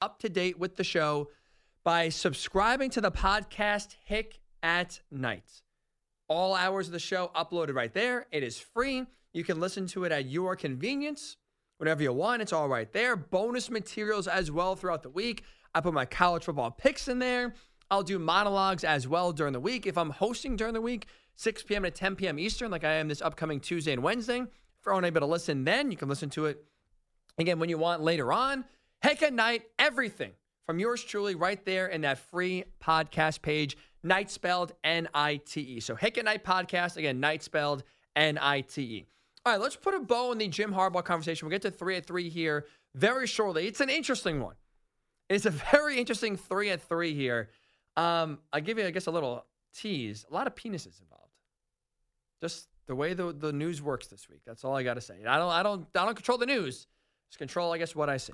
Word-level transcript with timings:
up 0.00 0.18
to 0.20 0.28
date 0.28 0.58
with 0.58 0.76
the 0.76 0.84
show 0.84 1.28
by 1.84 2.08
subscribing 2.08 2.90
to 2.90 3.00
the 3.00 3.10
podcast 3.10 3.96
Hick 4.04 4.40
at 4.62 5.00
Nite. 5.10 5.62
All 6.28 6.54
hours 6.54 6.86
of 6.86 6.92
the 6.92 6.98
show 6.98 7.30
uploaded 7.34 7.74
right 7.74 7.92
there. 7.92 8.26
It 8.32 8.42
is 8.42 8.58
free. 8.58 9.06
You 9.32 9.44
can 9.44 9.60
listen 9.60 9.86
to 9.88 10.04
it 10.04 10.12
at 10.12 10.26
your 10.26 10.56
convenience, 10.56 11.36
whenever 11.78 12.02
you 12.02 12.12
want. 12.12 12.42
It's 12.42 12.52
all 12.52 12.68
right 12.68 12.92
there. 12.92 13.16
Bonus 13.16 13.70
materials 13.70 14.26
as 14.26 14.50
well 14.50 14.76
throughout 14.76 15.02
the 15.02 15.10
week. 15.10 15.44
I 15.74 15.80
put 15.80 15.94
my 15.94 16.06
college 16.06 16.44
football 16.44 16.70
picks 16.70 17.08
in 17.08 17.18
there. 17.18 17.54
I'll 17.90 18.02
do 18.02 18.18
monologues 18.18 18.82
as 18.82 19.06
well 19.06 19.32
during 19.32 19.52
the 19.52 19.60
week. 19.60 19.86
If 19.86 19.96
I'm 19.96 20.10
hosting 20.10 20.56
during 20.56 20.74
the 20.74 20.80
week, 20.80 21.06
6 21.36 21.62
p.m. 21.64 21.84
to 21.84 21.90
10 21.90 22.16
p.m. 22.16 22.38
Eastern, 22.38 22.70
like 22.70 22.82
I 22.82 22.94
am 22.94 23.08
this 23.08 23.22
upcoming 23.22 23.60
Tuesday 23.60 23.92
and 23.92 24.02
Wednesday. 24.02 24.40
If 24.40 24.48
you're 24.84 24.94
unable 24.94 25.20
to 25.20 25.26
listen 25.26 25.64
then, 25.64 25.90
you 25.90 25.96
can 25.96 26.08
listen 26.08 26.30
to 26.30 26.46
it 26.46 26.64
again 27.38 27.58
when 27.58 27.68
you 27.68 27.78
want 27.78 28.02
later 28.02 28.32
on. 28.32 28.64
Hick 29.06 29.22
at 29.22 29.32
Nite, 29.32 29.62
everything 29.78 30.32
from 30.66 30.80
yours 30.80 31.00
truly 31.00 31.36
right 31.36 31.64
there 31.64 31.86
in 31.86 32.00
that 32.00 32.18
free 32.18 32.64
podcast 32.82 33.40
page. 33.40 33.76
Night 34.02 34.32
spelled 34.32 34.72
N 34.82 35.08
I 35.14 35.36
T 35.36 35.60
E. 35.60 35.78
So 35.78 35.94
Hick 35.94 36.18
at 36.18 36.24
Nite 36.24 36.42
podcast, 36.42 36.96
again, 36.96 37.20
night 37.20 37.44
spelled 37.44 37.84
N 38.16 38.36
I 38.42 38.62
T 38.62 38.82
E. 38.82 39.06
All 39.44 39.52
right, 39.52 39.60
let's 39.60 39.76
put 39.76 39.94
a 39.94 40.00
bow 40.00 40.32
on 40.32 40.38
the 40.38 40.48
Jim 40.48 40.72
Harbaugh 40.72 41.04
conversation. 41.04 41.46
We'll 41.46 41.52
get 41.52 41.62
to 41.62 41.70
three 41.70 41.94
at 41.94 42.04
three 42.04 42.28
here 42.28 42.66
very 42.96 43.28
shortly. 43.28 43.68
It's 43.68 43.80
an 43.80 43.90
interesting 43.90 44.40
one. 44.40 44.56
It's 45.28 45.46
a 45.46 45.50
very 45.70 45.98
interesting 45.98 46.36
three 46.36 46.70
at 46.70 46.82
three 46.82 47.14
here. 47.14 47.50
Um, 47.96 48.40
I'll 48.52 48.60
give 48.60 48.76
you, 48.76 48.86
I 48.86 48.90
guess, 48.90 49.06
a 49.06 49.12
little 49.12 49.44
tease. 49.72 50.26
A 50.28 50.34
lot 50.34 50.48
of 50.48 50.56
penises 50.56 51.00
involved. 51.00 51.30
Just 52.40 52.66
the 52.88 52.96
way 52.96 53.14
the, 53.14 53.32
the 53.32 53.52
news 53.52 53.80
works 53.80 54.08
this 54.08 54.28
week. 54.28 54.40
That's 54.44 54.64
all 54.64 54.74
I 54.74 54.82
got 54.82 54.94
to 54.94 55.00
say. 55.00 55.14
I 55.24 55.38
don't, 55.38 55.52
I 55.52 55.62
don't, 55.62 55.86
I 55.94 56.04
don't 56.06 56.16
control 56.16 56.38
the 56.38 56.46
news. 56.46 56.88
Just 57.30 57.38
control, 57.38 57.72
I 57.72 57.78
guess, 57.78 57.94
what 57.94 58.10
I 58.10 58.16
see. 58.16 58.32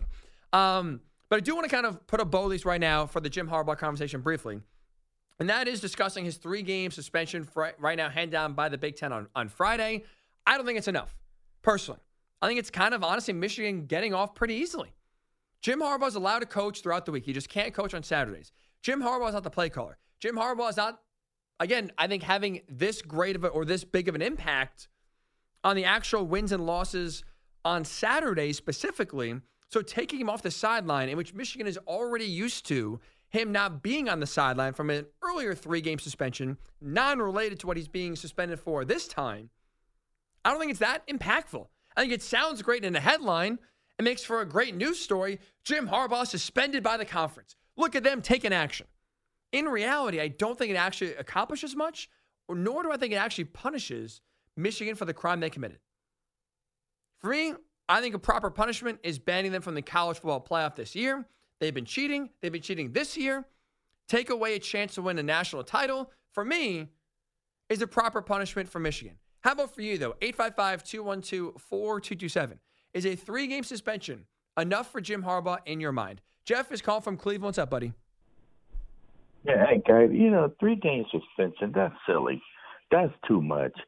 Um, 0.52 1.01
but 1.29 1.37
I 1.37 1.41
do 1.41 1.55
want 1.55 1.69
to 1.69 1.74
kind 1.74 1.87
of 1.87 2.06
put 2.06 2.20
a 2.20 2.24
bow 2.24 2.45
least 2.45 2.65
right 2.65 2.80
now 2.80 3.06
for 3.06 3.20
the 3.20 3.30
Jim 3.30 3.48
Harbaugh 3.48 3.79
conversation 3.79 4.20
briefly. 4.20 4.60
And 5.41 5.48
that 5.48 5.66
is 5.66 5.80
discussing 5.80 6.24
his 6.24 6.37
three 6.37 6.63
game 6.63 6.90
suspension 6.90 7.49
right 7.54 7.96
now, 7.96 8.09
hand 8.09 8.30
down 8.30 8.52
by 8.52 8.68
the 8.68 8.79
Big 8.79 8.96
Ten 8.96 9.12
on, 9.12 9.29
on 9.35 9.49
Friday. 9.49 10.04
I 10.46 10.57
don't 10.57 10.66
think 10.66 10.79
it's 10.79 10.88
enough, 10.88 11.16
personally. 11.62 12.01
I 12.40 12.49
think 12.49 12.59
it's 12.59 12.71
kind 12.71 12.93
of 12.93 13.02
honestly 13.02 13.32
Michigan 13.32 13.87
getting 13.87 14.12
off 14.15 14.35
pretty 14.35 14.54
easily. 14.54 14.93
Jim 15.62 15.80
Harbaugh 15.80 16.09
is 16.09 16.16
allowed 16.16 16.40
to 16.40 16.46
coach 16.46 16.82
throughout 16.82 17.07
the 17.07 17.12
week. 17.12 17.24
He 17.24 17.32
just 17.32 17.49
can't 17.49 17.73
coach 17.73 17.95
on 17.95 18.02
Saturdays. 18.02 18.52
Jim 18.82 19.01
Harbaugh 19.01 19.29
is 19.29 19.34
not 19.34 19.45
the 19.45 19.51
play 19.51 19.68
caller. 19.68 19.96
Jim 20.18 20.37
Harbaugh 20.37 20.68
is 20.68 20.77
not, 20.77 21.01
again, 21.60 21.93
I 21.96 22.09
think 22.09 22.24
having 22.24 22.62
this 22.68 23.01
great 23.01 23.37
of 23.37 23.45
a, 23.45 23.49
or 23.49 23.65
this 23.65 23.84
big 23.84 24.09
of 24.09 24.16
an 24.16 24.23
impact 24.23 24.88
on 25.62 25.77
the 25.77 25.84
actual 25.84 26.27
wins 26.27 26.51
and 26.51 26.66
losses 26.66 27.23
on 27.65 27.84
Saturday 27.84 28.52
specifically. 28.52 29.40
So 29.73 29.80
taking 29.80 30.20
him 30.20 30.28
off 30.28 30.42
the 30.42 30.51
sideline, 30.51 31.09
in 31.09 31.16
which 31.16 31.32
Michigan 31.32 31.66
is 31.66 31.78
already 31.87 32.26
used 32.26 32.66
to 32.66 33.01
him 33.30 33.52
not 33.52 33.82
being 33.82 34.06
on 34.06 34.20
the 34.20 34.26
sideline 34.26 34.74
from 34.74 34.90
an 34.90 35.06
earlier 35.23 35.54
three 35.54 35.80
game 35.80 35.98
suspension, 35.98 36.59
non 36.82 37.20
related 37.20 37.59
to 37.60 37.66
what 37.66 37.78
he's 37.78 37.88
being 37.88 38.15
suspended 38.15 38.60
for 38.60 38.84
this 38.84 39.09
time, 39.09 39.48
I 40.45 40.50
don't 40.50 40.60
think 40.60 40.73
it's 40.73 40.80
that 40.80 41.06
impactful. 41.09 41.68
I 41.96 42.02
think 42.02 42.12
it 42.12 42.20
sounds 42.20 42.60
great 42.60 42.84
in 42.84 42.95
a 42.95 43.00
headline. 43.00 43.59
It 43.98 44.02
makes 44.02 44.23
for 44.23 44.43
a 44.43 44.46
great 44.46 44.74
news 44.74 44.98
story. 44.98 45.40
Jim 45.65 45.88
Harbaugh 45.88 46.26
suspended 46.26 46.82
by 46.82 46.98
the 46.98 47.06
conference. 47.06 47.56
Look 47.78 47.96
at 47.96 48.02
them 48.02 48.20
taking 48.20 48.52
action. 48.52 48.87
In 49.52 49.66
reality, 49.66 50.20
I 50.20 50.28
don't 50.28 50.59
think 50.59 50.70
it 50.70 50.76
actually 50.76 51.15
accomplishes 51.15 51.74
much, 51.74 52.10
nor 52.46 52.82
do 52.82 52.93
I 52.93 52.98
think 52.98 53.15
it 53.15 53.16
actually 53.16 53.45
punishes 53.45 54.20
Michigan 54.54 54.96
for 54.96 55.06
the 55.06 55.15
crime 55.15 55.40
they 55.40 55.48
committed. 55.48 55.78
For 57.20 57.30
me, 57.30 57.54
I 57.93 58.01
think 58.01 58.15
a 58.15 58.18
proper 58.18 58.48
punishment 58.48 59.01
is 59.02 59.18
banning 59.18 59.52
them 59.52 59.60
from 59.60 59.74
the 59.74 59.82
college 59.82 60.16
football 60.16 60.40
playoff 60.40 60.76
this 60.76 60.95
year. 60.95 61.26
They've 61.60 61.74
been 61.74 61.85
cheating. 61.85 62.30
They've 62.40 62.51
been 62.51 62.62
cheating 62.62 62.93
this 62.93 63.18
year. 63.18 63.45
Take 64.09 64.31
away 64.31 64.54
a 64.54 64.59
chance 64.59 64.94
to 64.94 65.03
win 65.03 65.19
a 65.19 65.22
national 65.22 65.62
title, 65.62 66.10
for 66.32 66.43
me, 66.43 66.88
is 67.69 67.82
a 67.82 67.87
proper 67.87 68.22
punishment 68.22 68.71
for 68.71 68.78
Michigan. 68.78 69.16
How 69.43 69.53
about 69.53 69.75
for 69.75 69.83
you, 69.83 69.99
though? 69.99 70.15
855 70.22 70.83
212 70.83 71.61
4227. 71.61 72.59
Is 72.94 73.05
a 73.05 73.15
three 73.15 73.47
game 73.47 73.62
suspension 73.62 74.25
enough 74.59 74.91
for 74.91 75.03
Jim 75.03 75.22
Harbaugh 75.22 75.59
in 75.67 75.78
your 75.78 75.93
mind? 75.93 76.22
Jeff 76.47 76.72
is 76.72 76.81
calling 76.81 77.03
from 77.03 77.19
Cleveland. 77.19 77.44
What's 77.44 77.59
up, 77.59 77.69
buddy? 77.69 77.93
Yeah, 79.44 79.67
hey, 79.67 79.83
guys, 79.87 80.09
you 80.12 80.31
know, 80.31 80.50
three 80.59 80.77
game 80.77 81.05
suspension, 81.11 81.72
that's 81.75 81.94
silly. 82.06 82.41
That's 82.91 83.12
too 83.28 83.43
much. 83.43 83.78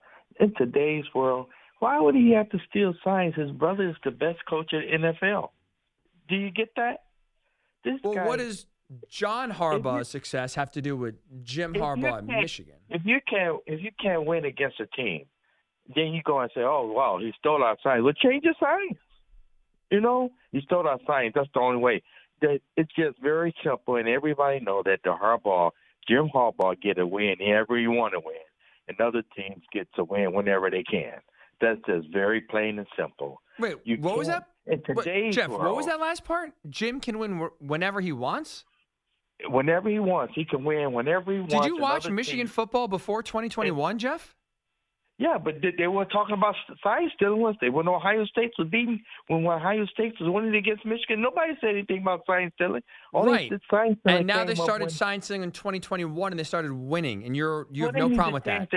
In 0.41 0.53
today's 0.59 1.05
world, 1.15 1.47
why 1.84 2.00
would 2.00 2.15
he 2.15 2.31
have 2.31 2.49
to 2.49 2.59
steal 2.71 2.95
signs? 3.05 3.34
His 3.34 3.50
brother 3.50 3.91
is 3.91 3.97
the 4.05 4.11
best 4.11 4.39
coach 4.49 4.72
in 4.72 5.03
NFL. 5.03 5.50
Do 6.31 6.34
you 6.34 6.50
get 6.50 6.71
that? 6.77 7.05
This 7.84 8.00
well, 8.03 8.15
guy, 8.15 8.27
what 8.27 8.39
does 8.39 8.65
John 9.11 9.53
Harbaugh's 9.53 9.99
you, 9.99 10.05
success 10.05 10.55
have 10.55 10.71
to 10.71 10.81
do 10.81 10.97
with 10.97 11.17
Jim 11.43 11.75
Harbaugh 11.75 12.21
in 12.21 12.27
Michigan? 12.27 12.77
If 12.89 13.03
you 13.05 13.19
can't, 13.28 13.59
if 13.67 13.83
you 13.83 13.91
can't 14.00 14.25
win 14.25 14.47
against 14.47 14.81
a 14.81 14.87
team, 14.97 15.27
then 15.94 16.15
you 16.15 16.23
go 16.25 16.41
and 16.41 16.50
say, 16.55 16.62
"Oh, 16.62 16.91
wow, 16.91 17.19
he 17.21 17.34
stole 17.39 17.62
our 17.62 17.77
signs." 17.83 18.03
Well, 18.03 18.15
change 18.15 18.44
your 18.44 18.55
signs. 18.59 18.97
You 19.91 20.00
know, 20.00 20.31
he 20.53 20.62
stole 20.62 20.89
our 20.89 21.00
signs. 21.06 21.33
That's 21.34 21.50
the 21.53 21.61
only 21.61 21.83
way. 21.83 22.03
That 22.41 22.61
it's 22.78 22.94
just 22.99 23.21
very 23.21 23.55
simple, 23.62 23.97
and 23.97 24.09
everybody 24.09 24.59
know 24.61 24.83
that 24.87 25.00
the 25.05 25.11
Harbaugh, 25.11 25.73
Jim 26.09 26.31
Harbaugh, 26.34 26.81
get 26.81 26.97
a 26.97 27.06
win 27.06 27.37
whenever 27.39 27.77
he 27.77 27.89
want 27.89 28.15
to 28.15 28.21
win, 28.21 28.47
and 28.89 28.99
other 29.03 29.23
teams 29.37 29.62
get 29.71 29.87
to 29.97 30.05
win 30.05 30.33
whenever 30.33 30.71
they 30.71 30.83
can. 30.83 31.21
That's 31.65 31.81
just 31.87 32.13
very 32.13 32.43
plain 32.43 32.79
and 32.79 32.87
simple. 32.99 33.41
Wait, 33.59 33.77
you 33.85 33.97
what 33.97 34.19
was 34.19 34.27
that? 34.27 34.49
In 34.67 34.83
today's 34.83 35.35
Jeff, 35.35 35.49
world, 35.49 35.65
what 35.65 35.77
was 35.77 35.87
that 35.87 36.01
last 36.01 36.25
part? 36.25 36.53
Jim 36.69 37.01
can 37.01 37.19
win 37.19 37.49
whenever 37.59 38.01
he 38.01 38.13
wants. 38.13 38.65
Whenever 39.49 39.89
he 39.89 39.99
wants, 39.99 40.35
he 40.35 40.45
can 40.45 40.65
win 40.65 40.93
whenever 40.93 41.33
he 41.33 41.39
wants. 41.39 41.55
Did 41.55 41.65
you 41.65 41.79
watch 41.79 42.09
Michigan 42.09 42.47
team. 42.47 42.53
football 42.53 42.87
before 42.87 43.23
2021, 43.23 43.99
Jeff? 43.99 44.35
Yeah, 45.17 45.39
but 45.39 45.61
they, 45.63 45.73
they 45.79 45.87
were 45.87 46.07
talking 46.07 46.35
about 46.35 46.57
sign 46.83 47.09
stealing 47.15 47.41
once 47.41 47.57
they 47.61 47.71
when 47.71 47.87
Ohio 47.87 48.25
State 48.25 48.51
was 48.59 48.67
beating 48.69 49.01
when 49.29 49.47
Ohio 49.47 49.87
State 49.87 50.15
was 50.21 50.29
winning 50.29 50.57
against 50.57 50.85
Michigan. 50.85 51.23
Nobody 51.23 51.53
said 51.61 51.71
anything 51.71 52.03
about 52.03 52.23
science 52.27 52.53
stealing. 52.57 52.83
All 53.13 53.25
right. 53.25 53.53
Sign 53.71 53.97
and 54.07 54.27
now 54.27 54.45
they 54.45 54.57
started 54.57 54.91
sign 54.91 55.23
stealing 55.23 55.45
in 55.45 55.53
2021 55.53 56.33
and 56.33 56.39
they 56.39 56.45
started 56.45 56.73
winning, 56.73 57.25
and 57.25 57.37
you're 57.37 57.69
you 57.71 57.85
have 57.85 57.95
no 57.95 58.11
problem 58.11 58.35
with 58.35 58.45
that. 58.45 58.69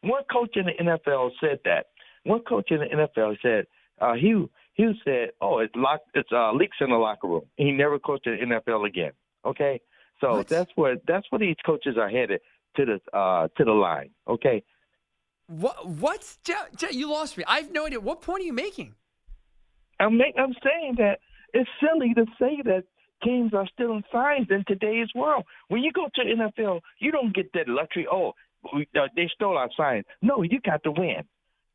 One 0.00 0.22
coach 0.32 0.56
in 0.56 0.66
the 0.66 0.72
NFL 0.82 1.32
said 1.40 1.58
that. 1.64 1.86
One 2.28 2.42
coach 2.42 2.70
in 2.70 2.80
the 2.80 2.86
NFL 2.86 3.36
said 3.40 3.66
uh, 4.00 4.12
he 4.12 4.44
he 4.74 4.92
said, 5.02 5.30
"Oh, 5.40 5.60
it's 5.60 5.74
lock, 5.74 6.00
it's 6.14 6.28
uh, 6.30 6.52
leaks 6.52 6.76
in 6.80 6.90
the 6.90 6.96
locker 6.96 7.26
room." 7.26 7.46
He 7.56 7.72
never 7.72 7.98
coached 7.98 8.26
in 8.26 8.50
the 8.50 8.56
NFL 8.56 8.86
again. 8.86 9.12
Okay, 9.46 9.80
so 10.20 10.36
what? 10.36 10.48
that's 10.48 10.70
where 10.74 10.96
that's 11.06 11.26
what 11.30 11.40
these 11.40 11.56
coaches 11.64 11.96
are 11.98 12.10
headed 12.10 12.40
to 12.76 12.84
the 12.84 13.18
uh, 13.18 13.48
to 13.56 13.64
the 13.64 13.72
line. 13.72 14.10
Okay, 14.28 14.62
what? 15.46 15.86
What? 15.86 16.36
You 16.90 17.10
lost 17.10 17.38
me. 17.38 17.44
I 17.48 17.60
have 17.60 17.72
no 17.72 17.86
idea. 17.86 17.98
What 17.98 18.20
point 18.20 18.42
are 18.42 18.46
you 18.46 18.52
making? 18.52 18.94
I'm 19.98 20.18
make, 20.18 20.34
I'm 20.38 20.54
saying 20.62 20.96
that 20.98 21.20
it's 21.54 21.70
silly 21.80 22.12
to 22.14 22.26
say 22.38 22.60
that 22.64 22.84
teams 23.24 23.54
are 23.54 23.66
stealing 23.72 24.04
signs 24.12 24.48
in 24.50 24.64
today's 24.68 25.08
world. 25.14 25.44
When 25.68 25.82
you 25.82 25.92
go 25.92 26.08
to 26.14 26.20
NFL, 26.22 26.80
you 27.00 27.10
don't 27.10 27.34
get 27.34 27.52
that 27.54 27.68
luxury. 27.68 28.06
Oh, 28.10 28.34
we, 28.74 28.86
uh, 28.94 29.08
they 29.16 29.28
stole 29.34 29.56
our 29.56 29.70
signs. 29.76 30.04
No, 30.20 30.42
you 30.42 30.60
got 30.60 30.82
to 30.84 30.92
win. 30.92 31.24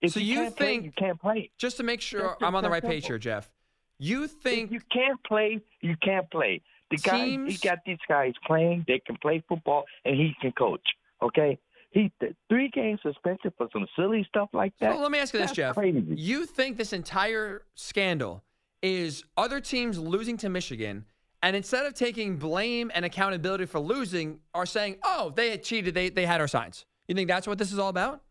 If 0.03 0.11
so 0.13 0.19
you, 0.19 0.41
you 0.41 0.49
think 0.49 0.57
play, 0.57 0.79
you 0.81 0.91
can't 0.97 1.19
play? 1.19 1.49
Just 1.57 1.77
to 1.77 1.83
make 1.83 2.01
sure 2.01 2.37
I'm 2.41 2.55
on 2.55 2.63
the 2.63 2.69
right 2.69 2.83
page 2.83 3.07
here, 3.07 3.17
Jeff. 3.17 3.49
You 3.97 4.27
think 4.27 4.65
if 4.65 4.71
you 4.73 4.81
can't 4.91 5.23
play, 5.23 5.61
you 5.81 5.95
can't 6.03 6.29
play. 6.29 6.61
The 6.91 6.97
teams, 6.97 7.45
guy, 7.45 7.51
he 7.51 7.57
got 7.57 7.79
these 7.85 7.97
guys 8.07 8.33
playing. 8.45 8.83
They 8.85 8.99
can 8.99 9.15
play 9.21 9.41
football, 9.47 9.85
and 10.03 10.15
he 10.15 10.35
can 10.41 10.51
coach. 10.51 10.85
Okay, 11.21 11.57
he 11.91 12.11
three 12.49 12.69
game 12.69 12.99
suspension 13.01 13.53
for 13.57 13.69
some 13.71 13.87
silly 13.95 14.25
stuff 14.27 14.49
like 14.51 14.73
that. 14.81 14.93
So 14.93 15.01
let 15.01 15.09
me 15.09 15.19
ask 15.19 15.33
you 15.33 15.39
this, 15.39 15.53
Jeff. 15.53 15.75
Crazy. 15.75 16.03
You 16.09 16.45
think 16.45 16.75
this 16.75 16.91
entire 16.91 17.63
scandal 17.75 18.43
is 18.81 19.23
other 19.37 19.61
teams 19.61 19.97
losing 19.97 20.35
to 20.37 20.49
Michigan, 20.49 21.05
and 21.41 21.55
instead 21.55 21.85
of 21.85 21.93
taking 21.93 22.35
blame 22.35 22.91
and 22.93 23.05
accountability 23.05 23.67
for 23.67 23.79
losing, 23.79 24.39
are 24.53 24.65
saying, 24.65 24.97
"Oh, 25.01 25.31
they 25.33 25.49
had 25.49 25.63
cheated. 25.63 25.93
They 25.93 26.09
they 26.09 26.25
had 26.25 26.41
our 26.41 26.49
signs." 26.49 26.85
You 27.07 27.15
think 27.15 27.29
that's 27.29 27.47
what 27.47 27.57
this 27.57 27.71
is 27.71 27.79
all 27.79 27.89
about? 27.89 28.21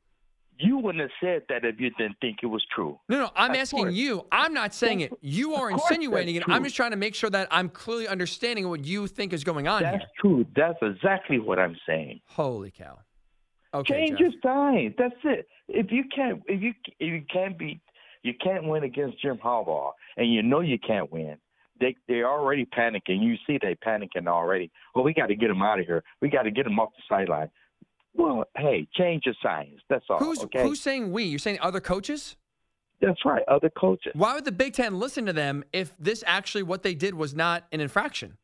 You 0.58 0.78
wouldn't 0.78 1.00
have 1.00 1.10
said 1.20 1.42
that 1.48 1.64
if 1.64 1.80
you 1.80 1.90
didn't 1.90 2.16
think 2.20 2.38
it 2.42 2.46
was 2.46 2.64
true. 2.74 2.98
No, 3.08 3.18
no, 3.18 3.30
I'm 3.34 3.50
of 3.52 3.56
asking 3.56 3.84
course. 3.84 3.94
you. 3.94 4.26
I'm 4.30 4.54
not 4.54 4.74
saying 4.74 5.00
it. 5.00 5.12
You 5.20 5.54
are 5.54 5.70
insinuating 5.70 6.36
it. 6.36 6.44
I'm 6.46 6.62
just 6.62 6.76
trying 6.76 6.92
to 6.92 6.96
make 6.96 7.14
sure 7.14 7.30
that 7.30 7.48
I'm 7.50 7.68
clearly 7.68 8.06
understanding 8.06 8.68
what 8.68 8.84
you 8.84 9.06
think 9.06 9.32
is 9.32 9.42
going 9.44 9.66
on 9.66 9.82
that's 9.82 9.98
here. 9.98 10.06
true. 10.20 10.46
That's 10.54 10.78
exactly 10.82 11.38
what 11.40 11.58
I'm 11.58 11.76
saying. 11.86 12.20
Holy 12.26 12.70
cow. 12.70 12.98
Okay, 13.74 13.94
Change 13.94 14.10
Jeff. 14.10 14.20
your 14.20 14.30
signs. 14.42 14.94
That's 14.98 15.14
it. 15.24 15.48
If 15.68 15.90
you 15.90 16.04
can't, 16.14 16.42
if 16.46 16.62
you 16.62 16.74
if 17.00 17.12
you 17.12 17.22
can't 17.32 17.58
beat, 17.58 17.80
you 18.22 18.34
can't 18.42 18.64
win 18.64 18.84
against 18.84 19.20
Jim 19.22 19.38
Harbaugh, 19.42 19.92
and 20.16 20.32
you 20.32 20.42
know 20.42 20.60
you 20.60 20.78
can't 20.78 21.10
win. 21.10 21.36
They 21.80 21.96
they're 22.06 22.30
already 22.30 22.66
panicking. 22.66 23.22
You 23.22 23.36
see 23.46 23.58
they 23.60 23.74
panicking 23.74 24.26
already. 24.28 24.70
Well, 24.94 25.04
we 25.04 25.14
got 25.14 25.26
to 25.28 25.34
get 25.34 25.48
them 25.48 25.62
out 25.62 25.80
of 25.80 25.86
here. 25.86 26.04
We 26.20 26.28
got 26.28 26.42
to 26.42 26.50
get 26.50 26.64
them 26.64 26.78
off 26.78 26.90
the 26.96 27.02
sideline. 27.08 27.48
Well, 28.14 28.44
hey, 28.56 28.86
change 28.94 29.22
your 29.26 29.34
signs. 29.42 29.80
That's 29.88 30.04
all. 30.08 30.18
Who's 30.18 30.40
okay? 30.44 30.62
who's 30.62 30.80
saying 30.80 31.12
we? 31.12 31.24
You're 31.24 31.38
saying 31.38 31.58
other 31.60 31.80
coaches? 31.80 32.36
That's 33.00 33.24
right. 33.24 33.42
Other 33.48 33.70
coaches. 33.70 34.12
Why 34.14 34.34
would 34.34 34.44
the 34.44 34.52
Big 34.52 34.74
Ten 34.74 34.98
listen 34.98 35.26
to 35.26 35.32
them 35.32 35.64
if 35.72 35.92
this 35.98 36.22
actually 36.26 36.62
what 36.62 36.82
they 36.82 36.94
did 36.94 37.14
was 37.14 37.34
not 37.34 37.64
an 37.72 37.80
infraction? 37.80 38.36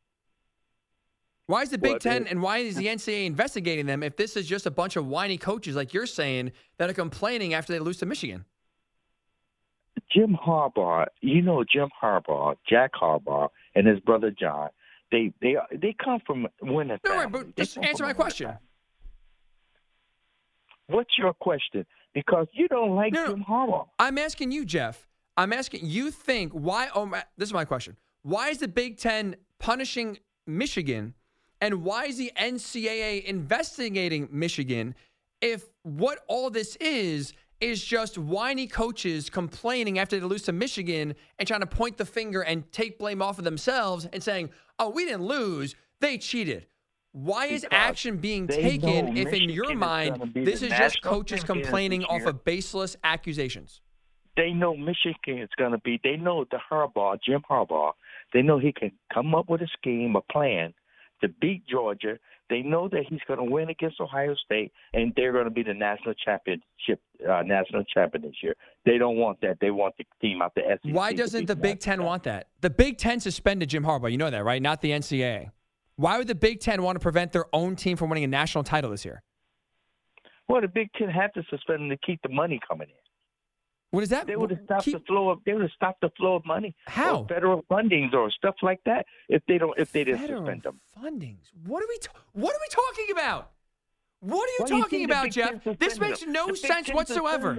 Why 1.45 1.63
is 1.63 1.69
the 1.69 1.77
Big 1.77 1.91
Well, 1.91 1.99
Ten 1.99 2.27
and 2.27 2.41
why 2.41 2.59
is 2.59 2.75
the 2.75 2.87
NCAA 2.87 3.25
investigating 3.25 3.85
them 3.85 4.03
if 4.03 4.17
this 4.17 4.35
is 4.35 4.45
just 4.45 4.65
a 4.65 4.71
bunch 4.71 4.95
of 4.97 5.07
whiny 5.07 5.37
coaches 5.37 5.75
like 5.75 5.93
you're 5.93 6.05
saying 6.05 6.51
that 6.77 6.89
are 6.89 6.93
complaining 6.93 7.53
after 7.53 7.73
they 7.73 7.79
lose 7.79 7.97
to 7.97 8.05
Michigan? 8.05 8.45
Jim 10.11 10.37
Harbaugh, 10.45 11.07
you 11.21 11.41
know 11.41 11.63
Jim 11.63 11.89
Harbaugh, 12.01 12.55
Jack 12.67 12.93
Harbaugh, 12.93 13.49
and 13.75 13.87
his 13.87 13.99
brother 13.99 14.31
John. 14.31 14.69
They 15.11 15.33
they 15.41 15.55
they 15.71 15.95
come 16.03 16.19
from 16.25 16.47
winning. 16.61 16.99
No, 17.05 17.15
right, 17.15 17.31
but 17.31 17.55
just 17.55 17.77
answer 17.79 18.03
my 18.03 18.13
question. 18.13 18.51
What's 20.89 21.17
your 21.17 21.33
question? 21.33 21.85
Because 22.13 22.47
you 22.51 22.67
don't 22.67 22.95
like 22.95 23.13
No. 23.13 23.27
Jim 23.27 23.45
Harbaugh. 23.47 23.87
I'm 23.99 24.17
asking 24.17 24.51
you, 24.51 24.65
Jeff. 24.65 25.07
I'm 25.37 25.53
asking 25.53 25.81
you 25.85 26.11
think 26.11 26.51
why 26.51 26.89
oh 26.93 27.05
my, 27.05 27.23
this 27.37 27.47
is 27.47 27.53
my 27.53 27.65
question. 27.65 27.95
Why 28.23 28.49
is 28.49 28.57
the 28.57 28.67
Big 28.67 28.97
10 28.97 29.35
punishing 29.59 30.17
Michigan 30.45 31.13
and 31.61 31.83
why 31.83 32.05
is 32.05 32.17
the 32.17 32.31
NCAA 32.35 33.23
investigating 33.25 34.27
Michigan 34.31 34.95
if 35.41 35.65
what 35.83 36.19
all 36.27 36.49
this 36.49 36.75
is 36.77 37.33
is 37.61 37.83
just 37.83 38.17
whiny 38.17 38.67
coaches 38.67 39.29
complaining 39.29 39.99
after 39.99 40.19
they 40.19 40.25
lose 40.25 40.43
to 40.43 40.51
Michigan 40.51 41.13
and 41.37 41.47
trying 41.47 41.59
to 41.59 41.67
point 41.67 41.97
the 41.97 42.05
finger 42.05 42.41
and 42.41 42.69
take 42.71 42.97
blame 42.97 43.21
off 43.21 43.37
of 43.37 43.43
themselves 43.43 44.07
and 44.11 44.23
saying, 44.23 44.49
"Oh, 44.79 44.89
we 44.89 45.05
didn't 45.05 45.23
lose. 45.23 45.75
They 45.99 46.17
cheated." 46.17 46.67
Why 47.11 47.47
is 47.47 47.61
Because 47.61 47.77
action 47.77 48.17
being 48.17 48.47
taken 48.47 49.17
if 49.17 49.33
in 49.33 49.49
your 49.49 49.71
is 49.71 49.77
mind 49.77 50.31
this 50.35 50.61
is 50.61 50.69
just 50.69 51.01
coaches 51.01 51.43
complaining 51.43 52.03
off 52.05 52.25
of 52.25 52.43
baseless 52.43 52.95
accusations? 53.03 53.81
They 54.37 54.51
know 54.51 54.75
Michigan 54.75 55.39
is 55.41 55.49
going 55.57 55.71
to 55.71 55.79
be. 55.79 55.99
They 56.03 56.15
know 56.15 56.45
the 56.49 56.59
Harbaugh, 56.71 57.17
Jim 57.25 57.41
Harbaugh. 57.49 57.91
They 58.33 58.41
know 58.41 58.59
he 58.59 58.71
can 58.71 58.91
come 59.13 59.35
up 59.35 59.49
with 59.49 59.61
a 59.61 59.67
scheme, 59.77 60.15
a 60.15 60.21
plan 60.31 60.73
to 61.21 61.27
beat 61.27 61.67
Georgia. 61.67 62.17
They 62.49 62.61
know 62.61 62.87
that 62.89 63.03
he's 63.07 63.19
going 63.27 63.39
to 63.39 63.51
win 63.51 63.69
against 63.69 63.99
Ohio 63.99 64.35
State, 64.45 64.71
and 64.93 65.13
they're 65.15 65.33
going 65.33 65.45
to 65.45 65.51
be 65.51 65.61
the 65.61 65.73
national 65.73 66.13
championship, 66.13 67.01
uh, 67.29 67.43
national 67.43 67.83
champion 67.83 68.23
this 68.23 68.35
year. 68.41 68.55
They 68.85 68.97
don't 68.97 69.17
want 69.17 69.41
that. 69.41 69.57
They 69.59 69.71
want 69.71 69.95
the 69.97 70.05
team 70.21 70.41
out 70.41 70.55
the 70.55 70.61
SEC. 70.81 70.93
Why 70.93 71.13
doesn't 71.13 71.45
the 71.45 71.55
Big 71.55 71.79
Ten 71.79 72.03
want 72.03 72.23
that? 72.23 72.47
The 72.61 72.69
Big 72.69 72.97
Ten 72.97 73.19
suspended 73.19 73.69
Jim 73.69 73.83
Harbaugh. 73.83 74.11
You 74.11 74.17
know 74.17 74.29
that, 74.29 74.43
right? 74.43 74.61
Not 74.61 74.81
the 74.81 74.91
NCAA. 74.91 75.51
Why 75.99 76.17
would 76.17 76.29
the 76.29 76.35
Big 76.35 76.61
Ten 76.61 76.81
want 76.81 76.95
to 76.95 77.01
prevent 77.01 77.33
their 77.33 77.43
own 77.51 77.75
team 77.75 77.97
from 77.97 78.09
winning 78.09 78.23
a 78.23 78.27
national 78.27 78.63
title 78.63 78.89
this 78.89 79.03
year? 79.03 79.21
Well, 80.47 80.61
the 80.61 80.69
Big 80.69 80.89
Ten 80.97 81.09
had 81.09 81.33
to 81.33 81.43
suspend 81.49 81.83
him 81.83 81.89
to 81.89 81.97
keep 81.97 82.21
the 82.21 82.29
money 82.29 82.57
coming 82.65 82.87
in. 82.87 82.95
What 83.91 84.03
is 84.03 84.09
that? 84.09 84.25
They 84.25 84.37
would 84.37 84.49
have 84.51 84.61
stopped 84.63 84.85
Keep- 84.85 84.93
the 84.99 85.03
flow 85.05 85.29
of. 85.29 85.39
They 85.45 85.51
would 85.51 85.63
have 85.63 85.71
stopped 85.71 85.99
the 85.99 86.09
flow 86.15 86.35
of 86.35 86.45
money. 86.45 86.73
How? 86.87 87.25
Federal 87.25 87.63
fundings 87.63 88.13
or 88.13 88.31
stuff 88.31 88.55
like 88.61 88.79
that. 88.85 89.05
If 89.27 89.43
they 89.49 89.57
don't, 89.57 89.77
if 89.77 89.91
they 89.91 90.05
didn't 90.05 90.21
Federal 90.21 90.45
suspend 90.45 90.63
them. 90.63 90.79
fundings. 90.97 91.49
What 91.65 91.83
are 91.83 91.87
we? 91.89 91.97
ta- 91.97 92.13
what 92.31 92.55
are 92.55 92.59
we 92.61 92.67
talking 92.69 93.11
about? 93.11 93.51
What 94.21 94.47
are 94.47 94.51
you 94.51 94.57
Why 94.59 94.65
do 94.67 94.75
you 94.77 94.81
talking 94.83 95.03
about, 95.05 95.31
Jeff? 95.31 95.79
This 95.79 95.99
makes 95.99 96.25
no 96.25 96.47
The 96.47 96.55
sense 96.55 96.87
Ten 96.87 96.95
whatsoever. 96.95 97.57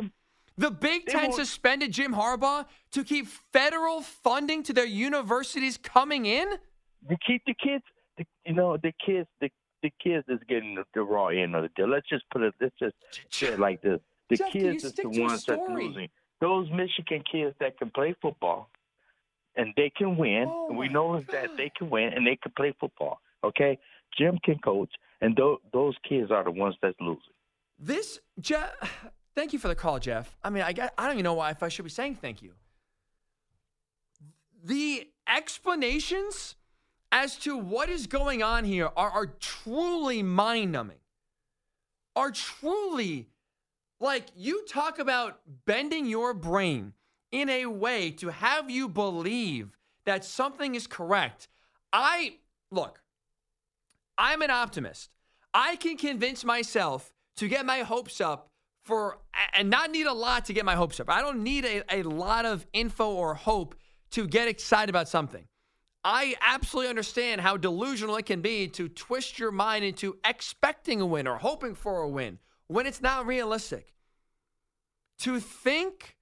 The 0.56 0.70
Big 0.70 1.04
They 1.06 1.12
Ten 1.12 1.22
won't- 1.24 1.34
suspended 1.34 1.92
Jim 1.92 2.14
Harbaugh 2.14 2.64
to 2.92 3.04
keep 3.04 3.26
federal 3.26 4.00
funding 4.00 4.62
to 4.62 4.72
their 4.72 4.86
universities 4.86 5.76
coming 5.76 6.24
in. 6.24 6.48
to 7.08 7.16
keep 7.26 7.42
the 7.46 7.54
kids. 7.54 7.84
The, 8.20 8.26
you 8.44 8.54
know, 8.54 8.76
the 8.76 8.92
kids, 9.04 9.26
the 9.40 9.50
the 9.82 9.90
kids 10.02 10.26
is 10.28 10.38
getting 10.46 10.74
the, 10.74 10.84
the 10.92 11.00
raw 11.00 11.28
end 11.28 11.56
of 11.56 11.62
the 11.62 11.70
deal. 11.74 11.88
Let's 11.88 12.06
just 12.06 12.24
put 12.30 12.42
it. 12.42 12.52
Let's 12.60 12.74
just 12.78 12.94
say 13.30 13.48
it 13.48 13.58
like 13.58 13.80
this: 13.80 13.98
the 14.28 14.36
Jeff, 14.36 14.52
kids 14.52 14.84
is 14.84 14.92
the 14.92 15.08
ones 15.08 15.46
that's 15.46 15.62
losing. 15.70 16.08
Those 16.42 16.68
Michigan 16.70 17.24
kids 17.30 17.56
that 17.60 17.78
can 17.78 17.90
play 17.90 18.14
football, 18.20 18.68
and 19.56 19.72
they 19.78 19.90
can 19.96 20.18
win. 20.18 20.44
Oh, 20.48 20.72
we 20.74 20.90
know 20.90 21.14
God. 21.14 21.26
that 21.32 21.56
they 21.56 21.72
can 21.74 21.88
win 21.88 22.12
and 22.12 22.26
they 22.26 22.36
can 22.36 22.52
play 22.54 22.74
football. 22.78 23.20
Okay, 23.42 23.78
Jim 24.18 24.38
can 24.44 24.58
coach, 24.58 24.92
and 25.22 25.34
those 25.34 25.58
those 25.72 25.94
kids 26.06 26.30
are 26.30 26.44
the 26.44 26.50
ones 26.50 26.74
that's 26.82 27.00
losing. 27.00 27.22
This, 27.78 28.20
Jeff. 28.38 28.70
Thank 29.34 29.54
you 29.54 29.58
for 29.58 29.68
the 29.68 29.74
call, 29.74 29.98
Jeff. 29.98 30.36
I 30.44 30.50
mean, 30.50 30.64
I 30.64 30.74
got, 30.74 30.92
I 30.98 31.04
don't 31.04 31.12
even 31.14 31.24
know 31.24 31.34
why 31.34 31.50
if 31.50 31.62
I 31.62 31.68
should 31.68 31.84
be 31.84 31.90
saying 31.90 32.16
thank 32.16 32.42
you. 32.42 32.52
The 34.62 35.08
explanations 35.26 36.56
as 37.12 37.36
to 37.38 37.56
what 37.56 37.88
is 37.88 38.06
going 38.06 38.42
on 38.42 38.64
here 38.64 38.90
are, 38.96 39.10
are 39.10 39.26
truly 39.26 40.22
mind 40.22 40.72
numbing. 40.72 40.98
Are 42.16 42.30
truly 42.30 43.28
like 44.00 44.26
you 44.36 44.64
talk 44.66 44.98
about 44.98 45.40
bending 45.66 46.06
your 46.06 46.34
brain 46.34 46.94
in 47.32 47.48
a 47.48 47.66
way 47.66 48.10
to 48.10 48.28
have 48.28 48.70
you 48.70 48.88
believe 48.88 49.76
that 50.06 50.24
something 50.24 50.74
is 50.74 50.86
correct. 50.86 51.48
I 51.92 52.36
look, 52.70 53.02
I'm 54.18 54.42
an 54.42 54.50
optimist. 54.50 55.10
I 55.52 55.76
can 55.76 55.96
convince 55.96 56.44
myself 56.44 57.12
to 57.36 57.48
get 57.48 57.66
my 57.66 57.80
hopes 57.80 58.20
up 58.20 58.50
for 58.84 59.18
and 59.52 59.70
not 59.70 59.90
need 59.90 60.06
a 60.06 60.12
lot 60.12 60.44
to 60.46 60.52
get 60.52 60.64
my 60.64 60.74
hopes 60.74 61.00
up. 61.00 61.10
I 61.10 61.20
don't 61.20 61.42
need 61.42 61.64
a, 61.64 61.82
a 61.94 62.02
lot 62.02 62.44
of 62.44 62.66
info 62.72 63.12
or 63.12 63.34
hope 63.34 63.74
to 64.12 64.26
get 64.26 64.48
excited 64.48 64.90
about 64.90 65.08
something. 65.08 65.44
I 66.04 66.34
absolutely 66.40 66.88
understand 66.88 67.40
how 67.42 67.56
delusional 67.56 68.16
it 68.16 68.26
can 68.26 68.40
be 68.40 68.68
to 68.68 68.88
twist 68.88 69.38
your 69.38 69.50
mind 69.50 69.84
into 69.84 70.16
expecting 70.24 71.00
a 71.00 71.06
win 71.06 71.26
or 71.26 71.36
hoping 71.36 71.74
for 71.74 71.98
a 71.98 72.08
win 72.08 72.38
when 72.68 72.86
it's 72.86 73.02
not 73.02 73.26
realistic. 73.26 73.92
To 75.20 75.38
think, 75.38 76.16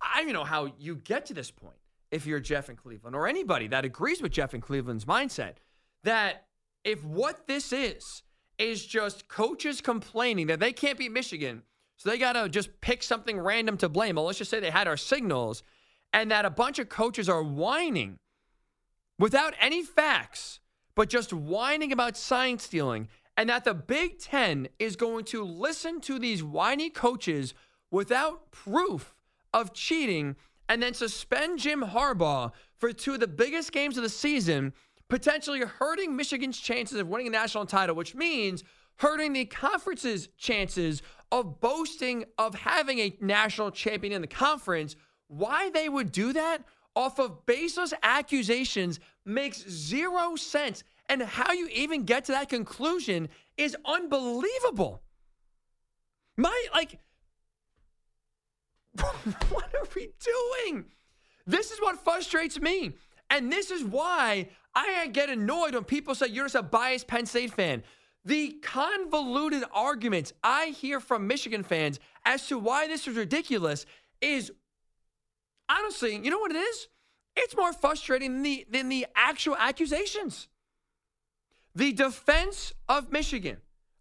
I 0.00 0.24
don't 0.24 0.32
know 0.32 0.44
how 0.44 0.72
you 0.78 0.96
get 0.96 1.26
to 1.26 1.34
this 1.34 1.50
point 1.50 1.76
if 2.10 2.26
you're 2.26 2.40
Jeff 2.40 2.68
in 2.68 2.74
Cleveland 2.74 3.14
or 3.14 3.28
anybody 3.28 3.68
that 3.68 3.84
agrees 3.84 4.20
with 4.20 4.32
Jeff 4.32 4.52
in 4.52 4.60
Cleveland's 4.60 5.04
mindset 5.04 5.56
that 6.02 6.46
if 6.82 7.04
what 7.04 7.46
this 7.46 7.72
is 7.72 8.22
is 8.58 8.84
just 8.84 9.28
coaches 9.28 9.80
complaining 9.80 10.48
that 10.48 10.58
they 10.58 10.72
can't 10.72 10.98
beat 10.98 11.12
Michigan, 11.12 11.62
so 11.96 12.10
they 12.10 12.18
got 12.18 12.32
to 12.32 12.48
just 12.48 12.80
pick 12.80 13.02
something 13.02 13.38
random 13.38 13.76
to 13.76 13.88
blame. 13.88 14.16
Well, 14.16 14.24
let's 14.24 14.38
just 14.38 14.50
say 14.50 14.58
they 14.58 14.70
had 14.70 14.88
our 14.88 14.96
signals, 14.96 15.62
and 16.12 16.30
that 16.30 16.44
a 16.44 16.50
bunch 16.50 16.78
of 16.78 16.88
coaches 16.88 17.28
are 17.28 17.42
whining 17.42 18.18
without 19.20 19.54
any 19.60 19.82
facts, 19.82 20.60
but 20.96 21.10
just 21.10 21.32
whining 21.32 21.92
about 21.92 22.16
sign 22.16 22.58
stealing, 22.58 23.06
and 23.36 23.50
that 23.50 23.64
the 23.64 23.74
Big 23.74 24.18
Ten 24.18 24.66
is 24.78 24.96
going 24.96 25.24
to 25.26 25.44
listen 25.44 26.00
to 26.00 26.18
these 26.18 26.42
whiny 26.42 26.88
coaches 26.88 27.54
without 27.90 28.50
proof 28.50 29.14
of 29.52 29.74
cheating 29.74 30.36
and 30.68 30.82
then 30.82 30.94
suspend 30.94 31.58
Jim 31.58 31.82
Harbaugh 31.82 32.52
for 32.78 32.92
two 32.92 33.14
of 33.14 33.20
the 33.20 33.26
biggest 33.26 33.72
games 33.72 33.96
of 33.96 34.02
the 34.02 34.08
season, 34.08 34.72
potentially 35.08 35.60
hurting 35.60 36.16
Michigan's 36.16 36.58
chances 36.58 36.98
of 36.98 37.08
winning 37.08 37.26
a 37.26 37.30
national 37.30 37.66
title, 37.66 37.96
which 37.96 38.14
means 38.14 38.64
hurting 38.96 39.32
the 39.32 39.44
conference's 39.44 40.28
chances 40.38 41.02
of 41.30 41.60
boasting 41.60 42.24
of 42.38 42.54
having 42.54 42.98
a 43.00 43.16
national 43.20 43.70
champion 43.70 44.12
in 44.12 44.22
the 44.22 44.26
conference. 44.28 44.96
Why 45.26 45.70
they 45.70 45.88
would 45.88 46.10
do 46.10 46.32
that 46.32 46.64
off 46.94 47.18
of 47.18 47.46
baseless 47.46 47.92
accusations 48.02 49.00
makes 49.24 49.68
zero 49.68 50.36
sense. 50.36 50.82
And 51.08 51.22
how 51.22 51.52
you 51.52 51.68
even 51.68 52.04
get 52.04 52.26
to 52.26 52.32
that 52.32 52.48
conclusion 52.48 53.28
is 53.56 53.76
unbelievable. 53.84 55.02
My, 56.36 56.66
like, 56.72 56.98
what 59.00 59.74
are 59.74 59.88
we 59.94 60.10
doing? 60.64 60.84
This 61.46 61.70
is 61.70 61.80
what 61.80 62.02
frustrates 62.02 62.60
me. 62.60 62.92
And 63.28 63.52
this 63.52 63.70
is 63.70 63.84
why 63.84 64.48
I 64.74 65.08
get 65.12 65.30
annoyed 65.30 65.74
when 65.74 65.84
people 65.84 66.14
say 66.14 66.26
you're 66.28 66.44
just 66.44 66.54
a 66.54 66.62
biased 66.62 67.06
Penn 67.06 67.26
State 67.26 67.52
fan. 67.52 67.82
The 68.24 68.52
convoluted 68.62 69.64
arguments 69.72 70.32
I 70.42 70.66
hear 70.66 71.00
from 71.00 71.26
Michigan 71.26 71.62
fans 71.62 71.98
as 72.24 72.46
to 72.48 72.58
why 72.58 72.86
this 72.86 73.06
is 73.08 73.16
ridiculous 73.16 73.86
is 74.20 74.52
honestly, 75.70 76.20
you 76.22 76.30
know 76.30 76.38
what 76.38 76.50
it 76.50 76.58
is? 76.58 76.88
It's 77.36 77.56
more 77.56 77.72
frustrating 77.72 78.34
than 78.34 78.42
the, 78.42 78.66
than 78.70 78.88
the 78.88 79.06
actual 79.14 79.56
accusations. 79.56 80.48
The 81.74 81.92
defense 81.92 82.74
of 82.88 83.12
Michigan 83.12 83.58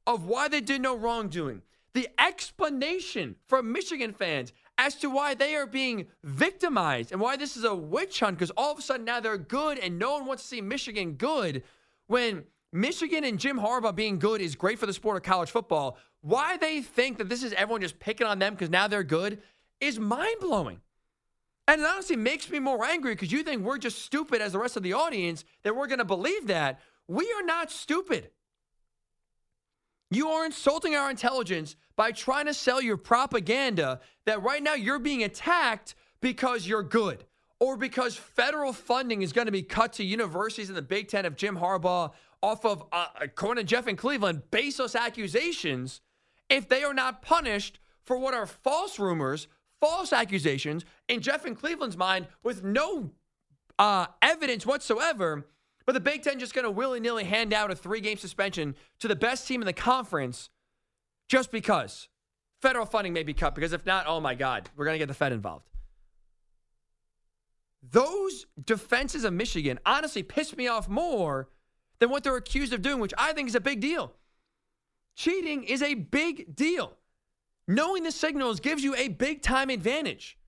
of 0.07 0.25
why 0.25 0.47
they 0.47 0.61
did 0.61 0.81
no 0.81 0.97
wrongdoing, 0.97 1.61
the 1.93 2.09
explanation 2.19 3.35
from 3.47 3.71
Michigan 3.71 4.11
fans 4.13 4.51
as 4.77 4.95
to 4.95 5.09
why 5.09 5.35
they 5.35 5.55
are 5.55 5.67
being 5.67 6.07
victimized 6.23 7.11
and 7.11 7.21
why 7.21 7.35
this 7.35 7.55
is 7.55 7.63
a 7.63 7.75
witch 7.75 8.19
hunt 8.21 8.37
because 8.37 8.51
all 8.51 8.71
of 8.71 8.79
a 8.79 8.81
sudden 8.81 9.05
now 9.05 9.19
they're 9.19 9.37
good 9.37 9.77
and 9.77 9.99
no 9.99 10.13
one 10.13 10.25
wants 10.25 10.43
to 10.43 10.49
see 10.49 10.61
Michigan 10.61 11.13
good 11.13 11.63
when 12.07 12.43
Michigan 12.71 13.23
and 13.23 13.39
Jim 13.39 13.59
Harbaugh 13.59 13.95
being 13.95 14.19
good 14.19 14.41
is 14.41 14.55
great 14.55 14.79
for 14.79 14.85
the 14.85 14.93
sport 14.93 15.17
of 15.17 15.23
college 15.23 15.51
football. 15.51 15.97
Why 16.21 16.57
they 16.57 16.81
think 16.81 17.17
that 17.17 17.29
this 17.29 17.43
is 17.43 17.53
everyone 17.53 17.81
just 17.81 17.99
picking 17.99 18.25
on 18.25 18.39
them 18.39 18.53
because 18.53 18.69
now 18.69 18.87
they're 18.87 19.03
good 19.03 19.41
is 19.79 19.99
mind 19.99 20.39
blowing. 20.39 20.81
And 21.69 21.81
it 21.81 21.87
honestly 21.87 22.15
makes 22.15 22.49
me 22.49 22.57
more 22.57 22.83
angry 22.83 23.13
because 23.13 23.31
you 23.31 23.43
think 23.43 23.61
we're 23.61 23.77
just 23.77 24.01
stupid 24.01 24.41
as 24.41 24.53
the 24.53 24.59
rest 24.59 24.75
of 24.75 24.81
the 24.81 24.93
audience 24.93 25.45
that 25.61 25.75
we're 25.75 25.85
going 25.85 25.99
to 25.99 26.05
believe 26.05 26.47
that. 26.47 26.79
We 27.07 27.31
are 27.37 27.43
not 27.43 27.69
stupid. 27.69 28.31
You 30.09 30.29
are 30.29 30.47
insulting 30.47 30.95
our 30.95 31.11
intelligence 31.11 31.75
by 31.95 32.11
trying 32.11 32.47
to 32.47 32.55
sell 32.55 32.81
your 32.81 32.97
propaganda 32.97 33.99
that 34.25 34.41
right 34.41 34.63
now 34.63 34.73
you're 34.73 34.97
being 34.97 35.21
attacked 35.21 35.93
because 36.21 36.65
you're 36.65 36.81
good 36.81 37.25
or 37.59 37.77
because 37.77 38.15
federal 38.15 38.73
funding 38.73 39.21
is 39.21 39.31
going 39.31 39.45
to 39.45 39.51
be 39.51 39.61
cut 39.61 39.93
to 39.93 40.03
universities 40.03 40.69
in 40.69 40.75
the 40.75 40.81
Big 40.81 41.07
Ten 41.07 41.23
of 41.23 41.35
Jim 41.35 41.55
Harbaugh 41.55 42.13
off 42.41 42.65
of, 42.65 42.83
uh, 42.91 43.05
according 43.21 43.63
to 43.63 43.67
Jeff 43.67 43.87
in 43.87 43.95
Cleveland, 43.95 44.41
baseless 44.49 44.95
accusations, 44.95 46.01
if 46.49 46.67
they 46.67 46.83
are 46.83 46.95
not 46.95 47.21
punished 47.21 47.79
for 48.01 48.17
what 48.17 48.33
are 48.33 48.47
false 48.47 48.97
rumors, 48.97 49.47
false 49.79 50.13
accusations, 50.13 50.85
in 51.07 51.21
Jeff 51.21 51.45
in 51.45 51.55
Cleveland's 51.55 51.97
mind, 51.97 52.27
with 52.43 52.63
no 52.63 53.11
uh, 53.77 54.07
evidence 54.21 54.65
whatsoever, 54.65 55.45
but 55.85 55.93
the 55.93 55.99
Big 55.99 56.21
Ten 56.21 56.37
just 56.37 56.53
going 56.53 56.65
to 56.65 56.71
willy 56.71 56.99
nilly 56.99 57.23
hand 57.23 57.53
out 57.53 57.71
a 57.71 57.75
three 57.75 58.01
game 58.01 58.17
suspension 58.17 58.75
to 58.99 59.07
the 59.07 59.15
best 59.15 59.47
team 59.47 59.61
in 59.61 59.65
the 59.65 59.73
conference 59.73 60.49
just 61.27 61.51
because 61.51 62.09
federal 62.61 62.85
funding 62.85 63.13
may 63.13 63.23
be 63.23 63.33
cut. 63.33 63.55
Because 63.55 63.73
if 63.73 63.85
not, 63.85 64.05
oh 64.05 64.19
my 64.19 64.35
God, 64.35 64.69
we're 64.75 64.85
going 64.85 64.95
to 64.95 64.99
get 64.99 65.07
the 65.07 65.13
Fed 65.13 65.31
involved. 65.31 65.69
Those 67.81 68.45
defenses 68.63 69.23
of 69.23 69.33
Michigan 69.33 69.79
honestly 69.85 70.21
piss 70.21 70.55
me 70.55 70.67
off 70.67 70.89
more 70.89 71.49
than 71.99 72.09
what 72.09 72.23
they're 72.23 72.35
accused 72.35 72.73
of 72.73 72.81
doing, 72.81 72.99
which 72.99 73.13
I 73.17 73.33
think 73.33 73.47
is 73.47 73.55
a 73.55 73.61
big 73.61 73.79
deal. 73.79 74.13
Cheating 75.15 75.63
is 75.63 75.81
a 75.81 75.95
big 75.95 76.55
deal. 76.55 76.98
Knowing 77.69 78.01
the 78.01 78.11
signals 78.11 78.59
gives 78.59 78.83
you 78.83 78.95
a 78.95 79.09
big 79.09 79.43
time 79.43 79.69
advantage. 79.69 80.39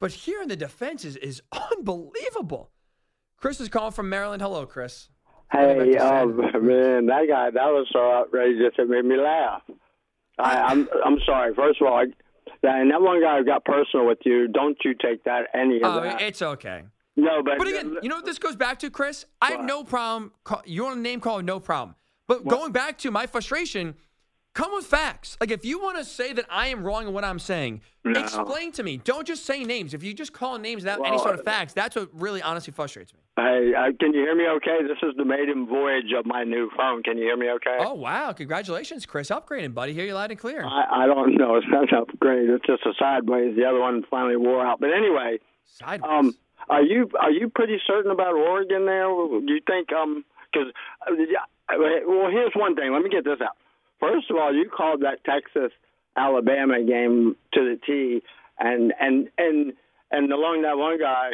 But 0.00 0.12
here 0.12 0.40
in 0.40 0.48
the 0.48 0.56
defenses 0.56 1.14
is 1.16 1.42
unbelievable. 1.76 2.70
Chris 3.36 3.60
is 3.60 3.68
calling 3.68 3.92
from 3.92 4.08
Maryland. 4.08 4.40
Hello, 4.40 4.64
Chris. 4.64 5.10
Hey, 5.52 5.94
oh 6.00 6.24
man, 6.26 7.04
that 7.06 7.26
guy 7.28 7.50
that 7.50 7.66
was 7.66 7.86
so 7.92 7.98
outrageous 8.10 8.72
it 8.78 8.88
made 8.88 9.04
me 9.04 9.18
laugh. 9.18 9.60
I, 10.38 10.56
ah. 10.56 10.66
I'm 10.70 10.88
I'm 11.04 11.18
sorry. 11.26 11.54
First 11.54 11.82
of 11.82 11.88
all, 11.88 11.98
I, 11.98 12.04
and 12.62 12.90
that 12.90 13.02
one 13.02 13.20
guy 13.20 13.42
got 13.42 13.66
personal 13.66 14.06
with 14.06 14.20
you, 14.24 14.48
don't 14.48 14.78
you 14.82 14.94
take 14.94 15.24
that 15.24 15.48
any 15.52 15.82
of 15.82 15.82
Oh, 15.84 16.00
that. 16.00 16.22
it's 16.22 16.40
okay. 16.40 16.84
no, 17.16 17.42
but 17.42 17.58
But 17.58 17.68
again, 17.68 17.98
you 18.02 18.08
know 18.08 18.16
what 18.16 18.24
this 18.24 18.38
goes 18.38 18.56
back 18.56 18.78
to, 18.78 18.88
Chris? 18.88 19.26
I 19.42 19.50
have 19.50 19.64
no 19.66 19.84
problem. 19.84 20.32
Call, 20.44 20.62
you 20.64 20.84
want 20.84 20.96
a 20.96 21.00
name 21.02 21.20
call, 21.20 21.42
no 21.42 21.60
problem. 21.60 21.94
But 22.26 22.46
going 22.46 22.72
back 22.72 22.96
to 22.98 23.10
my 23.10 23.26
frustration, 23.26 23.96
come 24.54 24.72
with 24.74 24.84
facts. 24.86 25.36
Like 25.40 25.50
if 25.50 25.64
you 25.64 25.80
want 25.80 25.98
to 25.98 26.04
say 26.04 26.32
that 26.32 26.46
I 26.50 26.68
am 26.68 26.84
wrong 26.84 27.06
in 27.06 27.12
what 27.14 27.24
I'm 27.24 27.38
saying, 27.38 27.80
No. 28.04 28.20
explain 28.20 28.72
to 28.72 28.82
me. 28.82 28.98
Don't 28.98 29.26
just 29.26 29.44
say 29.46 29.64
names. 29.64 29.94
If 29.94 30.02
you 30.02 30.14
just 30.14 30.32
call 30.32 30.58
names 30.58 30.82
without 30.82 31.06
any 31.06 31.18
sort 31.18 31.34
of 31.34 31.44
facts, 31.44 31.72
that's 31.72 31.96
what 31.96 32.08
really 32.12 32.42
honestly 32.42 32.72
frustrates 32.72 33.12
me. 33.14 33.20
Hey, 33.36 33.72
uh, 33.74 33.92
can 33.98 34.12
you 34.12 34.20
hear 34.20 34.34
me? 34.34 34.46
Okay, 34.56 34.82
this 34.86 34.98
is 35.02 35.14
the 35.16 35.24
maiden 35.24 35.66
voyage 35.66 36.12
of 36.16 36.26
my 36.26 36.44
new 36.44 36.70
phone. 36.76 37.02
Can 37.02 37.16
you 37.16 37.24
hear 37.24 37.36
me? 37.36 37.48
Okay. 37.52 37.78
Oh 37.80 37.94
wow! 37.94 38.32
Congratulations, 38.32 39.06
Chris, 39.06 39.30
upgrading, 39.30 39.72
buddy. 39.72 39.94
Hear 39.94 40.04
you 40.04 40.14
loud 40.14 40.30
and 40.30 40.38
clear. 40.38 40.62
I, 40.64 41.04
I 41.04 41.06
don't 41.06 41.34
know. 41.36 41.56
It's 41.56 41.66
not 41.70 41.90
upgrade. 41.94 42.50
It's 42.50 42.66
just 42.66 42.84
a 42.84 42.92
sideways. 42.98 43.56
The 43.56 43.64
other 43.64 43.80
one 43.80 44.04
finally 44.10 44.36
wore 44.36 44.64
out. 44.66 44.80
But 44.80 44.90
anyway, 44.92 45.38
Sideways. 45.64 46.10
um, 46.12 46.34
are 46.68 46.82
you 46.82 47.08
are 47.18 47.30
you 47.30 47.48
pretty 47.48 47.78
certain 47.86 48.10
about 48.10 48.34
Oregon 48.34 48.84
there? 48.84 49.06
Do 49.08 49.42
you 49.46 49.60
think 49.66 49.90
um 49.94 50.26
because 50.52 50.68
uh, 51.08 51.14
yeah, 51.14 51.46
well 52.06 52.30
here's 52.30 52.52
one 52.54 52.76
thing. 52.76 52.92
Let 52.92 53.00
me 53.02 53.08
get 53.08 53.24
this 53.24 53.40
out. 53.40 53.56
First 54.02 54.30
of 54.30 54.36
all, 54.36 54.52
you 54.52 54.68
called 54.68 55.02
that 55.02 55.22
Texas 55.24 55.70
Alabama 56.16 56.82
game 56.82 57.36
to 57.54 57.60
the 57.60 57.78
T, 57.86 58.22
and 58.58 58.92
and 59.00 59.28
and 59.38 59.72
and 60.10 60.32
along 60.32 60.62
that 60.62 60.76
one 60.76 60.98
guy. 60.98 61.30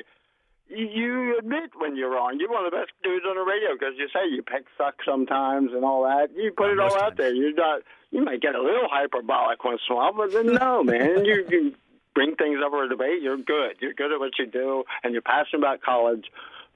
you- 0.68 1.38
admit 1.38 1.70
when 1.78 1.96
you're 1.96 2.10
wrong. 2.10 2.36
You're 2.38 2.50
one 2.50 2.66
of 2.66 2.70
the 2.72 2.76
best 2.76 2.90
dudes 3.02 3.24
on 3.26 3.36
the 3.36 3.42
radio 3.42 3.70
because 3.72 3.94
you 3.96 4.06
say 4.12 4.28
you 4.30 4.42
pick 4.42 4.64
suck 4.76 4.96
sometimes 5.04 5.72
and 5.72 5.82
all 5.84 6.02
that. 6.02 6.28
You 6.36 6.52
put 6.54 6.70
it 6.72 6.78
all 6.78 6.94
out 7.00 7.16
there. 7.16 7.32
You're 7.34 7.54
not. 7.54 7.80
You 8.10 8.22
might 8.22 8.40
get 8.42 8.54
a 8.54 8.60
little 8.62 8.88
hyperbolic 8.90 9.64
once 9.64 9.80
in 9.88 9.94
a 9.94 9.96
while, 9.96 10.12
but 10.12 10.32
then 10.32 10.52
no, 10.52 10.82
man. 10.82 11.24
You, 11.24 11.46
you 11.48 11.74
bring 12.14 12.34
things 12.36 12.58
up 12.62 12.70
for 12.70 12.84
a 12.84 12.88
debate. 12.88 13.22
You're 13.22 13.36
good. 13.38 13.76
You're 13.80 13.94
good 13.94 14.12
at 14.12 14.18
what 14.18 14.38
you 14.38 14.46
do, 14.46 14.84
and 15.02 15.12
you're 15.14 15.22
passionate 15.22 15.60
about 15.60 15.80
college 15.80 16.26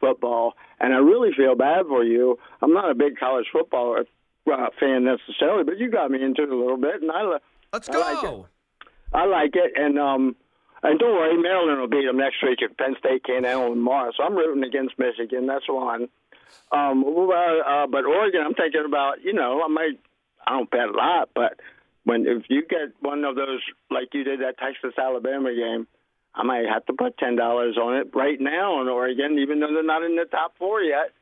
football. 0.00 0.54
And 0.80 0.94
I 0.94 0.98
really 0.98 1.32
feel 1.36 1.54
bad 1.54 1.86
for 1.86 2.02
you. 2.04 2.38
I'm 2.62 2.72
not 2.72 2.90
a 2.90 2.94
big 2.94 3.18
college 3.18 3.46
football 3.52 4.02
uh, 4.50 4.66
fan 4.78 5.04
necessarily, 5.04 5.64
but 5.64 5.78
you 5.78 5.90
got 5.90 6.10
me 6.10 6.22
into 6.22 6.42
it 6.42 6.48
a 6.50 6.56
little 6.56 6.76
bit, 6.76 7.02
and 7.02 7.10
I. 7.10 7.38
Let's 7.72 7.88
I 7.88 7.96
like 7.96 8.24
it. 8.24 8.44
I 9.14 9.24
like 9.26 9.54
it, 9.54 9.72
and 9.76 9.98
um, 9.98 10.36
and 10.82 10.98
don't 10.98 11.14
worry, 11.14 11.40
Maryland 11.40 11.80
will 11.80 11.88
beat 11.88 12.06
them 12.06 12.16
next 12.16 12.42
week 12.42 12.58
if 12.60 12.76
Penn 12.76 12.96
State 12.98 13.24
can't 13.24 13.44
handle 13.44 13.68
them 13.68 13.78
tomorrow. 13.78 14.10
So 14.16 14.24
I'm 14.24 14.34
rooting 14.34 14.64
against 14.64 14.98
Michigan. 14.98 15.46
That's 15.46 15.68
one. 15.68 16.08
Um, 16.72 17.04
uh, 17.04 17.86
but 17.86 18.04
Oregon, 18.04 18.42
I'm 18.44 18.54
thinking 18.54 18.84
about. 18.86 19.22
You 19.22 19.32
know, 19.32 19.62
I 19.64 19.68
might. 19.68 20.00
I 20.46 20.52
don't 20.52 20.70
bet 20.70 20.88
a 20.88 20.92
lot, 20.92 21.30
but 21.34 21.60
when 22.04 22.26
if 22.26 22.44
you 22.48 22.62
get 22.66 22.94
one 23.00 23.24
of 23.24 23.36
those 23.36 23.60
like 23.90 24.08
you 24.12 24.24
did 24.24 24.40
that 24.40 24.58
Texas 24.58 24.98
Alabama 24.98 25.54
game, 25.54 25.86
I 26.34 26.42
might 26.42 26.66
have 26.66 26.84
to 26.86 26.92
put 26.92 27.16
ten 27.18 27.36
dollars 27.36 27.76
on 27.76 27.96
it 27.96 28.10
right 28.14 28.40
now 28.40 28.80
on 28.80 28.88
Oregon, 28.88 29.38
even 29.38 29.60
though 29.60 29.72
they're 29.72 29.84
not 29.84 30.02
in 30.02 30.16
the 30.16 30.24
top 30.24 30.54
four 30.58 30.80
yet. 30.80 31.12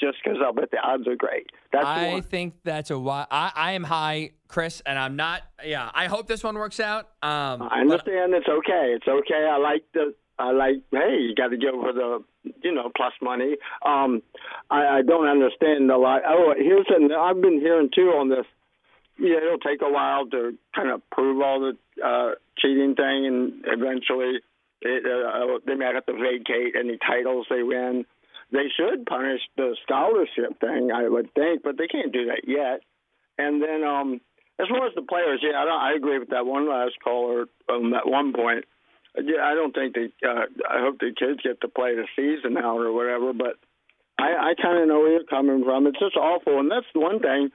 Just 0.00 0.16
because 0.24 0.38
I'll 0.42 0.54
bet 0.54 0.70
the 0.70 0.78
odds 0.78 1.06
are 1.06 1.16
great. 1.16 1.50
That's 1.72 1.84
I 1.84 2.22
think 2.22 2.54
that's 2.64 2.90
a 2.90 2.98
why. 2.98 3.26
I, 3.30 3.52
I 3.54 3.72
am 3.72 3.84
high, 3.84 4.30
Chris, 4.48 4.80
and 4.86 4.98
I'm 4.98 5.14
not. 5.14 5.42
Yeah, 5.62 5.90
I 5.92 6.06
hope 6.06 6.26
this 6.26 6.42
one 6.42 6.56
works 6.56 6.80
out. 6.80 7.10
Um, 7.22 7.68
I 7.70 7.80
understand 7.80 8.32
it's 8.32 8.48
okay. 8.48 8.94
It's 8.96 9.06
okay. 9.06 9.46
I 9.50 9.58
like 9.58 9.84
the. 9.92 10.14
I 10.38 10.52
like. 10.52 10.76
Hey, 10.90 11.18
you 11.20 11.34
got 11.34 11.48
to 11.48 11.58
go 11.58 11.82
for 11.82 11.92
the, 11.92 12.24
you 12.62 12.72
know, 12.72 12.90
plus 12.96 13.12
money. 13.20 13.56
Um, 13.84 14.22
I, 14.70 14.98
I 14.98 15.02
don't 15.02 15.26
understand 15.28 15.90
a 15.90 15.98
lot. 15.98 16.22
Oh, 16.26 16.54
here's 16.56 16.86
an. 16.88 17.10
I've 17.12 17.42
been 17.42 17.60
hearing 17.60 17.90
too 17.94 18.12
on 18.16 18.30
this. 18.30 18.46
Yeah, 19.18 19.36
it'll 19.36 19.58
take 19.58 19.82
a 19.82 19.92
while 19.92 20.26
to 20.30 20.56
kind 20.74 20.88
of 20.88 21.02
prove 21.10 21.42
all 21.42 21.60
the 21.60 21.76
uh, 22.02 22.36
cheating 22.56 22.94
thing, 22.94 23.26
and 23.26 23.64
eventually, 23.66 24.40
it, 24.80 25.04
uh, 25.04 25.58
they 25.66 25.74
might 25.74 25.94
have 25.94 26.06
to 26.06 26.14
vacate 26.14 26.74
any 26.74 26.96
titles 27.06 27.46
they 27.50 27.62
win. 27.62 28.06
They 28.52 28.66
should 28.76 29.06
punish 29.06 29.40
the 29.56 29.76
scholarship 29.82 30.58
thing, 30.60 30.90
I 30.92 31.08
would 31.08 31.32
think, 31.34 31.62
but 31.62 31.78
they 31.78 31.86
can't 31.86 32.12
do 32.12 32.26
that 32.26 32.42
yet. 32.46 32.82
And 33.38 33.62
then, 33.62 33.84
um, 33.84 34.20
as 34.58 34.68
far 34.68 34.86
as 34.86 34.94
the 34.94 35.02
players, 35.02 35.40
yeah, 35.42 35.58
I, 35.58 35.64
don't, 35.64 35.80
I 35.80 35.92
agree 35.94 36.18
with 36.18 36.30
that 36.30 36.46
one 36.46 36.68
last 36.68 36.94
caller 37.02 37.46
um, 37.68 37.94
at 37.94 38.06
one 38.08 38.32
point. 38.32 38.64
Yeah, 39.16 39.42
I 39.42 39.54
don't 39.54 39.74
think 39.74 39.94
they. 39.94 40.12
Uh, 40.22 40.46
I 40.68 40.78
hope 40.80 40.98
the 41.00 41.10
kids 41.16 41.40
get 41.42 41.60
to 41.62 41.68
play 41.68 41.96
the 41.96 42.06
season 42.14 42.56
out 42.56 42.78
or 42.78 42.92
whatever. 42.92 43.32
But 43.32 43.58
I, 44.18 44.52
I 44.52 44.54
kind 44.60 44.78
of 44.78 44.86
know 44.86 45.00
where 45.00 45.12
you're 45.12 45.24
coming 45.24 45.64
from. 45.64 45.86
It's 45.86 45.98
just 45.98 46.16
awful, 46.16 46.60
and 46.60 46.70
that's 46.70 46.86
the 46.94 47.00
one 47.00 47.18
thing. 47.18 47.50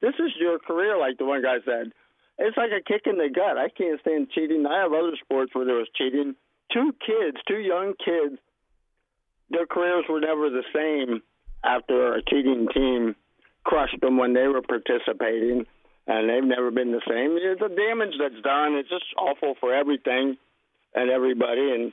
This 0.00 0.14
is 0.20 0.30
your 0.38 0.58
career, 0.58 0.98
like 0.98 1.18
the 1.18 1.24
one 1.24 1.42
guy 1.42 1.58
said. 1.64 1.92
It's 2.38 2.56
like 2.56 2.70
a 2.70 2.82
kick 2.82 3.02
in 3.06 3.18
the 3.18 3.28
gut. 3.28 3.58
I 3.58 3.68
can't 3.68 4.00
stand 4.00 4.30
cheating. 4.30 4.64
I 4.66 4.80
have 4.82 4.92
other 4.92 5.16
sports 5.22 5.50
where 5.52 5.66
there 5.66 5.76
was 5.76 5.90
cheating. 5.96 6.36
Two 6.72 6.94
kids, 7.04 7.36
two 7.46 7.58
young 7.58 7.94
kids, 7.98 8.38
their 9.50 9.66
careers 9.66 10.04
were 10.08 10.20
never 10.20 10.48
the 10.50 10.64
same 10.74 11.22
after 11.64 12.14
a 12.14 12.22
cheating 12.22 12.68
team 12.72 13.14
crushed 13.64 14.00
them 14.00 14.16
when 14.16 14.32
they 14.32 14.46
were 14.46 14.62
participating, 14.62 15.66
and 16.06 16.28
they've 16.30 16.44
never 16.44 16.70
been 16.70 16.92
the 16.92 17.02
same. 17.06 17.34
The 17.34 17.74
damage 17.74 18.14
that's 18.18 18.42
done, 18.42 18.74
it's 18.74 18.88
just 18.88 19.04
awful 19.18 19.54
for 19.60 19.74
everything 19.74 20.36
and 20.94 21.10
everybody, 21.10 21.72
and 21.72 21.92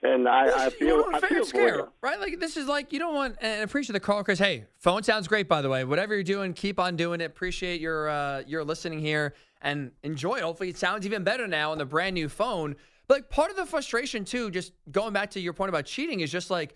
and 0.00 0.28
I, 0.28 0.46
I 0.46 0.64
you 0.66 0.70
feel 0.70 0.96
know, 0.98 1.10
I 1.12 1.20
feel 1.20 1.38
and 1.38 1.38
for 1.38 1.44
square, 1.44 1.76
you. 1.76 1.92
right? 2.02 2.20
Like 2.20 2.38
this 2.38 2.56
is 2.56 2.66
like 2.66 2.92
you 2.92 2.98
don't 2.98 3.14
want 3.14 3.36
and 3.40 3.62
appreciate 3.62 3.94
the 3.94 4.00
call, 4.00 4.22
Chris. 4.22 4.38
Hey, 4.38 4.66
phone 4.78 5.02
sounds 5.02 5.26
great, 5.26 5.48
by 5.48 5.60
the 5.60 5.68
way. 5.68 5.84
Whatever 5.84 6.14
you're 6.14 6.22
doing, 6.22 6.52
keep 6.52 6.78
on 6.78 6.96
doing 6.96 7.20
it. 7.20 7.24
Appreciate 7.24 7.80
your 7.80 8.08
uh, 8.08 8.42
your 8.46 8.64
listening 8.64 9.00
here 9.00 9.34
and 9.60 9.90
enjoy 10.02 10.36
it. 10.36 10.42
Hopefully, 10.42 10.68
it 10.68 10.78
sounds 10.78 11.04
even 11.04 11.24
better 11.24 11.46
now 11.48 11.72
on 11.72 11.78
the 11.78 11.84
brand 11.84 12.14
new 12.14 12.28
phone. 12.28 12.76
Like 13.08 13.30
part 13.30 13.50
of 13.50 13.56
the 13.56 13.66
frustration 13.66 14.24
too, 14.24 14.50
just 14.50 14.72
going 14.90 15.12
back 15.12 15.30
to 15.30 15.40
your 15.40 15.52
point 15.52 15.70
about 15.70 15.86
cheating, 15.86 16.20
is 16.20 16.30
just 16.30 16.50
like 16.50 16.74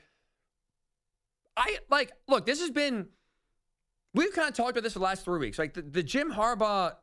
I 1.57 1.79
like 1.91 2.13
look. 2.29 2.47
This 2.47 2.61
has 2.61 2.71
been 2.71 3.09
we've 4.15 4.33
kind 4.33 4.49
of 4.49 4.55
talked 4.55 4.71
about 4.71 4.83
this 4.83 4.95
for 4.95 4.99
the 4.99 5.05
last 5.05 5.25
three 5.25 5.39
weeks. 5.39 5.59
Like 5.59 5.75
the, 5.75 5.83
the 5.83 6.03
Jim 6.03 6.33
Harbaugh 6.33 6.95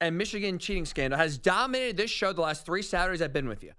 and 0.00 0.18
Michigan 0.18 0.58
cheating 0.58 0.84
scandal 0.84 1.18
has 1.18 1.38
dominated 1.38 1.96
this 1.96 2.10
show 2.10 2.32
the 2.32 2.40
last 2.40 2.66
three 2.66 2.82
Saturdays 2.82 3.22
I've 3.22 3.32
been 3.32 3.48
with 3.48 3.62
you. 3.62 3.72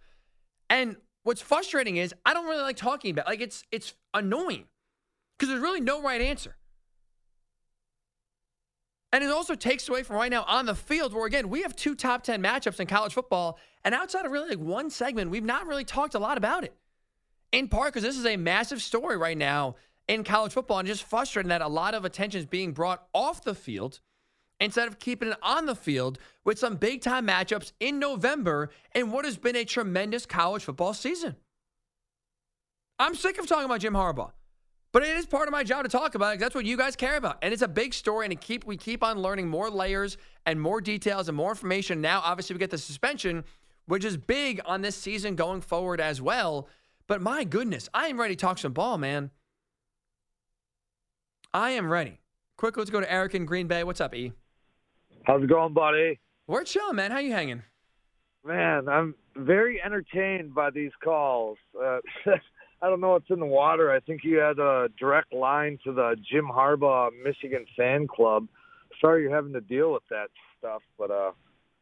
And 0.69 0.95
what's 1.23 1.41
frustrating 1.41 1.97
is 1.97 2.13
I 2.25 2.33
don't 2.33 2.45
really 2.45 2.63
like 2.63 2.77
talking 2.77 3.11
about 3.11 3.27
like 3.27 3.41
it's 3.41 3.63
it's 3.71 3.93
annoying 4.13 4.65
because 5.37 5.49
there's 5.49 5.61
really 5.61 5.81
no 5.81 6.01
right 6.01 6.21
answer. 6.21 6.55
And 9.15 9.23
it 9.23 9.31
also 9.31 9.55
takes 9.55 9.87
away 9.87 10.03
from 10.03 10.17
right 10.17 10.29
now 10.29 10.43
on 10.43 10.65
the 10.65 10.75
field 10.75 11.13
where 11.13 11.25
again 11.25 11.47
we 11.47 11.61
have 11.61 11.73
two 11.73 11.95
top 11.95 12.23
10 12.23 12.43
matchups 12.43 12.81
in 12.81 12.87
college 12.87 13.13
football 13.13 13.57
and 13.85 13.95
outside 13.95 14.25
of 14.25 14.31
really 14.33 14.49
like 14.49 14.59
one 14.59 14.89
segment 14.89 15.31
we've 15.31 15.41
not 15.41 15.67
really 15.67 15.85
talked 15.85 16.15
a 16.15 16.19
lot 16.19 16.37
about 16.37 16.65
it. 16.65 16.75
In 17.53 17.69
part 17.69 17.93
because 17.93 18.03
this 18.03 18.17
is 18.17 18.25
a 18.25 18.35
massive 18.35 18.81
story 18.81 19.15
right 19.15 19.37
now 19.37 19.77
in 20.09 20.25
college 20.25 20.51
football 20.51 20.79
and 20.79 20.87
just 20.89 21.05
frustrating 21.05 21.47
that 21.47 21.61
a 21.61 21.67
lot 21.69 21.93
of 21.93 22.03
attention 22.03 22.41
is 22.41 22.45
being 22.45 22.73
brought 22.73 23.07
off 23.13 23.41
the 23.41 23.55
field 23.55 24.01
instead 24.59 24.85
of 24.85 24.99
keeping 24.99 25.29
it 25.29 25.37
on 25.41 25.65
the 25.65 25.75
field 25.75 26.19
with 26.43 26.59
some 26.59 26.75
big 26.75 26.99
time 26.99 27.25
matchups 27.25 27.71
in 27.79 27.99
November 27.99 28.69
in 28.93 29.11
what 29.11 29.23
has 29.23 29.37
been 29.37 29.55
a 29.55 29.63
tremendous 29.63 30.25
college 30.25 30.65
football 30.65 30.93
season. 30.93 31.37
I'm 32.99 33.15
sick 33.15 33.37
of 33.37 33.47
talking 33.47 33.63
about 33.63 33.79
Jim 33.79 33.93
Harbaugh, 33.93 34.33
but 34.95 35.03
it 35.03 35.17
is 35.17 35.25
part 35.25 35.45
of 35.45 35.51
my 35.51 35.61
job 35.61 35.83
to 35.83 35.89
talk 35.89 36.15
about 36.15 36.35
it 36.35 36.39
that's 36.39 36.55
what 36.55 36.65
you 36.65 36.77
guys 36.77 36.95
care 36.95 37.17
about. 37.17 37.37
And 37.41 37.51
it's 37.53 37.61
a 37.61 37.67
big 37.67 37.93
story, 37.93 38.25
and 38.25 38.31
it 38.31 38.39
keep, 38.39 38.63
we 38.63 38.77
keep 38.77 39.03
on 39.03 39.19
learning 39.19 39.49
more 39.49 39.69
layers 39.69 40.15
and 40.45 40.61
more 40.61 40.79
details 40.79 41.27
and 41.27 41.35
more 41.35 41.49
information. 41.49 41.99
Now, 41.99 42.21
obviously, 42.23 42.53
we 42.53 42.59
get 42.59 42.69
the 42.69 42.77
suspension, 42.77 43.43
which 43.87 44.05
is 44.05 44.15
big 44.15 44.61
on 44.65 44.81
this 44.81 44.95
season 44.95 45.35
going 45.35 45.59
forward 45.59 45.99
as 45.99 46.21
well. 46.21 46.69
But 47.07 47.21
my 47.21 47.43
goodness, 47.43 47.89
I 47.93 48.07
am 48.07 48.17
ready 48.17 48.37
to 48.37 48.39
talk 48.39 48.57
some 48.57 48.71
ball, 48.71 48.97
man. 48.97 49.31
I 51.53 51.71
am 51.71 51.91
ready. 51.91 52.21
Quick, 52.55 52.77
let's 52.77 52.89
go 52.89 53.01
to 53.01 53.11
Eric 53.11 53.35
in 53.35 53.45
Green 53.45 53.67
Bay. 53.67 53.83
What's 53.83 53.99
up, 53.99 54.15
E? 54.15 54.31
How's 55.25 55.43
it 55.43 55.49
going, 55.49 55.73
buddy? 55.73 56.21
We're 56.47 56.63
chilling, 56.63 56.95
man. 56.95 57.11
How 57.11 57.17
you 57.19 57.33
hanging? 57.33 57.63
Man, 58.45 58.87
I'm 58.87 59.13
very 59.35 59.81
entertained 59.83 60.55
by 60.55 60.69
these 60.69 60.91
calls. 61.03 61.57
Uh, 61.77 61.97
I 62.81 62.89
don't 62.89 63.01
know 63.01 63.11
what's 63.11 63.29
in 63.29 63.39
the 63.39 63.45
water. 63.45 63.91
I 63.91 63.99
think 63.99 64.21
you 64.23 64.37
had 64.37 64.59
a 64.59 64.89
direct 64.99 65.33
line 65.33 65.79
to 65.85 65.93
the 65.93 66.15
Jim 66.29 66.45
Harbaugh 66.45 67.09
Michigan 67.23 67.65
fan 67.75 68.07
club. 68.07 68.47
Sorry 69.01 69.23
you're 69.23 69.35
having 69.35 69.53
to 69.53 69.61
deal 69.61 69.93
with 69.93 70.03
that 70.09 70.27
stuff, 70.59 70.81
but 70.97 71.11
uh, 71.11 71.31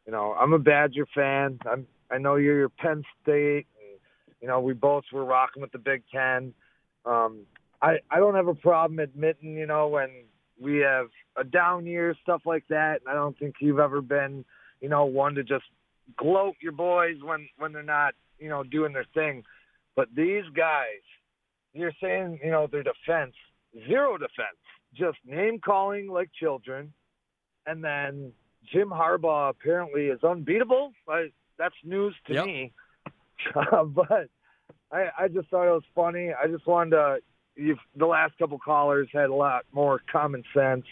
you 0.06 0.12
know, 0.12 0.34
I'm 0.40 0.54
a 0.54 0.60
Badger 0.60 1.08
fan. 1.14 1.60
I'm 1.70 1.88
I 2.12 2.18
know 2.18 2.36
you're 2.36 2.58
your 2.58 2.70
Penn 2.70 3.04
State, 3.22 3.66
and 3.82 4.00
you 4.42 4.48
know 4.48 4.60
we 4.60 4.74
both 4.74 5.06
were 5.12 5.26
rocking 5.26 5.62
with 5.62 5.72
the 5.72 5.80
Big 5.80 6.04
Ten. 6.12 6.54
Um, 7.06 7.42
I 7.82 7.98
I 8.10 8.20
don't 8.20 8.36
have 8.36 8.48
a 8.48 8.56
problem 8.56 9.00
admitting, 9.00 9.56
you 9.58 9.66
know, 9.66 9.88
when 9.88 10.10
we 10.60 10.78
have 10.78 11.08
a 11.36 11.44
down 11.44 11.86
year, 11.86 12.16
stuff 12.22 12.42
like 12.46 12.64
that. 12.70 13.02
And 13.02 13.10
I 13.10 13.14
don't 13.14 13.38
think 13.38 13.56
you've 13.60 13.80
ever 13.80 14.02
been, 14.02 14.46
you 14.80 14.90
know, 14.90 15.06
one 15.06 15.36
to 15.36 15.44
just 15.44 15.66
gloat 16.18 16.56
your 16.62 16.72
boys 16.72 17.18
when 17.24 17.48
when 17.58 17.74
they're 17.74 17.84
not, 17.84 18.14
you 18.40 18.50
know, 18.50 18.64
doing 18.64 18.94
their 18.94 19.06
thing. 19.14 19.44
But 19.96 20.10
these 20.16 20.44
guys, 20.56 21.02
you're 21.74 21.94
saying, 22.02 22.40
you 22.44 22.52
know, 22.52 22.68
their 22.68 22.84
defense, 22.84 23.34
zero 23.88 24.18
defense, 24.18 24.58
just 24.96 25.18
name 25.26 25.60
calling 25.64 26.08
like 26.10 26.30
children, 26.40 26.94
and 27.66 27.84
then 27.84 28.32
Jim 28.72 28.90
Harbaugh 28.90 29.50
apparently 29.50 30.06
is 30.08 30.24
unbeatable. 30.24 30.94
I, 31.08 31.28
that's 31.58 31.76
news 31.84 32.16
to 32.28 32.34
Yep. 32.34 32.46
me. 32.46 32.74
Uh, 33.56 33.84
but 33.84 34.30
I, 34.92 35.08
I 35.20 35.28
just 35.28 35.50
thought 35.50 35.68
it 35.68 35.72
was 35.72 35.84
funny. 35.94 36.32
I 36.32 36.48
just 36.48 36.66
wanted 36.66 36.92
to. 36.92 37.18
You've, 37.56 37.80
the 37.98 38.06
last 38.06 38.38
couple 38.38 38.58
callers 38.58 39.10
had 39.12 39.30
a 39.30 39.34
lot 39.34 39.66
more 39.74 40.02
common 40.10 40.44
sense, 40.54 40.86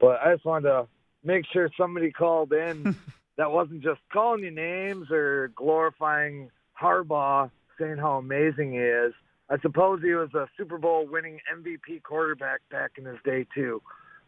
but 0.00 0.20
I 0.20 0.34
just 0.34 0.44
wanted 0.44 0.68
to 0.68 0.86
make 1.22 1.44
sure 1.50 1.70
somebody 1.78 2.10
called 2.10 2.52
in 2.52 2.94
that 3.38 3.50
wasn't 3.50 3.82
just 3.82 4.00
calling 4.12 4.42
you 4.44 4.50
names 4.50 5.10
or 5.10 5.50
glorifying 5.56 6.50
Harbaugh, 6.80 7.50
saying 7.78 7.98
how 7.98 8.18
amazing 8.18 8.72
he 8.72 8.78
is. 8.78 9.12
I 9.50 9.58
suppose 9.60 10.00
he 10.02 10.12
was 10.12 10.32
a 10.34 10.46
Super 10.56 10.78
Bowl 10.78 11.06
winning 11.06 11.38
MVP 11.54 12.02
quarterback 12.02 12.60
back 12.70 12.92
in 12.96 13.04
his 13.04 13.18
day 13.24 13.46
too. 13.54 13.82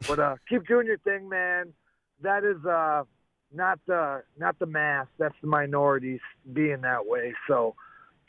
But 0.07 0.19
uh, 0.19 0.37
keep 0.49 0.67
doing 0.67 0.87
your 0.87 0.99
thing, 0.99 1.29
man. 1.29 1.73
That 2.23 2.45
is 2.45 2.65
uh, 2.67 3.05
not 3.53 3.79
the 3.87 4.23
not 4.39 4.59
the 4.59 4.67
mass. 4.67 5.07
That's 5.19 5.35
the 5.41 5.49
minorities 5.49 6.21
being 6.53 6.83
that 6.83 7.07
way. 7.07 7.35
So 7.49 7.75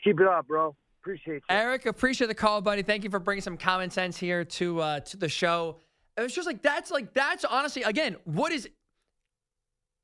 keep 0.02 0.20
it 0.20 0.26
up, 0.26 0.48
bro. 0.48 0.74
Appreciate 1.02 1.36
you. 1.36 1.40
Eric, 1.50 1.86
appreciate 1.86 2.26
the 2.26 2.34
call, 2.34 2.60
buddy. 2.60 2.82
Thank 2.82 3.04
you 3.04 3.10
for 3.10 3.18
bringing 3.18 3.42
some 3.42 3.56
common 3.56 3.90
sense 3.90 4.16
here 4.16 4.44
to 4.44 4.80
uh, 4.80 5.00
to 5.00 5.16
the 5.16 5.28
show. 5.28 5.76
It 6.16 6.22
was 6.22 6.34
just 6.34 6.46
like 6.46 6.62
that's 6.62 6.90
like 6.90 7.12
that's 7.12 7.44
honestly 7.44 7.82
again 7.82 8.16
what 8.24 8.52
is. 8.52 8.68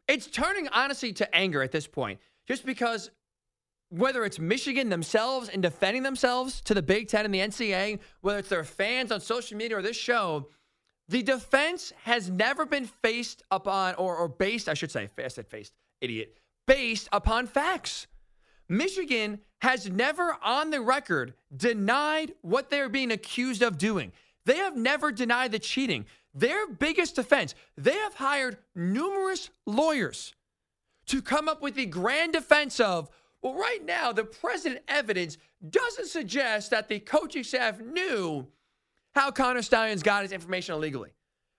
It's 0.07 0.27
turning 0.27 0.69
honestly 0.69 1.15
to 1.15 1.35
anger 1.35 1.63
at 1.63 1.73
this 1.73 1.87
point, 1.87 2.21
just 2.47 2.67
because 2.67 3.11
whether 3.91 4.25
it's 4.25 4.39
Michigan 4.39 4.89
themselves 4.89 5.49
and 5.49 5.63
defending 5.63 6.03
themselves 6.03 6.61
to 6.63 6.75
the 6.75 6.83
Big 6.83 7.09
Ten 7.09 7.25
and 7.25 7.35
the 7.35 7.41
NCAA, 7.41 8.01
whether 8.21 8.39
it's 8.39 8.49
their 8.49 8.65
fans 8.65 9.13
on 9.13 9.21
social 9.21 9.57
media 9.57 9.79
or 9.79 9.83
this 9.83 9.97
show, 9.97 10.49
the 11.09 11.23
defense 11.23 11.93
has 12.03 12.31
never 12.31 12.65
been 12.65 12.87
faced 12.87 13.43
upon 13.51 13.95
or 13.97 14.17
or 14.17 14.29
based, 14.29 14.69
I 14.69 14.75
should 14.75 14.91
say, 14.91 15.11
I 15.19 15.29
said 15.29 15.47
faced, 15.47 15.73
idiot, 16.01 16.39
based 16.67 17.09
upon 17.13 17.47
facts. 17.47 18.07
Michigan 18.69 19.41
has 19.61 19.91
never 19.91 20.37
on 20.43 20.71
the 20.71 20.81
record 20.81 21.35
denied 21.55 22.33
what 22.43 22.71
they're 22.71 22.89
being 22.89 23.13
accused 23.13 23.63
of 23.63 23.79
doing. 23.79 24.13
They 24.47 24.57
have 24.57 24.77
never 24.77 25.13
denied 25.13 25.53
the 25.53 25.59
cheating. 25.59 26.07
Their 26.35 26.67
biggest 26.67 27.15
defense, 27.15 27.55
they 27.77 27.95
have 27.95 28.15
hired 28.15 28.59
numerous 28.75 29.51
lawyers 29.67 30.35
to 31.07 31.23
come 31.23 31.49
up 31.49 31.63
with 31.63 31.75
the 31.75 31.87
grand 31.87 32.33
defense 32.33 32.81
of, 32.81 33.11
well, 33.45 33.55
right 33.55 33.85
now, 33.85 34.11
the 34.11 34.25
present 34.25 34.79
evidence 34.89 35.37
doesn't 35.69 36.07
suggest 36.07 36.71
that 36.71 36.89
the 36.89 36.99
coaching 36.99 37.45
staff 37.45 37.79
knew 37.79 38.47
how 39.15 39.31
Connor 39.31 39.61
Stalions 39.61 40.03
got 40.03 40.23
his 40.23 40.33
information 40.33 40.75
illegally. 40.75 41.11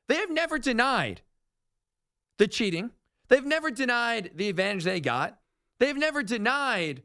They 0.07 0.15
have 0.15 0.31
never 0.31 0.57
denied 0.57 1.21
the 2.39 2.47
cheating. 2.47 2.89
They've 3.27 3.45
never 3.45 3.69
denied 3.69 4.31
the 4.33 4.49
advantage 4.49 4.83
they 4.83 4.99
got. 4.99 5.37
They've 5.79 5.95
never 5.95 6.23
denied 6.23 7.03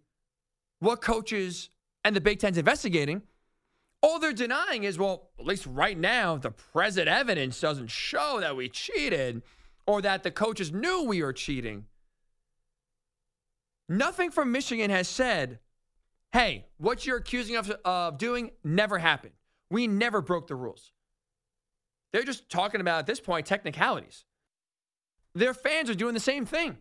what 0.79 1.03
coaches 1.03 1.69
and 2.03 2.17
the 2.17 2.21
Big 2.23 2.39
Ten's 2.39 2.57
investigating. 2.57 3.21
All 4.03 4.19
they're 4.19 4.33
denying 4.33 4.85
is, 4.85 4.99
well, 4.99 5.29
at 5.39 5.45
least 5.45 5.67
right 5.67 5.99
now, 5.99 6.39
the 6.39 6.53
present 6.53 7.07
evidence 7.07 7.61
doesn't 7.61 7.91
show 7.91 8.39
that 8.41 8.57
we 8.57 8.71
cheated 8.71 9.43
or 9.87 10.01
that 10.01 10.23
the 10.23 10.31
coaches 10.31 10.73
knew 10.73 11.05
we 11.05 11.23
were 11.23 11.35
cheating. 11.35 11.85
Nothing 13.91 14.31
from 14.31 14.53
Michigan 14.53 14.89
has 14.89 15.09
said, 15.09 15.59
hey, 16.31 16.67
what 16.79 17.05
you're 17.05 17.17
accusing 17.17 17.57
us 17.57 17.69
of 17.85 18.19
doing 18.19 18.53
never 18.63 18.99
happened. 18.99 19.35
We 19.69 19.89
never 19.89 20.23
broke 20.23 20.47
the 20.47 20.55
rules. 20.55 20.93
They're 22.13 22.23
just 22.23 22.49
talking 22.49 22.81
about, 22.81 23.01
at 23.01 23.07
this 23.07 23.19
point, 23.19 23.47
technicalities. 23.47 24.25
Their 25.35 25.53
fans 25.55 25.91
are 25.91 25.95
doing 25.97 26.15
the 26.15 26.21
same 26.21 26.47
thing. 26.47 26.77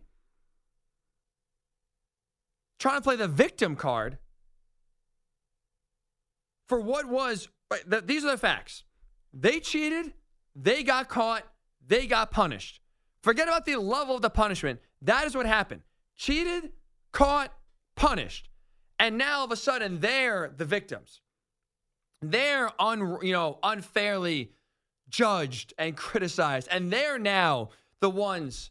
Trying 2.78 2.98
to 2.98 3.02
play 3.02 3.16
the 3.16 3.28
victim 3.28 3.74
card 3.74 4.18
for 6.68 6.80
what 6.80 7.06
was, 7.06 7.48
these 8.04 8.24
are 8.24 8.30
the 8.30 8.38
facts. 8.38 8.84
They 9.34 9.58
cheated, 9.58 10.14
they 10.54 10.84
got 10.84 11.08
caught, 11.08 11.42
they 11.84 12.06
got 12.06 12.30
punished. 12.30 12.80
Forget 13.24 13.48
about 13.48 13.66
the 13.66 13.76
level 13.76 14.14
of 14.14 14.22
the 14.22 14.30
punishment. 14.30 14.78
That 15.02 15.26
is 15.26 15.34
what 15.34 15.46
happened. 15.46 15.82
Cheated, 16.16 16.70
caught, 17.12 17.52
punished. 17.96 18.48
And 18.98 19.16
now 19.18 19.38
all 19.38 19.44
of 19.44 19.52
a 19.52 19.56
sudden 19.56 20.00
they're 20.00 20.52
the 20.56 20.64
victims. 20.64 21.20
They're 22.22 22.70
un, 22.80 23.18
you 23.22 23.32
know, 23.32 23.58
unfairly 23.62 24.52
judged 25.08 25.72
and 25.78 25.96
criticized. 25.96 26.68
And 26.70 26.92
they're 26.92 27.18
now 27.18 27.70
the 28.00 28.10
ones 28.10 28.70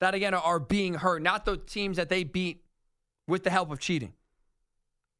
that 0.00 0.14
again 0.14 0.34
are 0.34 0.58
being 0.58 0.94
hurt, 0.94 1.22
not 1.22 1.44
the 1.44 1.56
teams 1.56 1.96
that 1.96 2.08
they 2.08 2.24
beat 2.24 2.64
with 3.28 3.44
the 3.44 3.50
help 3.50 3.70
of 3.70 3.78
cheating. 3.78 4.12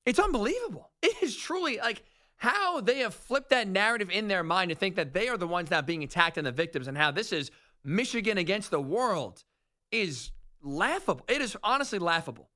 It's 0.05 0.19
unbelievable. 0.19 0.91
It 1.01 1.23
is 1.23 1.37
truly 1.37 1.79
like 1.79 2.03
how 2.37 2.81
they 2.81 2.99
have 2.99 3.15
flipped 3.15 3.51
that 3.51 3.69
narrative 3.69 4.11
in 4.11 4.27
their 4.27 4.43
mind 4.43 4.71
to 4.71 4.75
think 4.75 4.97
that 4.97 5.15
they 5.15 5.29
are 5.29 5.37
the 5.37 5.47
ones 5.47 5.71
now 5.71 5.81
being 5.81 6.03
attacked 6.03 6.37
and 6.37 6.47
the 6.47 6.51
victims, 6.51 6.89
and 6.89 6.99
how 6.99 7.13
this 7.13 7.33
is 7.33 7.53
Michigan 7.85 8.37
against 8.37 8.73
the 8.73 8.81
world 8.81 9.45
is 9.93 10.33
laughable. 10.63 11.25
It 11.29 11.41
is 11.41 11.57
honestly 11.63 11.99
laughable. 11.99 12.49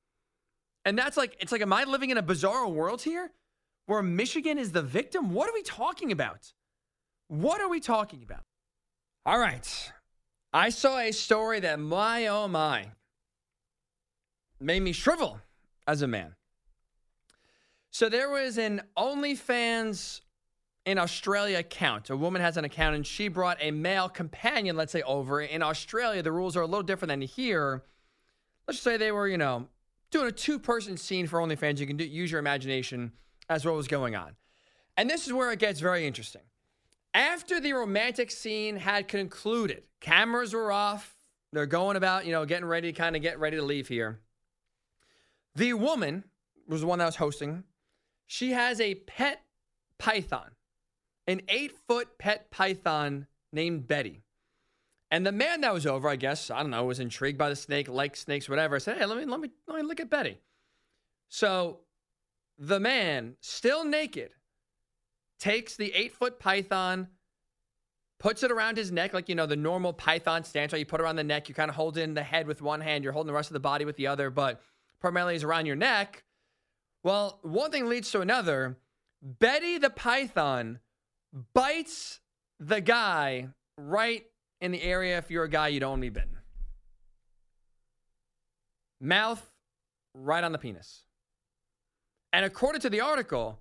And 0.85 0.97
that's 0.97 1.17
like, 1.17 1.35
it's 1.39 1.51
like, 1.51 1.61
am 1.61 1.73
I 1.73 1.83
living 1.83 2.09
in 2.09 2.17
a 2.17 2.21
bizarre 2.21 2.67
world 2.67 3.01
here 3.01 3.31
where 3.85 4.01
Michigan 4.01 4.57
is 4.57 4.71
the 4.71 4.81
victim? 4.81 5.33
What 5.33 5.49
are 5.49 5.53
we 5.53 5.63
talking 5.63 6.11
about? 6.11 6.53
What 7.27 7.61
are 7.61 7.69
we 7.69 7.79
talking 7.79 8.23
about? 8.23 8.43
All 9.25 9.37
right. 9.37 9.91
I 10.53 10.69
saw 10.69 10.97
a 10.99 11.11
story 11.11 11.59
that, 11.59 11.79
my 11.79 12.27
oh 12.27 12.47
my, 12.47 12.91
made 14.59 14.81
me 14.81 14.93
shrivel 14.93 15.41
as 15.85 16.01
a 16.01 16.07
man. 16.07 16.35
So 17.91 18.09
there 18.09 18.29
was 18.29 18.57
an 18.57 18.81
OnlyFans 18.97 20.21
in 20.85 20.97
Australia 20.97 21.59
account. 21.59 22.09
A 22.09 22.15
woman 22.15 22.41
has 22.41 22.55
an 22.55 22.63
account 22.63 22.95
and 22.95 23.05
she 23.05 23.27
brought 23.27 23.57
a 23.59 23.71
male 23.71 24.07
companion, 24.07 24.77
let's 24.77 24.93
say, 24.93 25.01
over. 25.01 25.41
In 25.41 25.61
Australia, 25.61 26.23
the 26.23 26.31
rules 26.31 26.55
are 26.55 26.61
a 26.61 26.65
little 26.65 26.83
different 26.83 27.09
than 27.09 27.21
here. 27.21 27.83
Let's 28.67 28.77
just 28.77 28.83
say 28.83 28.97
they 28.97 29.11
were, 29.11 29.27
you 29.27 29.37
know, 29.37 29.67
doing 30.11 30.27
a 30.27 30.31
two 30.31 30.59
person 30.59 30.97
scene 30.97 31.27
for 31.27 31.39
OnlyFans. 31.39 31.79
You 31.79 31.87
can 31.87 31.97
do, 31.97 32.03
use 32.03 32.31
your 32.31 32.39
imagination 32.39 33.13
as 33.49 33.65
what 33.65 33.75
was 33.75 33.87
going 33.87 34.15
on. 34.15 34.35
And 34.97 35.09
this 35.09 35.25
is 35.25 35.33
where 35.33 35.51
it 35.51 35.59
gets 35.59 35.79
very 35.79 36.05
interesting. 36.05 36.41
After 37.13 37.59
the 37.59 37.73
romantic 37.73 38.29
scene 38.29 38.75
had 38.75 39.07
concluded, 39.07 39.83
cameras 40.01 40.53
were 40.53 40.71
off. 40.71 41.15
They're 41.53 41.65
going 41.65 41.95
about, 41.95 42.25
you 42.25 42.31
know, 42.31 42.45
getting 42.45 42.65
ready, 42.65 42.91
to 42.91 42.97
kind 42.97 43.15
of 43.15 43.21
get 43.21 43.39
ready 43.39 43.57
to 43.57 43.63
leave 43.63 43.87
here. 43.87 44.19
The 45.55 45.73
woman 45.73 46.25
was 46.67 46.81
the 46.81 46.87
one 46.87 46.99
that 46.99 47.05
was 47.05 47.15
hosting. 47.15 47.63
She 48.27 48.51
has 48.51 48.81
a 48.81 48.95
pet 48.95 49.41
python, 49.97 50.51
an 51.25 51.41
eight 51.47 51.71
foot 51.87 52.17
pet 52.19 52.51
python 52.51 53.27
named 53.53 53.87
Betty. 53.87 54.23
And 55.09 55.25
the 55.25 55.31
man 55.31 55.61
that 55.61 55.73
was 55.73 55.85
over, 55.85 56.09
I 56.09 56.17
guess, 56.17 56.51
I 56.51 56.61
don't 56.61 56.71
know, 56.71 56.83
was 56.83 56.99
intrigued 56.99 57.37
by 57.37 57.49
the 57.49 57.55
snake, 57.55 57.87
liked 57.87 58.17
snakes, 58.17 58.49
whatever. 58.49 58.75
I 58.75 58.79
said, 58.79 58.97
hey, 58.97 59.05
let 59.05 59.17
me, 59.17 59.25
let 59.25 59.39
me, 59.39 59.49
let 59.67 59.77
me 59.77 59.83
look 59.83 59.99
at 59.99 60.09
Betty. 60.09 60.37
So 61.29 61.79
the 62.57 62.79
man, 62.79 63.35
still 63.39 63.85
naked, 63.85 64.31
takes 65.39 65.75
the 65.75 65.93
eight 65.93 66.11
foot 66.11 66.39
python 66.39 67.07
puts 68.19 68.43
it 68.43 68.51
around 68.51 68.77
his 68.77 68.91
neck, 68.91 69.13
like, 69.13 69.29
you 69.29 69.35
know, 69.35 69.45
the 69.45 69.55
normal 69.55 69.93
python 69.93 70.43
stance, 70.43 70.73
right? 70.73 70.79
You 70.79 70.85
put 70.85 70.99
it 70.99 71.03
around 71.03 71.17
the 71.17 71.23
neck, 71.23 71.47
you're 71.47 71.55
kind 71.55 71.69
of 71.69 71.75
holding 71.75 72.13
the 72.13 72.23
head 72.23 72.47
with 72.47 72.61
one 72.61 72.81
hand, 72.81 73.03
you're 73.03 73.13
holding 73.13 73.27
the 73.27 73.33
rest 73.33 73.49
of 73.49 73.53
the 73.53 73.59
body 73.59 73.85
with 73.85 73.95
the 73.95 74.07
other, 74.07 74.29
but 74.29 74.61
primarily 74.99 75.35
is 75.35 75.43
around 75.43 75.65
your 75.65 75.75
neck. 75.75 76.23
Well, 77.03 77.39
one 77.43 77.71
thing 77.71 77.87
leads 77.87 78.11
to 78.11 78.21
another. 78.21 78.77
Betty 79.21 79.77
the 79.77 79.89
python 79.89 80.79
bites 81.53 82.19
the 82.59 82.81
guy 82.81 83.49
right 83.77 84.25
in 84.61 84.71
the 84.71 84.81
area 84.81 85.17
if 85.17 85.29
you're 85.29 85.43
a 85.43 85.49
guy 85.49 85.67
you 85.67 85.79
don't 85.79 85.99
want 85.99 86.13
bitten. 86.13 86.37
Mouth 88.99 89.45
right 90.13 90.43
on 90.43 90.51
the 90.51 90.57
penis. 90.57 91.03
And 92.33 92.45
according 92.45 92.81
to 92.81 92.89
the 92.89 93.01
article, 93.01 93.59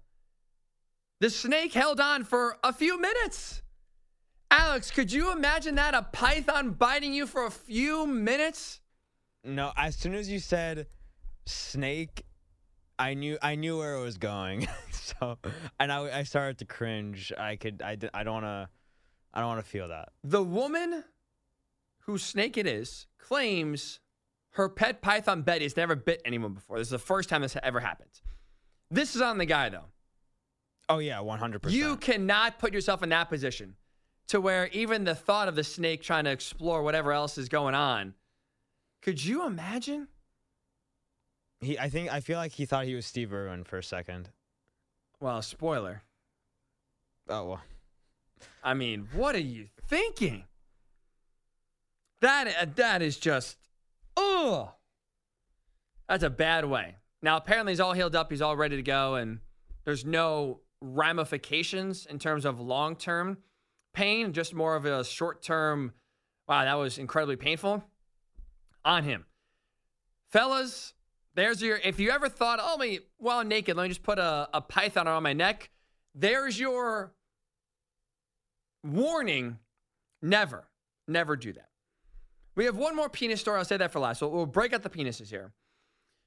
the 1.20 1.30
snake 1.30 1.72
held 1.72 2.00
on 2.00 2.24
for 2.24 2.56
a 2.62 2.72
few 2.72 3.00
minutes. 3.00 3.62
Alex, 4.50 4.90
could 4.90 5.12
you 5.12 5.32
imagine 5.32 5.74
that? 5.74 5.94
A 5.94 6.02
python 6.02 6.70
biting 6.70 7.12
you 7.12 7.26
for 7.26 7.46
a 7.46 7.50
few 7.50 8.06
minutes? 8.06 8.80
No, 9.44 9.72
as 9.76 9.96
soon 9.96 10.14
as 10.14 10.30
you 10.30 10.38
said 10.38 10.86
snake, 11.46 12.24
I 12.98 13.14
knew 13.14 13.38
I 13.42 13.56
knew 13.56 13.78
where 13.78 13.96
it 13.96 14.02
was 14.02 14.18
going. 14.18 14.66
so, 14.90 15.38
and 15.78 15.92
I, 15.92 16.20
I 16.20 16.22
started 16.22 16.58
to 16.58 16.64
cringe. 16.64 17.32
I 17.36 17.56
could 17.56 17.82
I, 17.82 17.98
I 18.14 18.24
don't 18.24 18.42
want 18.42 18.46
to 18.46 18.68
I 19.36 19.40
don't 19.40 19.48
want 19.48 19.62
to 19.62 19.70
feel 19.70 19.88
that. 19.88 20.08
The 20.24 20.42
woman 20.42 21.04
whose 22.00 22.22
snake 22.22 22.56
it 22.56 22.66
is 22.66 23.06
claims 23.18 24.00
her 24.52 24.70
pet 24.70 25.02
python 25.02 25.42
Betty 25.42 25.66
has 25.66 25.76
never 25.76 25.94
bit 25.94 26.22
anyone 26.24 26.54
before. 26.54 26.78
This 26.78 26.86
is 26.86 26.92
the 26.92 26.98
first 26.98 27.28
time 27.28 27.42
this 27.42 27.54
ever 27.62 27.80
happened. 27.80 28.08
This 28.90 29.14
is 29.14 29.20
on 29.20 29.36
the 29.36 29.44
guy, 29.44 29.68
though. 29.68 29.84
Oh 30.88 31.00
yeah, 31.00 31.18
100%. 31.18 31.70
You 31.70 31.98
cannot 31.98 32.58
put 32.58 32.72
yourself 32.72 33.02
in 33.02 33.10
that 33.10 33.28
position 33.28 33.76
to 34.28 34.40
where 34.40 34.68
even 34.68 35.04
the 35.04 35.14
thought 35.14 35.48
of 35.48 35.54
the 35.54 35.64
snake 35.64 36.02
trying 36.02 36.24
to 36.24 36.30
explore 36.30 36.82
whatever 36.82 37.12
else 37.12 37.36
is 37.36 37.50
going 37.50 37.74
on. 37.74 38.14
Could 39.02 39.22
you 39.22 39.46
imagine? 39.46 40.08
he 41.60 41.78
I 41.78 41.90
think 41.90 42.10
I 42.10 42.20
feel 42.20 42.38
like 42.38 42.52
he 42.52 42.64
thought 42.64 42.86
he 42.86 42.94
was 42.94 43.04
Steve 43.04 43.34
Irwin 43.34 43.64
for 43.64 43.76
a 43.76 43.82
second. 43.82 44.30
Well, 45.20 45.42
spoiler. 45.42 46.04
Oh 47.28 47.44
well. 47.44 47.60
I 48.62 48.74
mean, 48.74 49.08
what 49.12 49.34
are 49.34 49.40
you 49.40 49.68
thinking? 49.88 50.44
That 52.20 52.48
uh, 52.48 52.66
that 52.76 53.02
is 53.02 53.16
just, 53.16 53.56
oh, 54.16 54.72
that's 56.08 56.24
a 56.24 56.30
bad 56.30 56.64
way. 56.64 56.96
Now 57.22 57.36
apparently 57.36 57.72
he's 57.72 57.80
all 57.80 57.92
healed 57.92 58.16
up, 58.16 58.30
he's 58.30 58.42
all 58.42 58.56
ready 58.56 58.76
to 58.76 58.82
go, 58.82 59.14
and 59.14 59.40
there's 59.84 60.04
no 60.04 60.60
ramifications 60.80 62.06
in 62.06 62.18
terms 62.18 62.44
of 62.44 62.60
long 62.60 62.96
term 62.96 63.38
pain, 63.92 64.32
just 64.32 64.54
more 64.54 64.76
of 64.76 64.84
a 64.84 65.04
short 65.04 65.42
term. 65.42 65.92
Wow, 66.48 66.64
that 66.64 66.74
was 66.74 66.98
incredibly 66.98 67.36
painful 67.36 67.84
on 68.84 69.04
him, 69.04 69.24
fellas. 70.30 70.94
There's 71.34 71.60
your. 71.60 71.78
If 71.84 72.00
you 72.00 72.10
ever 72.10 72.30
thought, 72.30 72.60
oh, 72.62 72.78
me, 72.78 73.00
well, 73.18 73.44
naked, 73.44 73.76
let 73.76 73.82
me 73.82 73.88
just 73.90 74.02
put 74.02 74.18
a, 74.18 74.48
a 74.54 74.60
python 74.62 75.06
on 75.06 75.22
my 75.22 75.34
neck. 75.34 75.68
There's 76.14 76.58
your 76.58 77.12
warning 78.86 79.58
never, 80.22 80.68
never 81.08 81.36
do 81.36 81.52
that. 81.52 81.68
We 82.54 82.64
have 82.64 82.76
one 82.76 82.96
more 82.96 83.08
penis 83.08 83.40
story. 83.40 83.58
I'll 83.58 83.64
say 83.64 83.76
that 83.76 83.92
for 83.92 84.00
last. 84.00 84.20
So 84.20 84.28
we'll 84.28 84.46
break 84.46 84.72
out 84.72 84.82
the 84.82 84.90
penises 84.90 85.28
here. 85.28 85.52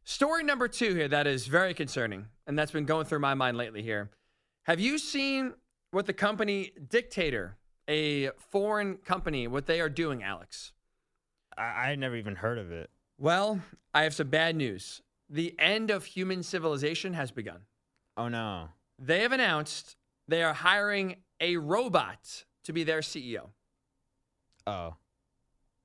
Story 0.03 0.43
number 0.43 0.67
two 0.67 0.95
here 0.95 1.07
that 1.07 1.27
is 1.27 1.47
very 1.47 1.73
concerning, 1.73 2.27
and 2.47 2.57
that's 2.57 2.71
been 2.71 2.85
going 2.85 3.05
through 3.05 3.19
my 3.19 3.33
mind 3.33 3.57
lately 3.57 3.81
here. 3.81 4.09
Have 4.63 4.79
you 4.79 4.97
seen 4.97 5.53
what 5.91 6.05
the 6.05 6.13
company 6.13 6.71
Dictator, 6.89 7.57
a 7.87 8.29
foreign 8.51 8.97
company, 8.97 9.47
what 9.47 9.65
they 9.65 9.81
are 9.81 9.89
doing, 9.89 10.23
Alex? 10.23 10.73
I 11.57 11.91
I 11.91 11.95
never 11.95 12.15
even 12.15 12.35
heard 12.35 12.57
of 12.57 12.71
it. 12.71 12.89
Well, 13.17 13.59
I 13.93 14.03
have 14.03 14.13
some 14.13 14.29
bad 14.29 14.55
news. 14.55 15.01
The 15.29 15.55
end 15.59 15.91
of 15.91 16.05
human 16.05 16.41
civilization 16.43 17.13
has 17.13 17.31
begun. 17.31 17.61
Oh 18.17 18.29
no. 18.29 18.69
They 18.97 19.21
have 19.21 19.31
announced 19.31 19.95
they 20.27 20.43
are 20.43 20.53
hiring 20.53 21.17
a 21.39 21.57
robot 21.57 22.45
to 22.63 22.73
be 22.73 22.83
their 22.83 22.99
CEO. 23.01 23.49
Oh. 24.67 24.95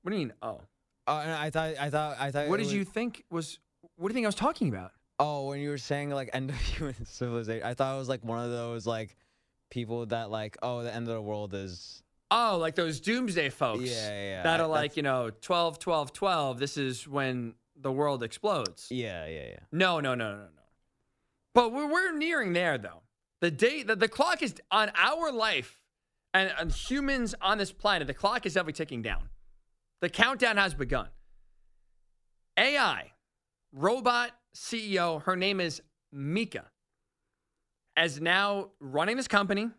What 0.01 0.11
do 0.11 0.17
you 0.17 0.25
mean? 0.25 0.33
Oh, 0.41 0.61
Oh, 1.07 1.19
and 1.19 1.31
I 1.31 1.51
thought 1.51 1.75
I 1.79 1.89
thought 1.91 2.17
I 2.19 2.31
thought 2.31 2.47
what 2.47 2.57
did 2.57 2.71
you 2.71 2.83
think 2.83 3.23
was? 3.29 3.59
What 3.95 4.07
do 4.07 4.11
you 4.11 4.15
think 4.15 4.25
I 4.25 4.27
was 4.27 4.33
talking 4.35 4.69
about? 4.69 4.91
Oh, 5.19 5.47
when 5.49 5.59
you 5.59 5.69
were 5.69 5.77
saying 5.77 6.09
like 6.09 6.31
end 6.33 6.49
of 6.49 6.55
human 6.59 7.05
civilization, 7.05 7.65
I 7.65 7.75
thought 7.75 7.93
it 7.95 7.99
was 7.99 8.09
like 8.09 8.23
one 8.23 8.43
of 8.43 8.49
those 8.49 8.87
like 8.87 9.15
people 9.69 10.05
that 10.07 10.31
like 10.31 10.57
oh 10.63 10.81
the 10.83 10.93
end 10.93 11.07
of 11.07 11.13
the 11.13 11.21
world 11.21 11.53
is 11.53 12.01
Oh, 12.31 12.57
like 12.59 12.73
those 12.73 12.99
doomsday 12.99 13.49
folks. 13.49 13.83
Yeah, 13.83 14.09
yeah, 14.09 14.23
yeah. 14.29 14.43
That 14.43 14.59
are 14.59 14.67
like, 14.67 14.97
you 14.97 15.03
know, 15.03 15.29
12, 15.41 15.77
12, 15.77 16.11
12. 16.11 16.57
This 16.59 16.75
is 16.75 17.07
when 17.07 17.53
the 17.79 17.91
world 17.91 18.23
explodes. 18.23 18.87
yeah 18.89 19.27
yeah 19.27 19.45
yeah. 19.49 19.59
No, 19.71 19.99
no, 19.99 20.15
no, 20.15 20.31
no, 20.31 20.41
no. 20.41 20.47
But 21.53 21.71
we're, 21.71 21.85
we're 21.87 22.17
nearing 22.17 22.53
there, 22.53 22.79
though. 22.79 23.03
The 23.41 23.51
date, 23.51 23.85
the, 23.85 23.95
the 23.95 24.07
clock 24.07 24.41
is 24.41 24.55
on 24.71 24.91
our 24.97 25.31
life 25.31 25.79
and, 26.35 26.51
and 26.59 26.71
humans 26.71 27.33
on 27.41 27.57
this 27.57 27.71
planet, 27.71 28.07
the 28.07 28.13
clock 28.13 28.45
is 28.45 28.53
definitely 28.55 28.73
ticking 28.73 29.01
down. 29.01 29.29
The 30.01 30.09
countdown 30.09 30.57
has 30.57 30.73
begun. 30.73 31.07
AI, 32.59 33.13
robot 33.71 34.31
CEO, 34.53 35.21
her 35.23 35.37
name 35.37 35.61
is 35.61 35.81
Mika, 36.11 36.65
as 37.95 38.19
now 38.19 38.71
running 38.81 39.15
this 39.15 39.29
company, 39.29 39.69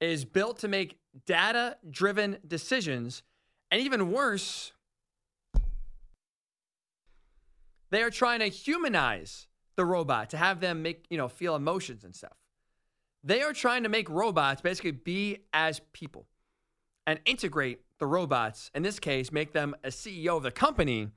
is 0.00 0.24
built 0.24 0.60
to 0.60 0.68
make 0.68 0.96
data 1.26 1.76
driven 1.90 2.38
decisions. 2.46 3.24
And 3.72 3.80
even 3.80 4.12
worse, 4.12 4.72
they 7.90 8.02
are 8.02 8.10
trying 8.10 8.38
to 8.38 8.46
humanize 8.46 9.48
the 9.76 9.84
robot 9.84 10.30
to 10.30 10.36
have 10.36 10.60
them 10.60 10.82
make, 10.82 11.06
you 11.10 11.18
know, 11.18 11.28
feel 11.28 11.56
emotions 11.56 12.04
and 12.04 12.14
stuff. 12.14 12.39
They 13.22 13.42
are 13.42 13.52
trying 13.52 13.82
to 13.82 13.88
make 13.88 14.08
robots 14.08 14.60
basically 14.62 14.92
be 14.92 15.38
as 15.52 15.80
people 15.92 16.26
and 17.06 17.20
integrate 17.24 17.80
the 17.98 18.06
robots. 18.06 18.70
In 18.74 18.82
this 18.82 18.98
case, 18.98 19.30
make 19.30 19.52
them 19.52 19.74
a 19.84 19.88
CEO 19.88 20.36
of 20.36 20.42
the 20.42 20.50
company, 20.50 21.08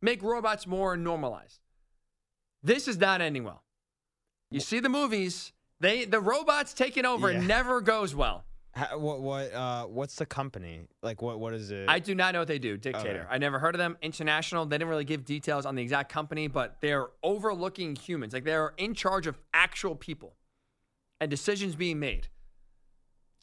make 0.00 0.22
robots 0.22 0.66
more 0.66 0.96
normalized. 0.96 1.60
This 2.62 2.86
is 2.86 2.98
not 2.98 3.20
ending 3.20 3.44
well. 3.44 3.64
You 4.50 4.60
see 4.60 4.78
the 4.80 4.88
movies, 4.88 5.52
they 5.80 6.04
the 6.04 6.20
robots 6.20 6.74
taking 6.74 7.04
over 7.04 7.32
Yeah. 7.32 7.40
never 7.40 7.80
goes 7.80 8.14
well. 8.14 8.44
Ha, 8.76 8.96
what 8.96 9.20
what 9.20 9.52
uh 9.52 9.84
what's 9.86 10.14
the 10.14 10.26
company 10.26 10.82
like? 11.02 11.20
What 11.20 11.40
what 11.40 11.54
is 11.54 11.70
it? 11.70 11.88
I 11.88 11.98
do 11.98 12.14
not 12.14 12.34
know 12.34 12.38
what 12.40 12.48
they 12.48 12.58
do. 12.60 12.76
Dictator. 12.76 13.20
Okay. 13.20 13.26
I 13.28 13.38
never 13.38 13.58
heard 13.58 13.74
of 13.74 13.78
them. 13.80 13.96
International. 14.00 14.64
They 14.64 14.76
didn't 14.78 14.88
really 14.90 15.04
give 15.04 15.24
details 15.24 15.66
on 15.66 15.74
the 15.74 15.82
exact 15.82 16.12
company, 16.12 16.46
but 16.46 16.76
they're 16.80 17.08
overlooking 17.22 17.96
humans. 17.96 18.32
Like 18.32 18.44
they're 18.44 18.72
in 18.76 18.94
charge 18.94 19.26
of 19.26 19.38
actual 19.52 19.96
people 19.96 20.36
and 21.22 21.30
decisions 21.30 21.74
being 21.76 21.98
made. 22.00 22.28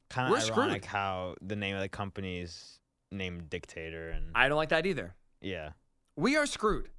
kind 0.10 0.32
we're 0.32 0.40
screwed. 0.40 0.66
ironic 0.68 0.86
how 0.86 1.36
the 1.42 1.56
name 1.56 1.76
of 1.76 1.82
the 1.82 1.90
company 1.90 2.40
is 2.40 2.80
named 3.12 3.50
Dictator 3.50 4.10
and 4.10 4.32
I 4.36 4.48
don't 4.50 4.58
like 4.58 4.70
that 4.70 4.86
either. 4.86 5.16
yeah. 5.42 5.72
We 6.16 6.36
are 6.36 6.46
screwed. 6.46 6.90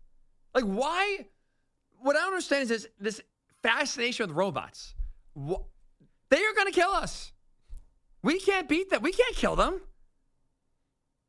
Like 0.55 0.65
why? 0.65 1.27
What 2.01 2.17
I 2.17 2.21
don't 2.21 2.29
understand 2.33 2.63
is 2.63 2.69
this 2.71 2.87
this 2.99 3.21
fascination 3.63 4.27
with 4.27 4.35
robots. 4.37 4.95
Wh- 5.37 5.61
They 6.31 6.39
are 6.39 6.55
going 6.55 6.67
to 6.69 6.73
kill 6.73 6.91
us. 6.91 7.33
We 8.23 8.41
can't 8.41 8.67
beat 8.69 8.89
them. 8.91 9.03
We 9.03 9.13
can't 9.13 9.37
kill 9.37 9.57
them. 9.57 9.81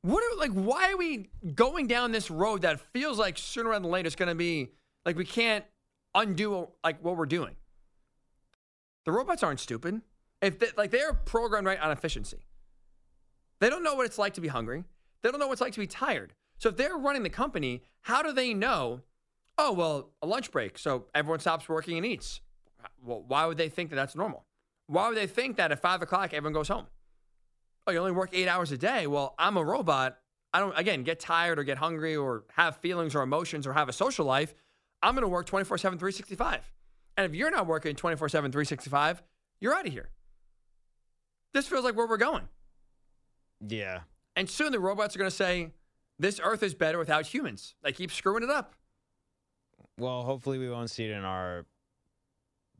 What 0.04 0.24
are 0.24 0.38
like? 0.40 0.52
Why 0.52 0.92
are 0.92 0.98
we 0.98 1.30
going 1.54 1.88
down 1.88 2.12
this 2.12 2.32
road 2.32 2.62
that 2.64 2.80
feels 2.94 3.20
like 3.20 3.38
sooner 3.38 3.70
rather 3.70 3.84
than 3.84 3.92
later 3.92 4.08
it's 4.08 4.16
going 4.16 4.30
to 4.30 4.36
be 4.36 4.70
like 5.06 5.18
we 5.18 5.26
can't 5.26 5.66
undo 6.16 6.70
like 6.84 7.04
what 7.04 7.18
we're 7.18 7.26
doing? 7.26 7.56
The 9.06 9.12
robots 9.12 9.44
aren't 9.44 9.60
stupid. 9.60 10.02
If 10.42 10.60
they, 10.60 10.68
like 10.78 10.92
they're 10.92 11.14
programmed 11.14 11.68
right 11.68 11.80
on 11.80 11.92
efficiency, 11.92 12.46
they 13.60 13.70
don't 13.70 13.84
know 13.84 13.96
what 13.96 14.06
it's 14.06 14.18
like 14.18 14.34
to 14.36 14.42
be 14.42 14.48
hungry. 14.48 14.84
They 15.22 15.30
don't 15.30 15.40
know 15.40 15.48
what 15.48 15.54
it's 15.54 15.62
like 15.62 15.74
to 15.74 15.80
be 15.80 15.88
tired. 15.88 16.34
So 16.58 16.70
if 16.70 16.78
they're 16.78 16.98
running 16.98 17.24
the 17.24 17.30
company, 17.30 17.84
how 18.02 18.24
do 18.24 18.32
they 18.32 18.54
know? 18.54 19.02
Oh 19.58 19.72
well, 19.74 20.10
a 20.22 20.28
lunch 20.28 20.52
break, 20.52 20.78
so 20.78 21.06
everyone 21.14 21.40
stops 21.40 21.70
working 21.70 21.98
and 21.98 22.06
eats. 22.06 22.42
Well, 23.04 23.24
why 23.28 23.46
would 23.46 23.58
they 23.58 23.70
think 23.70 23.90
that 23.92 23.96
that's 23.96 24.16
normal? 24.16 24.46
Why 24.88 25.08
would 25.08 25.18
they 25.18 25.28
think 25.28 25.58
that 25.58 25.72
at 25.72 25.82
five 25.82 26.02
o'clock 26.02 26.34
everyone 26.34 26.54
goes 26.54 26.68
home? 26.68 26.88
Oh, 27.86 27.92
you 27.92 28.00
only 28.00 28.12
work 28.12 28.30
eight 28.34 28.48
hours 28.48 28.72
a 28.72 28.78
day. 28.78 29.08
Well, 29.08 29.36
I'm 29.38 29.58
a 29.58 29.64
robot. 29.64 30.18
I 30.54 30.60
don't 30.60 30.78
again 30.78 31.04
get 31.04 31.20
tired 31.20 31.60
or 31.60 31.64
get 31.64 31.78
hungry 31.78 32.16
or 32.16 32.44
have 32.54 32.78
feelings 32.78 33.16
or 33.16 33.22
emotions 33.22 33.66
or 33.66 33.74
have 33.74 33.90
a 33.90 33.94
social 33.94 34.26
life. 34.26 34.54
I'm 35.04 35.16
going 35.16 35.24
to 35.24 35.28
work 35.28 35.46
24 35.46 35.78
7, 35.78 35.98
365. 35.98 36.72
And 37.22 37.32
if 37.32 37.38
you're 37.38 37.52
not 37.52 37.68
working 37.68 37.96
24 37.96 38.30
7, 38.30 38.52
365, 38.52 39.22
you're 39.60 39.76
out 39.76 39.86
of 39.86 39.94
here. 39.94 40.10
This 41.54 41.68
feels 41.68 41.84
like 41.84 41.96
where 41.96 42.08
we're 42.08 42.18
going. 42.18 42.48
Yeah. 43.68 44.00
And 44.36 44.50
soon 44.50 44.72
the 44.72 44.80
robots 44.80 45.16
are 45.16 45.20
going 45.20 45.30
to 45.30 45.36
say, 45.36 45.72
this 46.18 46.40
earth 46.44 46.64
is 46.64 46.74
better 46.74 46.98
without 46.98 47.28
humans. 47.28 47.76
They 47.84 47.92
keep 47.92 48.12
screwing 48.12 48.44
it 48.44 48.50
up. 48.50 48.74
Well, 50.00 50.24
hopefully 50.24 50.58
we 50.58 50.70
won't 50.70 50.90
see 50.90 51.06
it 51.06 51.12
in 51.12 51.24
our 51.24 51.66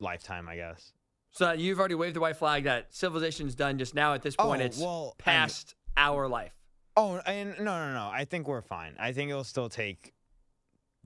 lifetime, 0.00 0.48
I 0.48 0.56
guess. 0.56 0.92
So 1.30 1.52
you've 1.52 1.78
already 1.78 1.94
waved 1.94 2.16
the 2.16 2.20
white 2.20 2.36
flag 2.36 2.64
that 2.64 2.92
civilization's 2.94 3.54
done. 3.54 3.78
Just 3.78 3.94
now, 3.94 4.14
at 4.14 4.22
this 4.22 4.34
point, 4.34 4.60
Oh, 4.60 4.64
it's 4.64 4.78
well, 4.78 5.00
I 5.02 5.04
mean- 5.04 5.12
past 5.18 5.74
our 5.96 6.26
life. 6.26 6.52
Oh, 6.96 7.18
and 7.26 7.50
no, 7.58 7.64
no, 7.64 7.94
no. 7.94 8.10
I 8.12 8.24
think 8.24 8.48
we're 8.48 8.60
fine. 8.60 8.96
I 8.98 9.12
think 9.12 9.30
it'll 9.30 9.44
still 9.44 9.68
take 9.68 10.12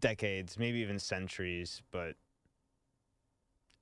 decades, 0.01 0.59
maybe 0.59 0.79
even 0.79 0.99
centuries, 0.99 1.83
but 1.93 2.15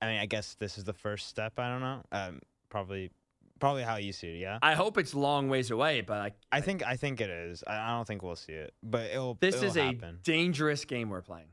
I 0.05 0.11
mean, 0.11 0.19
I 0.19 0.25
guess 0.25 0.55
this 0.55 0.77
is 0.77 0.83
the 0.83 0.93
first 0.93 1.27
step. 1.27 1.59
I 1.59 1.69
don't 1.69 1.81
know. 1.81 2.01
Um, 2.11 2.41
probably, 2.69 3.11
probably 3.59 3.83
how 3.83 3.95
you 3.97 4.13
see 4.13 4.27
it. 4.27 4.39
Yeah. 4.39 4.59
I 4.61 4.73
hope 4.73 4.97
it's 4.97 5.13
long 5.13 5.49
ways 5.49 5.71
away, 5.71 6.01
but 6.01 6.17
I, 6.17 6.31
I 6.51 6.61
think 6.61 6.85
I 6.85 6.95
think 6.95 7.21
it 7.21 7.29
is. 7.29 7.63
I, 7.65 7.77
I 7.77 7.95
don't 7.95 8.07
think 8.07 8.21
we'll 8.21 8.35
see 8.35 8.53
it, 8.53 8.73
but 8.83 9.09
it'll. 9.11 9.37
this 9.39 9.55
it'll 9.55 9.67
is 9.69 9.75
happen. 9.75 10.03
a 10.03 10.23
dangerous 10.23 10.85
game 10.85 11.09
we're 11.09 11.21
playing. 11.21 11.47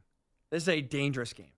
This 0.50 0.64
is 0.64 0.68
a 0.68 0.80
dangerous 0.82 1.32
game. 1.32 1.52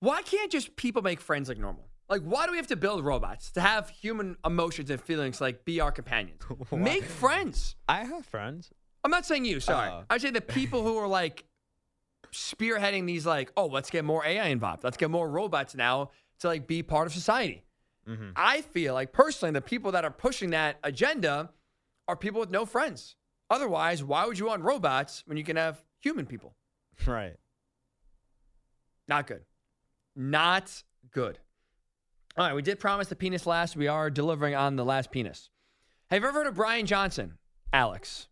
Why 0.00 0.20
can't 0.22 0.50
just 0.50 0.76
people 0.76 1.00
make 1.00 1.20
friends 1.20 1.48
like 1.48 1.58
normal? 1.58 1.88
Like, 2.08 2.22
why 2.22 2.44
do 2.44 2.50
we 2.50 2.58
have 2.58 2.66
to 2.66 2.76
build 2.76 3.04
robots 3.04 3.52
to 3.52 3.60
have 3.62 3.88
human 3.88 4.36
emotions 4.44 4.90
and 4.90 5.00
feelings 5.00 5.40
like 5.40 5.64
be 5.64 5.80
our 5.80 5.90
companions? 5.90 6.42
Make 6.72 7.04
friends. 7.04 7.76
I 7.88 8.04
have 8.04 8.26
friends. 8.26 8.70
I'm 9.02 9.10
not 9.10 9.24
saying 9.24 9.46
you, 9.46 9.60
sorry. 9.60 9.88
Oh. 9.90 10.04
I'd 10.10 10.20
say 10.20 10.30
the 10.30 10.42
people 10.42 10.82
who 10.82 10.98
are 10.98 11.08
like 11.08 11.44
spearheading 12.32 13.06
these, 13.06 13.26
like, 13.26 13.52
oh, 13.56 13.66
let's 13.66 13.90
get 13.90 14.04
more 14.04 14.24
AI 14.24 14.48
involved. 14.48 14.84
Let's 14.84 14.96
get 14.96 15.10
more 15.10 15.28
robots 15.28 15.74
now 15.74 16.10
to 16.40 16.48
like 16.48 16.66
be 16.66 16.82
part 16.82 17.06
of 17.06 17.12
society. 17.12 17.64
Mhm. 18.08 18.32
I 18.34 18.62
feel 18.62 18.94
like 18.94 19.12
personally, 19.12 19.52
the 19.52 19.60
people 19.60 19.92
that 19.92 20.04
are 20.04 20.10
pushing 20.10 20.50
that 20.50 20.78
agenda 20.82 21.50
are 22.08 22.16
people 22.16 22.40
with 22.40 22.50
no 22.50 22.66
friends. 22.66 23.16
Otherwise, 23.50 24.02
why 24.02 24.26
would 24.26 24.38
you 24.38 24.46
want 24.46 24.62
robots 24.62 25.22
when 25.26 25.36
you 25.36 25.44
can 25.44 25.56
have 25.56 25.84
human 26.00 26.26
people? 26.26 26.54
Right. 27.06 27.36
Not 29.08 29.26
good. 29.26 29.44
Not 30.14 30.82
good. 31.10 31.38
All 32.36 32.46
right, 32.46 32.54
we 32.54 32.62
did 32.62 32.78
promise 32.80 33.08
the 33.08 33.16
penis 33.16 33.46
last. 33.46 33.76
We 33.76 33.88
are 33.88 34.08
delivering 34.10 34.54
on 34.54 34.76
the 34.76 34.84
last 34.84 35.10
penis. 35.10 35.50
Have 36.10 36.22
you 36.22 36.28
ever 36.28 36.38
heard 36.38 36.46
of 36.46 36.54
Brian 36.54 36.86
Johnson, 36.86 37.38
Alex? 37.72 38.28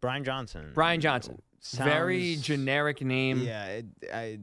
Brian 0.00 0.24
Johnson. 0.24 0.70
Brian 0.74 1.00
Johnson. 1.00 1.40
Very 1.76 2.36
generic 2.36 3.02
name. 3.02 3.40
Yeah. 3.40 3.66
It, 3.66 3.86
I. 4.12 4.38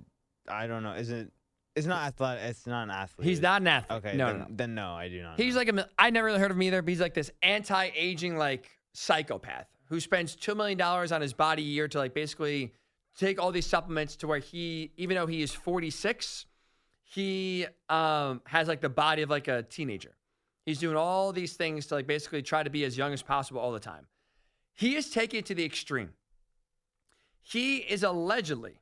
I 0.48 0.68
don't 0.68 0.84
know. 0.84 0.94
Is 0.94 1.10
it? 1.10 1.32
It's 1.76 1.88
not 1.88 2.06
athletic. 2.06 2.44
It's 2.44 2.68
not 2.68 2.84
an 2.84 2.92
athlete. 2.92 3.28
He's 3.28 3.42
not 3.42 3.62
an 3.62 3.68
athlete. 3.68 4.06
Okay. 4.06 4.18
No, 4.18 4.28
then, 4.28 4.38
no, 4.38 4.44
no. 4.44 4.52
Then 4.52 4.76
no, 4.76 4.94
I 4.94 5.10
do 5.10 5.22
not. 5.24 5.40
He's 5.40 5.56
know. 5.56 5.60
like 5.60 5.70
a. 5.70 5.90
I 5.98 6.10
never 6.10 6.28
really 6.28 6.40
heard 6.40 6.52
of 6.52 6.58
him 6.58 6.64
either. 6.64 6.82
But 6.82 6.90
he's 6.90 7.02
like 7.02 7.14
this 7.14 7.32
anti-aging 7.42 8.38
like 8.38 8.70
psychopath 8.94 9.68
who 9.86 10.00
spends 10.00 10.36
two 10.36 10.56
million 10.56 10.78
dollars 10.78 11.12
on 11.12 11.22
his 11.22 11.34
body 11.34 11.64
a 11.64 11.66
year 11.66 11.88
to 11.88 11.98
like 11.98 12.14
basically 12.14 12.74
take 13.18 13.42
all 13.42 13.52
these 13.52 13.66
supplements 13.66 14.16
to 14.18 14.28
where 14.28 14.40
he, 14.40 14.92
even 14.98 15.16
though 15.16 15.28
he 15.28 15.42
is 15.42 15.52
46, 15.52 16.46
he 17.04 17.66
um 17.90 18.42
has 18.46 18.68
like 18.68 18.82
the 18.82 18.90
body 18.90 19.22
of 19.22 19.30
like 19.30 19.48
a 19.48 19.64
teenager. 19.64 20.16
He's 20.66 20.80
doing 20.80 20.96
all 20.96 21.34
these 21.34 21.54
things 21.54 21.88
to 21.88 21.96
like 21.96 22.08
basically 22.08 22.42
try 22.42 22.64
to 22.64 22.70
be 22.70 22.86
as 22.86 22.98
young 22.98 23.14
as 23.14 23.22
possible 23.22 23.60
all 23.60 23.72
the 23.72 23.80
time. 23.80 24.08
He 24.74 24.96
is 24.96 25.10
taking 25.10 25.40
it 25.40 25.46
to 25.48 25.56
the 25.56 25.66
extreme. 25.66 26.12
He 27.44 27.78
is 27.78 28.04
allegedly 28.04 28.80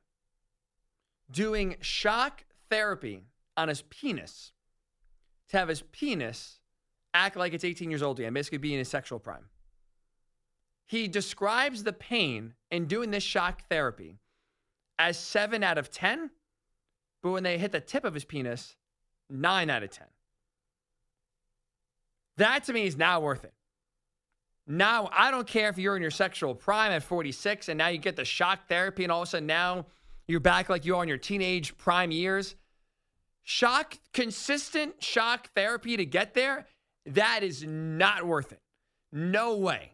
doing 1.30 1.76
shock 1.80 2.44
therapy 2.70 3.24
on 3.56 3.68
his 3.68 3.82
penis 3.82 4.52
to 5.48 5.58
have 5.58 5.68
his 5.68 5.82
penis 5.92 6.60
act 7.12 7.36
like 7.36 7.52
it's 7.52 7.64
18 7.64 7.90
years 7.90 8.02
old 8.02 8.18
again, 8.18 8.32
basically 8.32 8.58
be 8.58 8.72
in 8.72 8.78
his 8.78 8.88
sexual 8.88 9.18
prime. 9.18 9.44
He 10.86 11.08
describes 11.08 11.82
the 11.82 11.92
pain 11.92 12.54
in 12.70 12.86
doing 12.86 13.10
this 13.10 13.22
shock 13.22 13.68
therapy 13.68 14.18
as 14.98 15.18
7 15.18 15.62
out 15.62 15.78
of 15.78 15.90
10, 15.90 16.30
but 17.22 17.30
when 17.30 17.42
they 17.42 17.58
hit 17.58 17.72
the 17.72 17.80
tip 17.80 18.04
of 18.04 18.14
his 18.14 18.24
penis, 18.24 18.76
9 19.28 19.70
out 19.70 19.82
of 19.82 19.90
10. 19.90 20.06
That 22.36 22.64
to 22.64 22.72
me 22.72 22.86
is 22.86 22.96
not 22.96 23.22
worth 23.22 23.44
it. 23.44 23.52
Now, 24.66 25.10
I 25.12 25.30
don't 25.30 25.46
care 25.46 25.68
if 25.68 25.78
you're 25.78 25.96
in 25.96 26.02
your 26.02 26.10
sexual 26.10 26.54
prime 26.54 26.92
at 26.92 27.02
46 27.02 27.68
and 27.68 27.78
now 27.78 27.88
you 27.88 27.98
get 27.98 28.16
the 28.16 28.24
shock 28.24 28.68
therapy 28.68 29.02
and 29.02 29.12
all 29.12 29.22
of 29.22 29.28
a 29.28 29.30
sudden 29.30 29.46
now 29.46 29.86
you're 30.28 30.40
back 30.40 30.68
like 30.68 30.84
you 30.84 30.96
are 30.96 31.02
in 31.02 31.08
your 31.08 31.18
teenage 31.18 31.76
prime 31.76 32.10
years. 32.10 32.54
Shock, 33.42 33.98
consistent 34.12 35.02
shock 35.02 35.50
therapy 35.54 35.96
to 35.96 36.06
get 36.06 36.34
there, 36.34 36.66
that 37.06 37.42
is 37.42 37.64
not 37.64 38.24
worth 38.24 38.52
it. 38.52 38.60
No 39.12 39.56
way. 39.56 39.92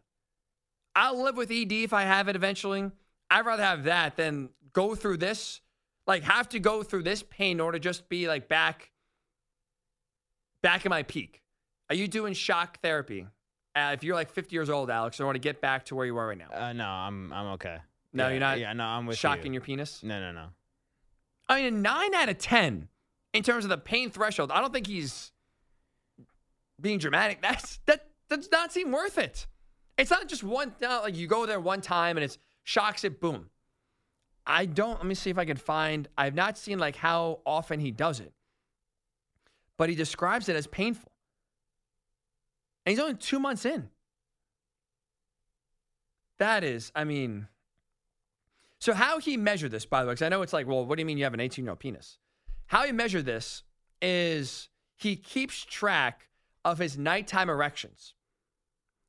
I'll 0.94 1.22
live 1.22 1.36
with 1.36 1.50
ED 1.50 1.72
if 1.72 1.92
I 1.92 2.02
have 2.02 2.28
it 2.28 2.36
eventually. 2.36 2.90
I'd 3.30 3.46
rather 3.46 3.62
have 3.62 3.84
that 3.84 4.16
than 4.16 4.50
go 4.72 4.94
through 4.94 5.16
this, 5.16 5.60
like 6.06 6.24
have 6.24 6.48
to 6.50 6.58
go 6.58 6.82
through 6.82 7.04
this 7.04 7.22
pain 7.22 7.52
in 7.52 7.60
order 7.60 7.78
to 7.78 7.82
just 7.82 8.08
be 8.08 8.28
like 8.28 8.48
back, 8.48 8.90
back 10.62 10.84
in 10.84 10.90
my 10.90 11.02
peak. 11.04 11.42
Are 11.88 11.94
you 11.94 12.06
doing 12.06 12.34
shock 12.34 12.80
therapy? 12.82 13.26
Uh, 13.74 13.92
if 13.94 14.02
you're 14.02 14.14
like 14.14 14.30
50 14.30 14.54
years 14.54 14.70
old, 14.70 14.90
Alex, 14.90 15.20
I 15.20 15.24
want 15.24 15.36
to 15.36 15.40
get 15.40 15.60
back 15.60 15.84
to 15.86 15.94
where 15.94 16.06
you 16.06 16.16
are 16.16 16.26
right 16.26 16.38
now. 16.38 16.48
Uh, 16.52 16.72
no, 16.72 16.86
I'm. 16.86 17.32
I'm 17.32 17.46
okay. 17.52 17.78
No, 18.12 18.24
Yeah, 18.24 18.30
you're 18.30 18.40
not 18.40 18.58
Yeah. 18.58 18.72
No, 18.72 18.84
I'm 18.84 19.06
with 19.06 19.18
Shocking 19.18 19.52
you. 19.52 19.52
your 19.52 19.62
penis? 19.62 20.02
No, 20.02 20.18
no, 20.20 20.32
no. 20.32 20.46
I 21.48 21.62
mean, 21.62 21.74
a 21.74 21.76
nine 21.76 22.14
out 22.14 22.28
of 22.28 22.38
10 22.38 22.88
in 23.32 23.42
terms 23.42 23.64
of 23.64 23.70
the 23.70 23.78
pain 23.78 24.10
threshold. 24.10 24.50
I 24.50 24.60
don't 24.60 24.72
think 24.72 24.86
he's 24.86 25.32
being 26.80 26.98
dramatic. 26.98 27.40
That's 27.42 27.80
that 27.86 28.06
does 28.28 28.48
not 28.50 28.72
seem 28.72 28.92
worth 28.92 29.18
it. 29.18 29.46
It's 29.96 30.10
not 30.10 30.28
just 30.28 30.44
one, 30.44 30.74
not 30.80 31.02
like 31.02 31.16
you 31.16 31.26
go 31.26 31.46
there 31.46 31.60
one 31.60 31.80
time 31.80 32.16
and 32.16 32.24
it's 32.24 32.38
shocks 32.62 33.04
it, 33.04 33.20
boom. 33.20 33.50
I 34.46 34.64
don't, 34.64 34.96
let 34.96 35.06
me 35.06 35.14
see 35.14 35.28
if 35.30 35.38
I 35.38 35.44
can 35.44 35.56
find, 35.56 36.08
I've 36.16 36.34
not 36.34 36.56
seen 36.56 36.78
like 36.78 36.96
how 36.96 37.40
often 37.44 37.80
he 37.80 37.90
does 37.90 38.20
it, 38.20 38.32
but 39.76 39.88
he 39.88 39.94
describes 39.94 40.48
it 40.48 40.56
as 40.56 40.66
painful. 40.66 41.12
And 42.88 42.96
he's 42.96 43.00
only 43.00 43.16
two 43.16 43.38
months 43.38 43.66
in. 43.66 43.90
That 46.38 46.64
is, 46.64 46.90
I 46.94 47.04
mean, 47.04 47.46
so 48.80 48.94
how 48.94 49.18
he 49.18 49.36
measured 49.36 49.72
this, 49.72 49.84
by 49.84 50.00
the 50.00 50.06
way, 50.06 50.12
because 50.12 50.22
I 50.24 50.30
know 50.30 50.40
it's 50.40 50.54
like, 50.54 50.66
well, 50.66 50.86
what 50.86 50.96
do 50.96 51.02
you 51.02 51.04
mean 51.04 51.18
you 51.18 51.24
have 51.24 51.34
an 51.34 51.40
18 51.40 51.66
year 51.66 51.72
old 51.72 51.80
penis? 51.80 52.16
How 52.64 52.86
he 52.86 52.92
measured 52.92 53.26
this 53.26 53.62
is 54.00 54.70
he 54.96 55.16
keeps 55.16 55.66
track 55.66 56.28
of 56.64 56.78
his 56.78 56.96
nighttime 56.96 57.50
erections. 57.50 58.14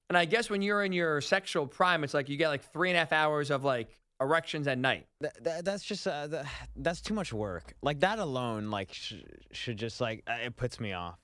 And 0.09 0.17
I 0.17 0.25
guess 0.25 0.49
when 0.49 0.61
you're 0.61 0.83
in 0.83 0.91
your 0.91 1.21
sexual 1.21 1.65
prime, 1.65 2.03
it's 2.03 2.13
like 2.13 2.27
you 2.27 2.35
get 2.35 2.49
like 2.49 2.73
three 2.73 2.89
and 2.89 2.97
a 2.97 2.99
half 2.99 3.13
hours 3.13 3.49
of 3.49 3.63
like 3.63 3.97
erections 4.19 4.67
at 4.67 4.77
night. 4.77 5.07
That, 5.21 5.41
that, 5.45 5.63
that's 5.63 5.85
just 5.85 6.05
uh, 6.05 6.27
that, 6.27 6.47
that's 6.75 6.99
too 6.99 7.13
much 7.13 7.31
work. 7.31 7.75
Like 7.81 8.01
that 8.01 8.19
alone, 8.19 8.71
like 8.71 8.91
sh- 8.91 9.13
should 9.53 9.77
just 9.77 10.01
like 10.01 10.23
uh, 10.27 10.33
it 10.43 10.57
puts 10.57 10.81
me 10.81 10.91
off. 10.91 11.17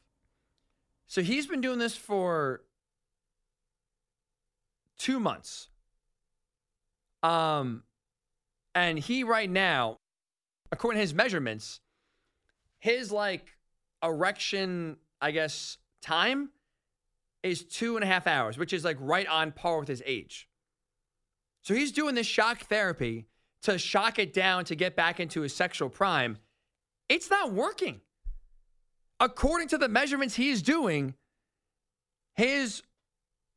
So 1.08 1.22
he's 1.22 1.48
been 1.48 1.62
doing 1.62 1.80
this 1.80 1.96
for 1.96 2.62
two 4.98 5.20
months. 5.20 5.70
Um, 7.24 7.84
and 8.74 9.00
he 9.00 9.24
right 9.24 9.50
now, 9.50 10.00
according 10.72 10.98
to 10.98 11.02
his 11.02 11.14
measurements, 11.14 11.80
his 12.80 13.12
like 13.12 13.58
erection, 14.04 14.98
I 15.22 15.32
guess, 15.32 15.78
time 16.02 16.50
is 17.44 17.64
two 17.64 17.96
and 17.96 18.04
a 18.04 18.08
half 18.08 18.28
hours, 18.28 18.58
which 18.58 18.74
is 18.74 18.84
like 18.84 18.98
right 19.00 19.28
on 19.28 19.52
par 19.52 19.80
with 19.80 19.88
his 19.88 20.04
age. 20.06 20.50
So 21.62 21.74
he's 21.74 21.92
doing 21.92 22.16
this 22.16 22.28
shock 22.28 22.62
therapy 22.68 23.28
to 23.64 23.78
shock 23.80 24.20
it 24.20 24.34
down 24.34 24.66
to 24.66 24.76
get 24.76 24.96
back 24.96 25.20
into 25.20 25.42
his 25.42 25.56
sexual 25.56 25.90
prime. 25.90 26.38
It's 27.10 27.30
not 27.30 27.54
working. 27.54 28.02
According 29.20 29.70
to 29.70 29.78
the 29.78 29.88
measurements 29.88 30.36
he's 30.36 30.62
doing, 30.62 31.16
his 32.36 32.84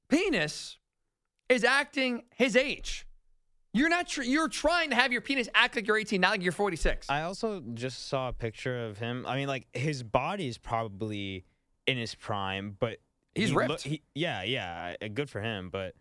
penis 0.09 0.79
is 1.49 1.65
acting 1.65 2.23
his 2.35 2.57
age. 2.57 3.07
You're 3.75 3.89
not. 3.89 4.09
Tr- 4.09 4.23
you're 4.23 4.49
trying 4.49 4.91
to 4.91 4.97
have 4.97 5.13
your 5.13 5.21
penis 5.21 5.49
act 5.55 5.77
like 5.77 5.87
you're 5.87 5.99
18, 5.99 6.21
not 6.21 6.31
like 6.31 6.43
you're 6.43 6.53
46. 6.53 7.11
I 7.11 7.23
also 7.23 7.63
just 7.75 8.09
saw 8.09 8.29
a 8.29 8.33
picture 8.33 8.87
of 8.87 8.99
him. 8.99 9.27
I 9.27 9.37
mean, 9.37 9.47
like 9.49 9.67
his 9.73 10.03
body 10.03 10.49
is 10.49 10.59
probably 10.59 11.45
in 11.87 11.99
his 11.99 12.15
prime, 12.15 12.77
but 12.79 12.99
He's 13.35 13.51
he 13.51 13.55
ripped. 13.55 13.83
he, 13.83 14.03
yeah, 14.15 14.43
yeah, 14.43 14.97
good 15.15 15.29
for 15.29 15.41
him. 15.41 15.69
But 15.71 15.95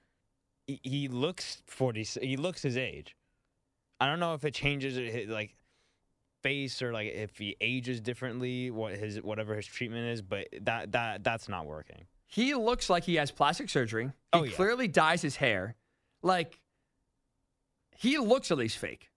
he, 0.66 0.80
he 0.82 1.08
looks 1.08 1.62
forty. 1.68 2.04
He 2.04 2.38
looks 2.38 2.62
his 2.62 2.78
age. 2.78 3.16
I 4.00 4.08
don't 4.08 4.20
know 4.20 4.34
if 4.34 4.46
it 4.46 4.54
changes 4.54 5.28
like 5.28 5.56
face 6.48 6.82
or 6.82 6.92
like 6.94 7.12
if 7.14 7.38
he 7.38 7.56
ages 7.62 8.00
differently. 8.02 8.72
What 8.72 8.94
his 8.96 9.22
whatever 9.22 9.56
his 9.56 9.66
treatment 9.66 10.08
is, 10.08 10.22
but 10.22 10.48
that 10.62 10.92
that 10.94 11.24
that's 11.24 11.48
not 11.50 11.66
working. 11.66 12.06
He 12.28 12.54
looks 12.56 12.90
like 12.90 13.04
he 13.04 13.16
has 13.16 13.32
plastic 13.32 13.70
surgery. 13.70 14.06
He 14.06 14.12
Oh, 14.34 14.44
yeah. 14.44 14.56
clearly 14.56 14.88
dyes 14.88 15.22
his 15.22 15.38
hair. 15.38 15.76
Like, 16.22 16.60
he 17.96 18.18
looks 18.18 18.52
at 18.52 18.58
least 18.58 18.78
fake. 18.78 19.10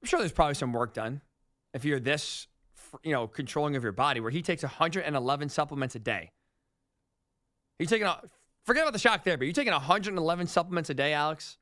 I'm 0.00 0.06
sure 0.06 0.20
there's 0.20 0.30
probably 0.30 0.54
some 0.54 0.72
work 0.72 0.94
done 0.94 1.22
if 1.74 1.84
you're 1.84 1.98
this, 1.98 2.46
you 3.02 3.12
know, 3.12 3.26
controlling 3.26 3.74
of 3.74 3.82
your 3.82 3.90
body, 3.92 4.20
where 4.20 4.30
he 4.30 4.42
takes 4.42 4.62
111 4.62 5.48
supplements 5.48 5.96
a 5.96 5.98
day. 5.98 6.30
He's 7.80 7.88
taking 7.90 8.06
a, 8.06 8.20
forget 8.64 8.82
about 8.84 8.92
the 8.92 8.98
shock 9.00 9.24
therapy. 9.24 9.46
You're 9.46 9.52
taking 9.52 9.72
111 9.72 10.46
supplements 10.46 10.88
a 10.88 10.94
day, 10.94 11.12
Alex? 11.12 11.58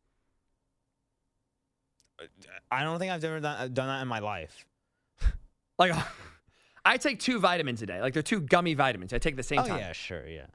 Uh, 2.21 2.25
I 2.71 2.83
don't 2.83 2.99
think 2.99 3.11
I've 3.11 3.25
ever 3.25 3.41
done, 3.41 3.57
uh, 3.59 3.69
done 3.69 3.87
that 3.89 4.03
in 4.03 4.09
my 4.09 4.19
life. 4.19 4.67
Like, 5.79 5.93
I 6.85 6.97
take 6.97 7.21
two 7.21 7.39
vitamins 7.39 7.83
a 7.83 7.87
day. 7.87 8.01
Like 8.01 8.15
they're 8.15 8.23
two 8.23 8.41
gummy 8.41 8.75
vitamins. 8.75 9.13
I 9.13 9.19
take 9.19 9.37
the 9.37 9.43
same 9.43 9.59
Oh 9.61 9.67
time. 9.67 9.79
yeah, 9.79 9.93
sure, 9.93 10.27
yeah, 10.27 10.47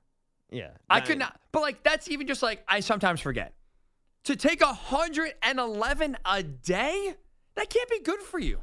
yeah. 0.52 0.72
I 0.90 1.00
could 1.00 1.20
not, 1.20 1.40
but 1.52 1.62
like 1.62 1.84
that's 1.84 2.10
even 2.10 2.28
just 2.28 2.42
like 2.42 2.64
I 2.68 2.80
sometimes 2.80 3.22
forget. 3.22 3.54
To 4.26 4.36
take 4.38 4.62
111 4.62 6.18
a 6.26 6.44
day, 6.44 7.14
that 7.56 7.70
can't 7.70 7.90
be 7.90 8.00
good 8.00 8.22
for 8.22 8.40
you. 8.40 8.60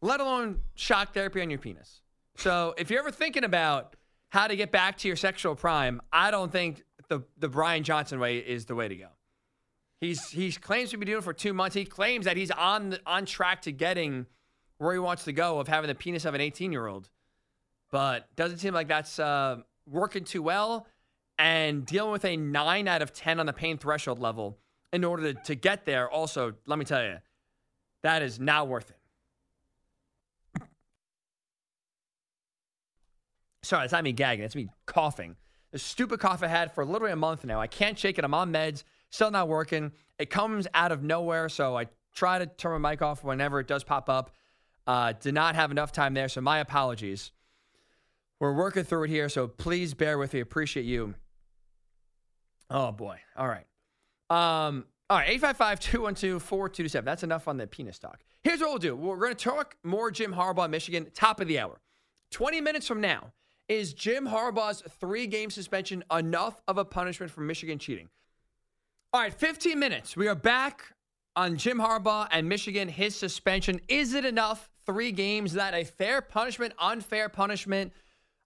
Let 0.00 0.20
alone 0.20 0.60
shock 0.76 1.12
therapy 1.14 1.42
on 1.42 1.50
your 1.50 1.58
penis. 1.58 2.00
So 2.36 2.74
if 2.78 2.90
you're 2.90 3.00
ever 3.00 3.10
thinking 3.10 3.42
about 3.42 3.96
how 4.30 4.46
to 4.46 4.54
get 4.54 4.70
back 4.70 4.98
to 4.98 5.08
your 5.08 5.16
sexual 5.16 5.56
prime, 5.56 6.00
I 6.12 6.30
don't 6.30 6.52
think 6.52 6.84
the 7.08 7.22
the 7.38 7.48
Brian 7.48 7.82
Johnson 7.82 8.20
way 8.20 8.38
is 8.38 8.66
the 8.66 8.74
way 8.76 8.86
to 8.88 8.94
go. 8.96 9.08
He's 10.00 10.28
he 10.30 10.52
claims 10.52 10.90
to 10.90 10.96
be 10.96 11.04
doing 11.04 11.18
it 11.18 11.24
for 11.24 11.32
two 11.32 11.52
months. 11.52 11.74
He 11.74 11.84
claims 11.84 12.24
that 12.26 12.36
he's 12.36 12.52
on 12.52 12.96
on 13.04 13.26
track 13.26 13.62
to 13.62 13.72
getting 13.72 14.26
where 14.78 14.92
he 14.92 14.98
wants 14.98 15.24
to 15.24 15.32
go 15.32 15.58
of 15.58 15.68
having 15.68 15.88
the 15.88 15.94
penis 15.94 16.24
of 16.24 16.34
an 16.34 16.40
18 16.40 16.72
year 16.72 16.86
old, 16.86 17.10
but 17.90 18.34
doesn't 18.36 18.58
seem 18.58 18.74
like 18.74 18.88
that's 18.88 19.18
uh, 19.18 19.56
working 19.86 20.24
too 20.24 20.42
well. 20.42 20.86
And 21.40 21.86
dealing 21.86 22.10
with 22.10 22.24
a 22.24 22.36
nine 22.36 22.88
out 22.88 23.00
of 23.00 23.12
10 23.12 23.38
on 23.38 23.46
the 23.46 23.52
pain 23.52 23.78
threshold 23.78 24.18
level 24.18 24.58
in 24.92 25.04
order 25.04 25.32
to, 25.32 25.40
to 25.44 25.54
get 25.54 25.84
there. 25.84 26.10
Also, 26.10 26.54
let 26.66 26.80
me 26.80 26.84
tell 26.84 27.04
you, 27.04 27.18
that 28.02 28.22
is 28.22 28.40
not 28.40 28.66
worth 28.66 28.90
it. 28.90 28.96
Sorry, 33.62 33.84
it's 33.84 33.92
not 33.92 34.02
me 34.02 34.12
gagging. 34.12 34.44
It's 34.44 34.56
me 34.56 34.68
coughing. 34.86 35.36
The 35.72 35.78
stupid 35.78 36.20
cough 36.20 36.42
I 36.42 36.46
had 36.46 36.72
for 36.72 36.84
literally 36.84 37.12
a 37.12 37.16
month 37.16 37.44
now. 37.44 37.60
I 37.60 37.66
can't 37.66 37.98
shake 37.98 38.18
it. 38.18 38.24
I'm 38.24 38.32
on 38.32 38.50
meds. 38.50 38.82
Still 39.10 39.30
not 39.30 39.46
working. 39.46 39.92
It 40.18 40.30
comes 40.30 40.66
out 40.72 40.90
of 40.90 41.02
nowhere. 41.02 41.48
So 41.50 41.76
I 41.76 41.86
try 42.14 42.38
to 42.38 42.46
turn 42.46 42.80
my 42.80 42.90
mic 42.90 43.02
off 43.02 43.22
whenever 43.22 43.60
it 43.60 43.66
does 43.66 43.84
pop 43.84 44.08
up. 44.08 44.30
Uh, 44.88 45.12
did 45.12 45.34
not 45.34 45.54
have 45.54 45.70
enough 45.70 45.92
time 45.92 46.14
there. 46.14 46.28
So 46.30 46.40
my 46.40 46.60
apologies. 46.60 47.30
We're 48.40 48.54
working 48.54 48.84
through 48.84 49.04
it 49.04 49.10
here. 49.10 49.28
So 49.28 49.46
please 49.46 49.92
bear 49.92 50.16
with 50.16 50.32
me. 50.32 50.40
Appreciate 50.40 50.86
you. 50.86 51.14
Oh, 52.70 52.90
boy. 52.90 53.18
All 53.36 53.46
right. 53.46 53.66
Um, 54.30 54.86
all 55.10 55.18
right, 55.18 55.28
855 55.28 55.80
212 55.80 56.42
4227. 56.42 57.04
That's 57.04 57.22
enough 57.22 57.48
on 57.48 57.58
the 57.58 57.66
penis 57.66 57.98
talk. 57.98 58.20
Here's 58.42 58.60
what 58.60 58.70
we'll 58.70 58.78
do 58.78 58.96
we're 58.96 59.16
going 59.16 59.34
to 59.34 59.44
talk 59.44 59.76
more 59.82 60.10
Jim 60.10 60.32
Harbaugh, 60.32 60.70
Michigan, 60.70 61.10
top 61.14 61.40
of 61.40 61.48
the 61.48 61.58
hour. 61.58 61.80
20 62.30 62.60
minutes 62.60 62.86
from 62.86 63.00
now, 63.00 63.32
is 63.68 63.92
Jim 63.92 64.26
Harbaugh's 64.26 64.82
three 65.00 65.26
game 65.26 65.50
suspension 65.50 66.02
enough 66.10 66.62
of 66.66 66.78
a 66.78 66.84
punishment 66.84 67.30
for 67.32 67.40
Michigan 67.42 67.78
cheating? 67.78 68.08
All 69.12 69.20
right, 69.20 69.32
15 69.32 69.78
minutes. 69.78 70.16
We 70.16 70.28
are 70.28 70.34
back 70.34 70.94
on 71.38 71.56
Jim 71.56 71.78
Harbaugh 71.78 72.26
and 72.32 72.48
Michigan, 72.48 72.88
his 72.88 73.14
suspension. 73.14 73.80
Is 73.86 74.12
it 74.14 74.24
enough? 74.24 74.68
Three 74.84 75.12
games 75.12 75.52
that 75.52 75.72
a 75.72 75.84
fair 75.84 76.20
punishment, 76.20 76.74
unfair 76.80 77.28
punishment? 77.28 77.92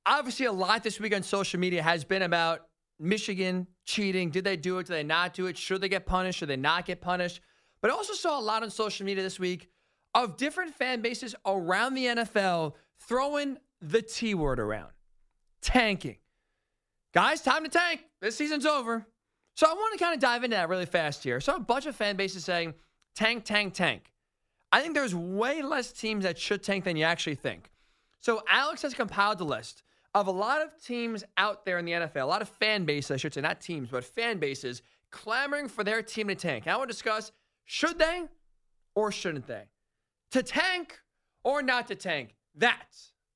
Obviously, 0.05 0.44
a 0.44 0.52
lot 0.52 0.83
this 0.83 1.00
week 1.00 1.14
on 1.14 1.22
social 1.22 1.59
media 1.59 1.83
has 1.83 2.05
been 2.05 2.20
about 2.20 2.66
Michigan 3.00 3.66
cheating. 3.87 4.28
Did 4.28 4.44
they 4.44 4.59
do 4.59 4.78
it? 4.78 4.88
Did 4.88 4.92
they 4.92 5.05
not 5.05 5.33
do 5.33 5.46
it? 5.46 5.57
Should 5.57 5.81
they 5.81 5.88
get 5.88 6.05
punished? 6.05 6.40
Should 6.40 6.50
they 6.50 6.57
not 6.57 6.85
get 6.85 7.00
punished? 7.00 7.40
But 7.81 7.90
I 7.90 7.94
also 7.94 8.12
saw 8.12 8.38
a 8.38 8.42
lot 8.42 8.62
on 8.62 8.70
social 8.70 9.07
media 9.07 9.22
this 9.22 9.40
week 9.40 9.70
of 10.14 10.37
different 10.37 10.74
fan 10.74 11.00
bases 11.00 11.35
around 11.46 11.94
the 11.94 12.05
NFL 12.05 12.74
throwing 13.00 13.57
the 13.81 14.02
T 14.02 14.35
word 14.35 14.61
around 14.61 14.90
tanking. 15.62 16.18
Guys, 17.14 17.40
time 17.40 17.64
to 17.64 17.70
tank. 17.70 18.05
This 18.20 18.37
season's 18.37 18.66
over. 18.66 19.07
So 19.54 19.66
I 19.68 19.74
want 19.74 19.98
to 19.98 20.02
kind 20.02 20.14
of 20.14 20.20
dive 20.20 20.44
into 20.44 20.56
that 20.56 20.68
really 20.68 20.86
fast 20.86 21.22
here. 21.22 21.40
So 21.40 21.54
a 21.56 21.60
bunch 21.60 21.86
of 21.86 21.94
fan 21.94 22.16
bases 22.16 22.44
saying 22.44 22.74
tank, 23.14 23.44
tank, 23.44 23.74
tank. 23.74 24.12
I 24.72 24.80
think 24.80 24.94
there's 24.94 25.14
way 25.14 25.60
less 25.62 25.92
teams 25.92 26.24
that 26.24 26.38
should 26.38 26.62
tank 26.62 26.84
than 26.84 26.96
you 26.96 27.04
actually 27.04 27.34
think. 27.34 27.70
So 28.20 28.42
Alex 28.48 28.82
has 28.82 28.94
compiled 28.94 29.40
a 29.40 29.44
list 29.44 29.82
of 30.14 30.26
a 30.26 30.30
lot 30.30 30.62
of 30.62 30.82
teams 30.82 31.24
out 31.36 31.64
there 31.64 31.78
in 31.78 31.84
the 31.84 31.92
NFL, 31.92 32.22
a 32.22 32.26
lot 32.26 32.42
of 32.42 32.48
fan 32.48 32.84
bases, 32.84 33.10
I 33.10 33.16
should 33.16 33.34
say, 33.34 33.40
not 33.40 33.60
teams, 33.60 33.88
but 33.90 34.04
fan 34.04 34.38
bases 34.38 34.82
clamoring 35.10 35.68
for 35.68 35.84
their 35.84 36.02
team 36.02 36.28
to 36.28 36.34
tank. 36.34 36.64
And 36.66 36.72
I 36.72 36.76
want 36.76 36.88
to 36.88 36.94
discuss 36.94 37.32
should 37.64 37.98
they 37.98 38.24
or 38.94 39.12
shouldn't 39.12 39.46
they? 39.46 39.64
To 40.32 40.42
tank 40.42 40.98
or 41.44 41.62
not 41.62 41.88
to 41.88 41.94
tank? 41.94 42.34
That 42.54 42.86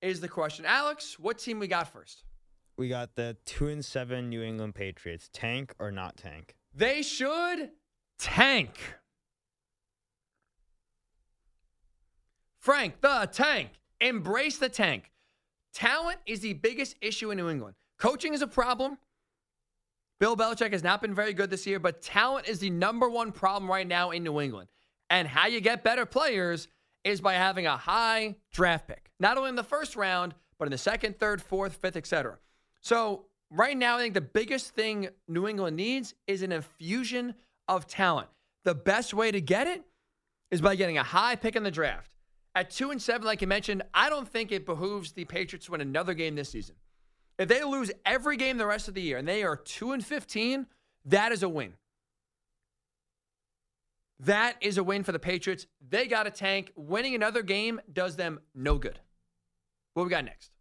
is 0.02 0.20
the 0.20 0.28
question. 0.28 0.64
Alex, 0.66 1.18
what 1.18 1.38
team 1.38 1.58
we 1.58 1.66
got 1.66 1.92
first? 1.92 2.24
We 2.76 2.88
got 2.88 3.14
the 3.14 3.36
two 3.46 3.68
and 3.68 3.84
seven 3.84 4.28
New 4.28 4.42
England 4.42 4.74
Patriots. 4.74 5.30
Tank 5.32 5.74
or 5.78 5.90
not 5.90 6.16
tank? 6.16 6.56
They 6.74 7.02
should 7.02 7.70
tank. 8.18 8.78
Frank, 12.58 13.00
the 13.00 13.28
tank. 13.32 13.70
Embrace 14.00 14.58
the 14.58 14.68
tank. 14.68 15.10
Talent 15.72 16.18
is 16.26 16.40
the 16.40 16.52
biggest 16.52 16.96
issue 17.00 17.30
in 17.30 17.38
New 17.38 17.48
England. 17.48 17.76
Coaching 17.98 18.34
is 18.34 18.42
a 18.42 18.46
problem. 18.46 18.98
Bill 20.18 20.36
Belichick 20.36 20.72
has 20.72 20.82
not 20.82 21.00
been 21.00 21.14
very 21.14 21.32
good 21.32 21.50
this 21.50 21.66
year, 21.66 21.78
but 21.78 22.02
talent 22.02 22.48
is 22.48 22.58
the 22.58 22.70
number 22.70 23.08
one 23.08 23.32
problem 23.32 23.70
right 23.70 23.86
now 23.86 24.10
in 24.10 24.22
New 24.22 24.40
England. 24.40 24.68
And 25.08 25.28
how 25.28 25.46
you 25.46 25.60
get 25.60 25.84
better 25.84 26.04
players 26.04 26.68
is 27.04 27.20
by 27.20 27.34
having 27.34 27.66
a 27.66 27.76
high 27.76 28.36
draft 28.52 28.88
pick, 28.88 29.10
not 29.20 29.38
only 29.38 29.50
in 29.50 29.56
the 29.56 29.62
first 29.62 29.94
round, 29.94 30.34
but 30.58 30.66
in 30.66 30.72
the 30.72 30.78
second, 30.78 31.18
third, 31.18 31.40
fourth, 31.40 31.76
fifth, 31.76 31.96
etc. 31.96 32.38
So 32.86 33.24
right 33.50 33.76
now, 33.76 33.96
I 33.96 34.00
think 34.00 34.14
the 34.14 34.20
biggest 34.20 34.70
thing 34.70 35.08
New 35.26 35.48
England 35.48 35.76
needs 35.76 36.14
is 36.28 36.42
an 36.42 36.52
infusion 36.52 37.34
of 37.66 37.88
talent. 37.88 38.28
The 38.64 38.76
best 38.76 39.12
way 39.12 39.32
to 39.32 39.40
get 39.40 39.66
it 39.66 39.82
is 40.52 40.60
by 40.60 40.76
getting 40.76 40.96
a 40.96 41.02
high 41.02 41.34
pick 41.34 41.56
in 41.56 41.64
the 41.64 41.70
draft. 41.72 42.12
At 42.54 42.70
two 42.70 42.92
and 42.92 43.02
seven, 43.02 43.26
like 43.26 43.40
you 43.40 43.48
mentioned, 43.48 43.82
I 43.92 44.08
don't 44.08 44.28
think 44.28 44.52
it 44.52 44.64
behooves 44.64 45.10
the 45.10 45.24
Patriots 45.24 45.66
to 45.66 45.72
win 45.72 45.80
another 45.80 46.14
game 46.14 46.36
this 46.36 46.50
season. 46.50 46.76
If 47.40 47.48
they 47.48 47.64
lose 47.64 47.90
every 48.04 48.36
game 48.36 48.56
the 48.56 48.66
rest 48.66 48.86
of 48.86 48.94
the 48.94 49.02
year 49.02 49.18
and 49.18 49.26
they 49.26 49.42
are 49.42 49.56
two 49.56 49.90
and 49.90 50.06
fifteen, 50.06 50.66
that 51.06 51.32
is 51.32 51.42
a 51.42 51.48
win. 51.48 51.72
That 54.20 54.58
is 54.60 54.78
a 54.78 54.84
win 54.84 55.02
for 55.02 55.10
the 55.10 55.18
Patriots. 55.18 55.66
They 55.88 56.06
got 56.06 56.28
a 56.28 56.30
tank. 56.30 56.70
Winning 56.76 57.16
another 57.16 57.42
game 57.42 57.80
does 57.92 58.14
them 58.14 58.38
no 58.54 58.78
good. 58.78 59.00
What 59.94 60.04
we 60.04 60.10
got 60.10 60.24
next? 60.24 60.52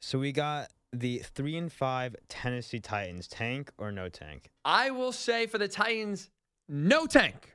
So 0.00 0.18
we 0.18 0.32
got 0.32 0.70
the 0.92 1.18
three 1.18 1.56
and 1.56 1.72
five 1.72 2.16
Tennessee 2.28 2.80
Titans. 2.80 3.26
Tank 3.28 3.70
or 3.78 3.92
no 3.92 4.08
tank? 4.08 4.50
I 4.64 4.90
will 4.90 5.12
say 5.12 5.46
for 5.46 5.58
the 5.58 5.68
Titans, 5.68 6.30
no 6.68 7.06
tank. 7.06 7.54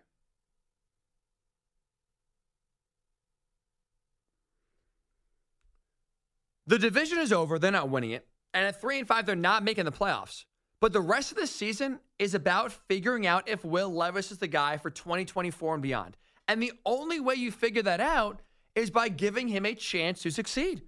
The 6.65 6.79
division 6.79 7.19
is 7.19 7.34
over. 7.34 7.60
They're 7.60 7.71
not 7.71 7.89
winning 7.89 8.12
it. 8.12 8.25
And 8.53 8.65
at 8.65 8.79
three 8.79 8.99
and 8.99 9.08
five, 9.08 9.25
they're 9.25 9.36
not 9.36 9.63
making 9.63 9.86
the 9.86 9.91
playoffs. 9.91 10.45
But 10.79 10.93
the 10.93 11.01
rest 11.01 11.32
of 11.32 11.38
the 11.38 11.47
season 11.47 11.99
is 12.19 12.36
about 12.36 12.71
figuring 12.71 13.25
out 13.25 13.47
if 13.47 13.63
Will 13.65 13.93
Levis 13.93 14.32
is 14.32 14.38
the 14.38 14.47
guy 14.47 14.77
for 14.77 14.89
2024 14.89 15.75
and 15.75 15.84
beyond. 15.84 16.17
And 16.47 16.62
the 16.62 16.73
only 16.86 17.19
way 17.19 17.36
you 17.36 17.51
figure 17.51 17.82
that 17.84 17.99
out 17.99 18.41
is 18.75 18.89
by 18.89 19.10
giving 19.10 19.47
him 19.47 19.65
a 19.65 19.75
chance 19.75 20.21
to 20.23 20.32
succeed. 20.32 20.82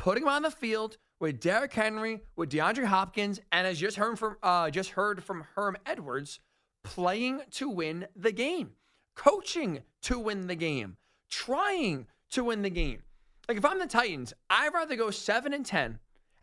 Putting 0.00 0.22
him 0.22 0.30
on 0.30 0.40
the 0.40 0.50
field 0.50 0.96
with 1.18 1.40
Derrick 1.40 1.74
Henry, 1.74 2.22
with 2.34 2.48
DeAndre 2.50 2.86
Hopkins, 2.86 3.38
and 3.52 3.66
as 3.66 3.78
just 3.78 3.98
heard 3.98 4.18
from 4.18 4.38
uh, 4.42 4.70
just 4.70 4.92
heard 4.92 5.22
from 5.22 5.44
Herm 5.54 5.76
Edwards, 5.84 6.40
playing 6.82 7.42
to 7.50 7.68
win 7.68 8.06
the 8.16 8.32
game, 8.32 8.70
coaching 9.14 9.80
to 10.04 10.18
win 10.18 10.46
the 10.46 10.54
game, 10.54 10.96
trying 11.28 12.06
to 12.30 12.44
win 12.44 12.62
the 12.62 12.70
game. 12.70 13.02
Like 13.46 13.58
if 13.58 13.64
I'm 13.66 13.78
the 13.78 13.86
Titans, 13.86 14.32
I'd 14.48 14.72
rather 14.72 14.96
go 14.96 15.10
seven 15.10 15.52
and 15.52 15.66
ten 15.66 15.98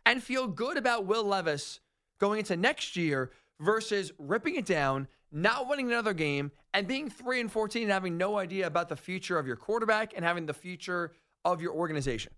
and 0.06 0.22
feel 0.22 0.46
good 0.46 0.76
about 0.76 1.06
Will 1.06 1.24
Levis 1.24 1.80
going 2.20 2.38
into 2.38 2.56
next 2.56 2.94
year 2.94 3.32
versus 3.58 4.12
ripping 4.20 4.54
it 4.54 4.66
down, 4.66 5.08
not 5.32 5.68
winning 5.68 5.88
another 5.88 6.14
game, 6.14 6.52
and 6.72 6.86
being 6.86 7.10
three 7.10 7.40
and 7.40 7.50
fourteen 7.50 7.82
and 7.82 7.90
having 7.90 8.16
no 8.16 8.38
idea 8.38 8.68
about 8.68 8.88
the 8.88 8.94
future 8.94 9.36
of 9.36 9.48
your 9.48 9.56
quarterback 9.56 10.12
and 10.14 10.24
having 10.24 10.46
the 10.46 10.54
future 10.54 11.10
of 11.44 11.60
your 11.60 11.72
organization. 11.72 12.32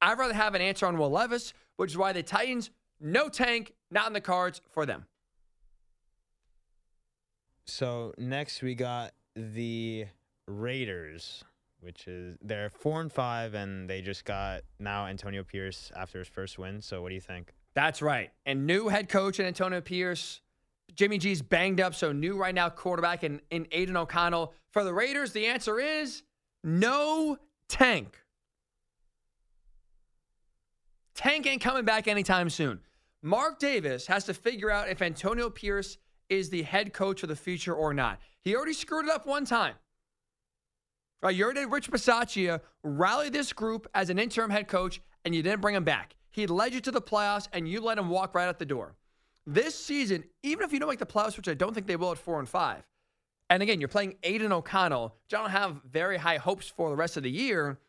I'd 0.00 0.18
rather 0.18 0.34
have 0.34 0.54
an 0.54 0.60
answer 0.60 0.86
on 0.86 0.96
Will 0.98 1.10
Levis, 1.10 1.52
which 1.76 1.90
is 1.92 1.96
why 1.96 2.12
the 2.12 2.22
Titans, 2.22 2.70
no 3.00 3.28
tank, 3.28 3.74
not 3.90 4.06
in 4.06 4.12
the 4.12 4.20
cards 4.20 4.60
for 4.70 4.86
them. 4.86 5.06
So 7.66 8.14
next 8.16 8.62
we 8.62 8.74
got 8.74 9.12
the 9.34 10.06
Raiders, 10.46 11.44
which 11.80 12.08
is 12.08 12.36
they're 12.42 12.70
four 12.70 13.00
and 13.00 13.12
five, 13.12 13.54
and 13.54 13.88
they 13.88 14.00
just 14.00 14.24
got 14.24 14.62
now 14.78 15.06
Antonio 15.06 15.42
Pierce 15.44 15.92
after 15.94 16.18
his 16.18 16.28
first 16.28 16.58
win. 16.58 16.80
So 16.80 17.02
what 17.02 17.10
do 17.10 17.14
you 17.14 17.20
think? 17.20 17.52
That's 17.74 18.00
right. 18.02 18.30
And 18.46 18.66
new 18.66 18.88
head 18.88 19.08
coach 19.08 19.38
and 19.38 19.46
Antonio 19.46 19.80
Pierce. 19.80 20.40
Jimmy 20.94 21.18
G's 21.18 21.42
banged 21.42 21.80
up, 21.80 21.94
so 21.94 22.12
new 22.12 22.36
right 22.36 22.54
now 22.54 22.70
quarterback 22.70 23.22
in, 23.22 23.40
in 23.50 23.68
Aidan 23.70 23.96
O'Connell. 23.96 24.54
For 24.72 24.82
the 24.82 24.92
Raiders, 24.92 25.32
the 25.32 25.46
answer 25.46 25.78
is 25.78 26.22
no 26.64 27.36
tank. 27.68 28.18
Tank 31.18 31.48
ain't 31.48 31.60
coming 31.60 31.84
back 31.84 32.06
anytime 32.06 32.48
soon. 32.48 32.78
Mark 33.22 33.58
Davis 33.58 34.06
has 34.06 34.22
to 34.26 34.34
figure 34.34 34.70
out 34.70 34.88
if 34.88 35.02
Antonio 35.02 35.50
Pierce 35.50 35.98
is 36.28 36.48
the 36.48 36.62
head 36.62 36.92
coach 36.92 37.24
of 37.24 37.28
the 37.28 37.34
future 37.34 37.74
or 37.74 37.92
not. 37.92 38.20
He 38.40 38.54
already 38.54 38.72
screwed 38.72 39.06
it 39.06 39.10
up 39.10 39.26
one 39.26 39.44
time. 39.44 39.74
Right, 41.20 41.34
you 41.34 41.42
already 41.42 41.58
had 41.58 41.72
Rich 41.72 41.90
Bisaccia 41.90 42.60
rally 42.84 43.30
this 43.30 43.52
group 43.52 43.88
as 43.96 44.10
an 44.10 44.20
interim 44.20 44.50
head 44.50 44.68
coach, 44.68 45.00
and 45.24 45.34
you 45.34 45.42
didn't 45.42 45.60
bring 45.60 45.74
him 45.74 45.82
back. 45.82 46.14
He 46.30 46.46
led 46.46 46.72
you 46.72 46.80
to 46.82 46.92
the 46.92 47.02
playoffs, 47.02 47.48
and 47.52 47.68
you 47.68 47.80
let 47.80 47.98
him 47.98 48.10
walk 48.10 48.36
right 48.36 48.46
out 48.46 48.60
the 48.60 48.64
door. 48.64 48.94
This 49.44 49.74
season, 49.74 50.22
even 50.44 50.64
if 50.64 50.72
you 50.72 50.78
don't 50.78 50.88
make 50.88 51.00
the 51.00 51.06
playoffs, 51.06 51.36
which 51.36 51.48
I 51.48 51.54
don't 51.54 51.74
think 51.74 51.88
they 51.88 51.96
will 51.96 52.12
at 52.12 52.18
four 52.18 52.38
and 52.38 52.48
five, 52.48 52.86
and 53.50 53.60
again, 53.60 53.80
you're 53.80 53.88
playing 53.88 54.14
Aidan 54.22 54.52
O'Connell, 54.52 55.16
which 55.24 55.36
I 55.36 55.42
don't 55.42 55.50
have 55.50 55.80
very 55.90 56.16
high 56.16 56.36
hopes 56.36 56.68
for 56.68 56.90
the 56.90 56.96
rest 56.96 57.16
of 57.16 57.24
the 57.24 57.30
year. 57.30 57.80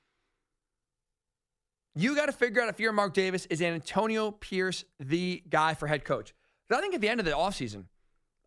You 1.96 2.16
got 2.16 2.28
to 2.28 2.32
figure 2.32 2.62
out 2.62 2.70
if 2.70 2.80
you're 2.80 2.94
Mark 2.94 3.14
Davis, 3.14 3.46
is 3.48 3.62
Antonio 3.62 4.32
Pierce 4.32 4.86
the 5.00 5.44
guy 5.50 5.74
for 5.74 5.88
head 5.88 6.06
coach? 6.06 6.34
But 6.68 6.78
I 6.78 6.82
think 6.82 6.94
at 6.94 7.02
the 7.02 7.10
end 7.10 7.20
of 7.20 7.26
the 7.26 7.32
offseason, 7.32 7.86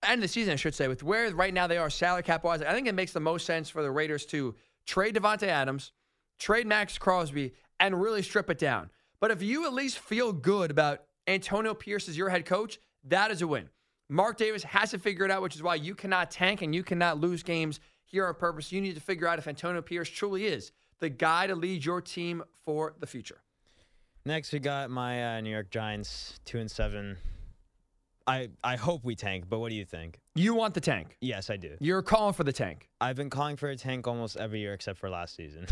end 0.04 0.14
of 0.18 0.20
the 0.20 0.28
season, 0.28 0.52
I 0.52 0.56
should 0.56 0.74
say, 0.74 0.88
with 0.88 1.02
where 1.02 1.34
right 1.34 1.52
now 1.52 1.66
they 1.66 1.76
are 1.76 1.90
salary 1.90 2.22
cap 2.22 2.44
wise, 2.44 2.62
I 2.62 2.72
think 2.72 2.86
it 2.86 2.94
makes 2.94 3.12
the 3.12 3.20
most 3.20 3.44
sense 3.44 3.68
for 3.68 3.82
the 3.82 3.90
Raiders 3.90 4.26
to 4.26 4.54
trade 4.86 5.16
Davante 5.16 5.48
Adams, 5.48 5.92
trade 6.38 6.66
Maxx 6.66 6.98
Crosby, 6.98 7.52
and 7.80 8.00
really 8.00 8.22
strip 8.22 8.48
it 8.48 8.58
down. 8.58 8.90
But 9.20 9.32
if 9.32 9.42
you 9.42 9.66
at 9.66 9.72
least 9.72 9.98
feel 9.98 10.32
good 10.32 10.70
about 10.70 11.02
Antonio 11.26 11.74
Pierce 11.74 12.08
as 12.08 12.16
your 12.16 12.28
head 12.30 12.44
coach, 12.44 12.78
that 13.04 13.30
is 13.30 13.42
a 13.42 13.46
win. 13.46 13.68
Mark 14.08 14.36
Davis 14.36 14.62
has 14.64 14.90
to 14.90 14.98
figure 14.98 15.24
it 15.24 15.30
out, 15.30 15.42
which 15.42 15.56
is 15.56 15.62
why 15.62 15.74
you 15.74 15.94
cannot 15.94 16.30
tank 16.30 16.62
and 16.62 16.74
you 16.74 16.82
cannot 16.82 17.20
lose 17.20 17.42
games 17.42 17.80
here 18.04 18.26
on 18.26 18.34
purpose. 18.34 18.70
You 18.70 18.80
need 18.80 18.94
to 18.94 19.00
figure 19.00 19.26
out 19.26 19.38
if 19.38 19.48
Antonio 19.48 19.82
Pierce 19.82 20.08
truly 20.08 20.46
is 20.46 20.70
the 21.02 21.10
guy 21.10 21.46
to 21.48 21.54
lead 21.54 21.84
your 21.84 22.00
team 22.00 22.42
for 22.64 22.94
the 23.00 23.06
future. 23.06 23.42
Next, 24.24 24.52
we 24.52 24.60
got 24.60 24.88
my 24.88 25.36
uh, 25.36 25.40
New 25.40 25.50
York 25.50 25.68
Giants, 25.68 26.38
two 26.44 26.58
and 26.58 26.70
seven. 26.70 27.18
I 28.26 28.50
I 28.62 28.76
hope 28.76 29.04
we 29.04 29.16
tank, 29.16 29.46
but 29.48 29.58
what 29.58 29.70
do 29.70 29.74
you 29.74 29.84
think? 29.84 30.20
You 30.36 30.54
want 30.54 30.74
the 30.74 30.80
tank. 30.80 31.16
Yes, 31.20 31.50
I 31.50 31.56
do. 31.56 31.76
You're 31.80 32.02
calling 32.02 32.34
for 32.34 32.44
the 32.44 32.52
tank. 32.52 32.88
I've 33.00 33.16
been 33.16 33.30
calling 33.30 33.56
for 33.56 33.68
a 33.68 33.76
tank 33.76 34.06
almost 34.06 34.36
every 34.36 34.60
year 34.60 34.74
except 34.74 35.00
for 35.00 35.10
last 35.10 35.34
season. 35.34 35.66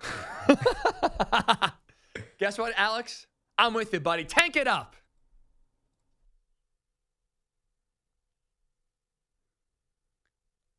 Guess 2.38 2.58
what, 2.58 2.74
Alex? 2.76 3.26
I'm 3.56 3.72
with 3.72 3.90
you, 3.94 4.00
buddy. 4.00 4.24
Tank 4.24 4.56
it 4.56 4.68
up. 4.68 4.96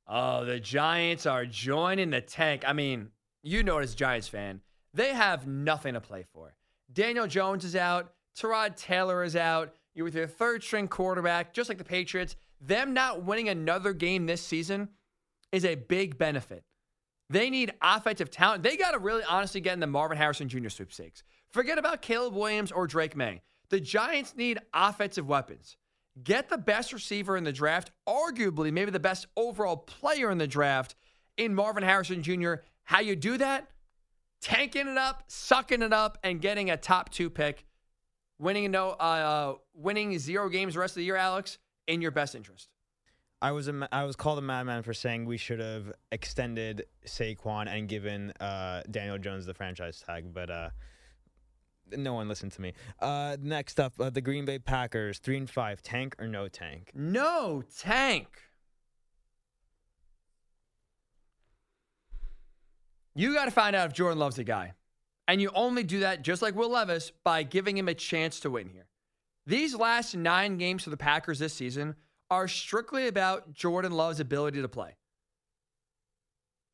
Oh, 0.08 0.46
the 0.46 0.60
Giants 0.60 1.26
are 1.26 1.48
joining 1.48 2.12
the 2.12 2.22
tank. 2.22 2.64
I 2.68 2.74
mean, 2.74 3.10
you 3.46 3.62
know, 3.62 3.78
as 3.78 3.94
Giants 3.94 4.28
fan, 4.28 4.60
they 4.94 5.14
have 5.14 5.48
nothing 5.48 5.94
to 5.94 6.02
play 6.02 6.26
for. 6.34 6.56
Daniel 6.92 7.28
Jones 7.28 7.64
is 7.64 7.76
out. 7.76 8.12
Tyrod 8.36 8.76
Taylor 8.76 9.24
is 9.24 9.36
out. 9.36 9.76
You're 9.94 10.06
with 10.06 10.16
your 10.16 10.28
third 10.28 10.64
string 10.64 10.88
quarterback, 10.88 11.54
just 11.54 11.70
like 11.70 11.78
the 11.78 11.84
Patriots. 11.84 12.36
Them 12.60 12.94
not 12.94 13.24
winning 13.24 13.48
another 13.48 13.94
game 13.94 14.26
this 14.26 14.42
season 14.42 14.90
is 15.52 15.64
a 15.64 15.76
big 15.76 16.18
benefit. 16.18 16.64
They 17.30 17.50
need 17.52 17.74
offensive 17.82 18.32
talent. 18.32 18.64
They 18.64 18.78
got 18.78 18.92
to 18.92 19.00
really 19.00 19.24
honestly 19.24 19.62
get 19.62 19.74
in 19.74 19.80
the 19.80 19.88
Marvin 19.88 20.18
Harrison 20.18 20.50
Jr. 20.50 20.70
sweepstakes. 20.70 21.24
Forget 21.52 21.78
about 21.78 22.02
Caleb 22.02 22.34
Williams 22.34 22.72
or 22.72 22.88
Drake 22.88 23.16
Maye. 23.16 23.42
The 23.70 23.80
Giants 23.80 24.36
need 24.36 24.60
offensive 24.74 25.28
weapons. 25.28 25.78
Get 26.24 26.50
the 26.50 26.58
best 26.58 26.94
receiver 26.94 27.38
in 27.38 27.44
the 27.44 27.52
draft, 27.52 27.92
arguably 28.08 28.72
maybe 28.72 28.92
the 28.92 29.00
best 29.00 29.28
overall 29.38 29.78
player 29.78 30.32
in 30.32 30.38
the 30.40 30.48
draft 30.48 30.96
in 31.38 31.54
Marvin 31.54 31.84
Harrison 31.84 32.24
Jr. 32.24 32.56
How 32.86 33.00
you 33.00 33.16
do 33.16 33.38
that? 33.38 33.68
Tanking 34.42 34.88
it 34.88 34.98
up, 34.98 35.24
sucking 35.28 35.82
it 35.82 35.92
up, 35.92 36.18
and 36.24 36.40
getting 36.40 36.70
a 36.70 36.78
top 36.78 37.10
two 37.10 37.30
pick. 37.30 37.66
Winning 38.38 38.70
no, 38.72 38.90
uh, 38.92 39.56
winning 39.74 40.18
zero 40.20 40.50
games 40.50 40.74
the 40.74 40.80
rest 40.80 40.92
of 40.92 40.98
the 40.98 41.06
year, 41.06 41.16
Alex, 41.16 41.58
in 41.88 42.02
your 42.02 42.12
best 42.12 42.36
interest. 42.36 42.70
I 43.42 43.52
was 43.52 43.68
a, 43.68 43.88
I 43.92 44.04
was 44.04 44.16
called 44.16 44.40
a 44.40 44.42
madman 44.42 44.84
for 44.84 44.94
saying 44.94 45.26
we 45.26 45.38
should 45.38 45.60
have 45.60 45.94
extended 46.12 46.86
Saquon 47.06 47.68
and 47.68 47.88
given 47.88 48.32
uh, 48.40 48.82
Daniel 48.90 49.18
Jones 49.18 49.46
the 49.46 49.54
franchise 49.54 50.04
tag, 50.06 50.34
but 50.34 50.50
uh, 50.50 50.70
no 51.96 52.14
one 52.14 52.28
listened 52.28 52.52
to 52.54 52.62
me. 52.62 52.74
Uh, 53.00 53.38
next 53.42 53.80
up, 53.80 53.94
uh, 54.00 54.10
the 54.10 54.22
Green 54.22 54.46
Bay 54.46 54.60
Packers, 54.60 55.20
three 55.20 55.38
and 55.38 55.50
five, 55.50 55.82
tank 55.82 56.16
or 56.20 56.28
no 56.28 56.48
tank? 56.48 56.92
No 56.94 57.64
tank. 57.78 58.28
You 63.16 63.34
got 63.34 63.46
to 63.46 63.52
find 63.52 63.76
out 63.76 63.88
if 63.88 63.94
Jordan 63.94 64.20
Love's 64.20 64.36
the 64.36 64.44
guy. 64.44 64.74
And 65.28 65.42
you 65.42 65.50
only 65.56 65.84
do 65.84 66.02
that, 66.02 66.22
just 66.22 66.42
like 66.42 66.56
Will 66.56 66.70
Levis, 66.70 67.12
by 67.24 67.44
giving 67.44 67.78
him 67.78 67.88
a 67.88 67.94
chance 67.94 68.40
to 68.42 68.50
win 68.50 68.68
here. 68.68 68.88
These 69.48 69.76
last 69.76 70.16
nine 70.16 70.58
games 70.58 70.84
for 70.84 70.90
the 70.90 70.98
Packers 70.98 71.40
this 71.40 71.54
season 71.54 71.96
are 72.30 72.48
strictly 72.48 73.08
about 73.08 73.54
Jordan 73.54 73.92
Love's 73.92 74.20
ability 74.20 74.62
to 74.62 74.68
play. 74.68 74.98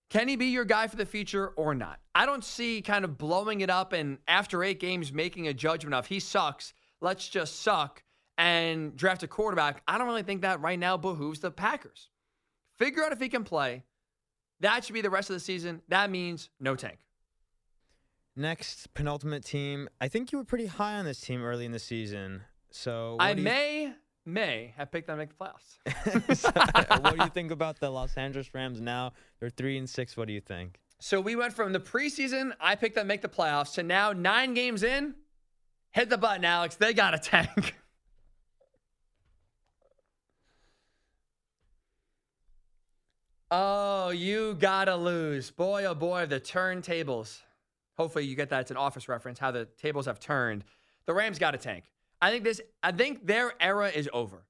Can 0.09 0.27
he 0.27 0.35
be 0.35 0.47
your 0.47 0.65
guy 0.65 0.87
for 0.87 0.97
the 0.97 1.05
future 1.05 1.49
or 1.49 1.73
not? 1.73 1.99
I 2.13 2.25
don't 2.25 2.43
see 2.43 2.81
kind 2.81 3.05
of 3.05 3.17
blowing 3.17 3.61
it 3.61 3.69
up 3.69 3.93
and 3.93 4.17
after 4.27 4.63
eight 4.63 4.79
games 4.79 5.13
making 5.13 5.47
a 5.47 5.53
judgment 5.53 5.93
of 5.93 6.07
he 6.07 6.19
sucks, 6.19 6.73
let's 6.99 7.29
just 7.29 7.61
suck 7.61 8.03
and 8.37 8.95
draft 8.95 9.23
a 9.23 9.27
quarterback. 9.27 9.83
I 9.87 9.97
don't 9.97 10.07
really 10.07 10.23
think 10.23 10.41
that 10.41 10.59
right 10.59 10.79
now 10.79 10.97
behooves 10.97 11.39
the 11.39 11.51
Packers. 11.51 12.09
Figure 12.77 13.03
out 13.03 13.13
if 13.13 13.21
he 13.21 13.29
can 13.29 13.43
play. 13.43 13.83
That 14.62 14.86
should 14.86 14.93
be 14.93 15.01
the 15.01 15.09
rest 15.09 15.30
of 15.30 15.36
the 15.36 15.39
season. 15.39 15.82
That 15.89 16.09
means 16.09 16.49
no 16.59 16.76
tank. 16.76 16.97
Next, 18.36 18.93
penultimate 18.93 19.43
team. 19.43 19.89
I 19.99 20.07
think 20.07 20.32
you 20.32 20.38
were 20.38 20.45
pretty 20.45 20.68
high 20.68 20.95
on 20.95 21.05
this 21.05 21.20
team 21.20 21.43
early 21.43 21.66
in 21.66 21.72
the 21.72 21.80
season. 21.80 22.43
So 22.72 23.18
I 23.20 23.32
you- 23.32 23.43
may, 23.43 23.93
may 24.26 24.74
have 24.78 24.91
picked 24.91 25.07
them 25.07 25.18
to 25.18 25.26
make 25.26 25.38
the 25.38 25.43
playoffs. 25.43 27.01
what 27.01 27.18
do 27.18 27.24
you 27.24 27.30
think 27.32 27.51
about 27.51 27.80
the 27.80 27.89
Los 27.89 28.16
Angeles 28.16 28.49
Rams 28.53 28.80
now? 28.80 29.12
They're 29.39 29.49
three 29.49 29.78
and 29.78 29.89
six. 29.89 30.16
What 30.16 30.28
do 30.28 30.34
you 30.34 30.41
think? 30.41 30.80
So 30.99 31.20
we 31.20 31.36
went 31.36 31.53
from 31.53 31.74
the 31.74 31.80
preseason, 31.80 32.53
I 32.59 32.76
picked 32.76 32.93
them 32.95 33.05
to 33.05 33.07
make 33.07 33.22
the 33.24 33.28
playoffs, 33.28 33.74
to 33.74 33.84
now 33.84 34.14
nine 34.14 34.53
games 34.53 34.84
in. 34.84 35.16
Hit 35.91 36.09
the 36.09 36.18
button, 36.18 36.45
Alex. 36.45 36.76
They 36.76 36.93
got 36.93 37.16
a 37.16 37.18
tank. 37.20 37.76
oh, 43.49 43.90
you 44.12 44.55
gotta 44.55 44.95
lose. 44.95 45.51
Boy, 45.51 45.86
oh 45.86 45.95
boy, 45.95 46.26
the 46.26 46.39
turntables. 46.39 47.39
Hopefully 47.97 48.26
you 48.26 48.36
get 48.36 48.49
that. 48.49 48.62
It's 48.62 48.72
an 48.72 48.78
office 48.78 49.09
reference, 49.09 49.39
how 49.39 49.51
the 49.51 49.66
tables 49.78 50.05
have 50.05 50.20
turned. 50.20 50.64
The 51.05 51.14
Rams 51.14 51.39
got 51.39 51.55
a 51.55 51.57
tank. 51.57 51.86
I 52.22 52.30
think 52.30 52.43
this, 52.43 52.62
I 52.84 52.91
think 52.91 53.26
their 53.26 53.53
era 53.59 53.89
is 53.89 54.09
over. 54.14 54.45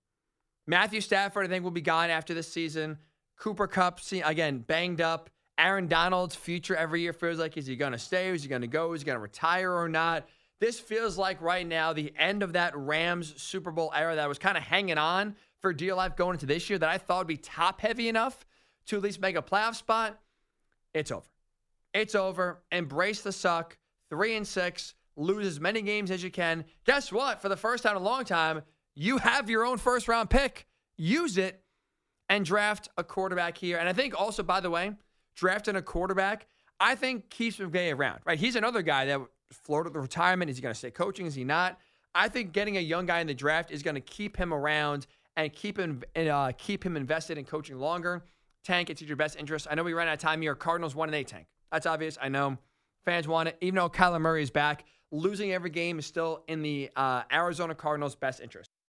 Matthew 0.68 1.02
Stafford, 1.02 1.46
I 1.46 1.50
think, 1.50 1.64
will 1.64 1.72
be 1.72 1.82
gone 1.82 2.10
after 2.10 2.34
this 2.34 2.52
season. 2.52 2.98
Cooper 3.38 3.68
Kupp, 3.68 4.00
see, 4.00 4.22
again, 4.22 4.60
banged 4.60 5.02
up. 5.02 5.30
Aaron 5.58 5.88
Donald's 5.88 6.36
future 6.36 6.76
every 6.76 7.02
year 7.02 7.14
feels 7.14 7.40
like 7.40 7.58
is 7.58 7.68
he 7.68 7.76
going 7.76 7.92
to 7.92 8.00
stay? 8.00 8.30
Is 8.30 8.44
he 8.44 8.50
going 8.50 8.62
to 8.62 8.68
go? 8.68 8.94
Is 8.94 9.02
he 9.02 9.06
going 9.06 9.16
to 9.16 9.22
retire 9.22 9.74
or 9.74 9.90
not? 9.90 10.28
This 10.60 10.80
feels 10.80 11.18
like 11.18 11.42
right 11.42 11.66
now 11.66 11.92
the 11.92 12.14
end 12.18 12.44
of 12.44 12.54
that 12.54 12.76
Rams 12.78 13.42
Super 13.42 13.72
Bowl 13.72 13.92
era 13.96 14.16
that 14.16 14.30
was 14.30 14.38
kind 14.38 14.58
of 14.58 14.64
hanging 14.64 14.98
on 14.98 15.36
for 15.60 15.74
dear 15.74 15.96
life 15.96 16.16
going 16.16 16.36
into 16.36 16.46
this 16.46 16.70
year 16.70 16.80
that 16.80 16.90
I 16.90 16.98
thought 16.98 17.20
would 17.20 17.28
be 17.28 17.38
top 17.38 17.82
heavy 17.82 18.10
enough 18.10 18.46
to 18.92 18.98
at 18.98 19.04
least 19.04 19.22
make 19.22 19.38
a 19.38 19.42
playoff 19.42 19.76
spot. 19.76 20.20
It's 20.94 21.12
over. 21.12 21.26
It's 21.94 22.14
over. 22.14 22.62
Embrace 22.72 23.22
the 23.22 23.32
suck. 23.32 23.78
Three 24.10 24.36
and 24.36 24.46
six. 24.46 24.96
Lose 25.16 25.48
as 25.48 25.60
many 25.62 25.82
games 25.82 26.12
as 26.12 26.22
you 26.22 26.30
can. 26.30 26.66
Guess 26.86 27.12
what? 27.12 27.42
For 27.42 27.48
the 27.48 27.56
first 27.56 27.84
time 27.84 27.96
in 27.96 28.02
a 28.02 28.06
long 28.06 28.26
time, 28.26 28.62
you 28.94 29.18
have 29.18 29.50
your 29.50 29.66
own 29.66 29.78
first 29.78 30.10
round 30.10 30.30
pick. 30.30 30.68
Use 30.98 31.38
it 31.38 31.64
and 32.28 32.46
draft 32.46 32.90
a 32.98 33.04
quarterback 33.04 33.58
here. 33.58 33.78
And 33.78 33.88
I 33.88 33.94
think 33.94 34.20
also, 34.20 34.44
by 34.44 34.60
the 34.60 34.70
way, 34.70 34.92
drafting 35.36 35.78
a 35.78 35.82
quarterback, 35.82 36.48
I 36.80 36.96
think 36.96 37.30
keeps 37.30 37.58
McVay 37.58 37.96
around, 37.96 38.20
right? 38.26 38.38
He's 38.38 38.58
another 38.58 38.82
guy 38.82 39.06
that 39.06 39.22
floated 39.52 39.94
the 39.94 40.02
retirement. 40.02 40.52
Is 40.52 40.58
he 40.58 40.62
going 40.62 40.74
to 40.74 40.78
stay 40.78 40.92
coaching? 40.92 41.26
Is 41.26 41.36
he 41.36 41.46
not? 41.46 41.80
I 42.14 42.28
think 42.28 42.52
getting 42.52 42.76
a 42.76 42.82
young 42.82 43.06
guy 43.06 43.22
in 43.22 43.28
the 43.28 43.34
draft 43.34 43.72
is 43.72 43.84
going 43.84 43.96
to 43.96 44.02
keep 44.02 44.36
him 44.36 44.54
around 44.54 45.08
and 45.38 45.54
keep 45.54 45.80
him 45.80 46.04
uh, 46.16 46.52
keep 46.58 46.86
him 46.86 46.98
invested 46.98 47.38
in 47.38 47.46
coaching 47.46 47.80
longer. 47.80 48.24
Tank, 48.64 48.90
it's 48.90 49.02
in 49.02 49.08
your 49.08 49.18
best 49.18 49.38
interest. 49.38 49.68
I 49.70 49.76
know 49.76 49.84
we 49.84 49.94
ran 49.94 50.08
out 50.08 50.14
of 50.14 50.20
time 50.20 50.42
here. 50.42 50.56
Cardinals 50.56 50.96
one 50.96 51.10
and 51.10 51.16
eight. 51.16 51.28
Tank. 51.28 51.48
That's 51.72 51.86
obvious. 51.86 52.18
I 52.22 52.30
know 52.30 52.58
fans 53.06 53.28
want 53.28 53.50
it. 53.50 53.58
Even 53.62 53.76
though 53.76 53.90
Kyler 53.90 54.20
Murray 54.20 54.44
is 54.44 54.52
back, 54.52 54.86
losing 55.12 55.52
every 55.52 55.70
game 55.70 56.00
is 56.00 56.06
still 56.06 56.44
in 56.48 56.62
the 56.62 56.90
uh, 56.96 57.24
Arizona 57.32 57.76
Cardinals' 57.76 58.16
best 58.16 58.42
interest. 58.42 58.71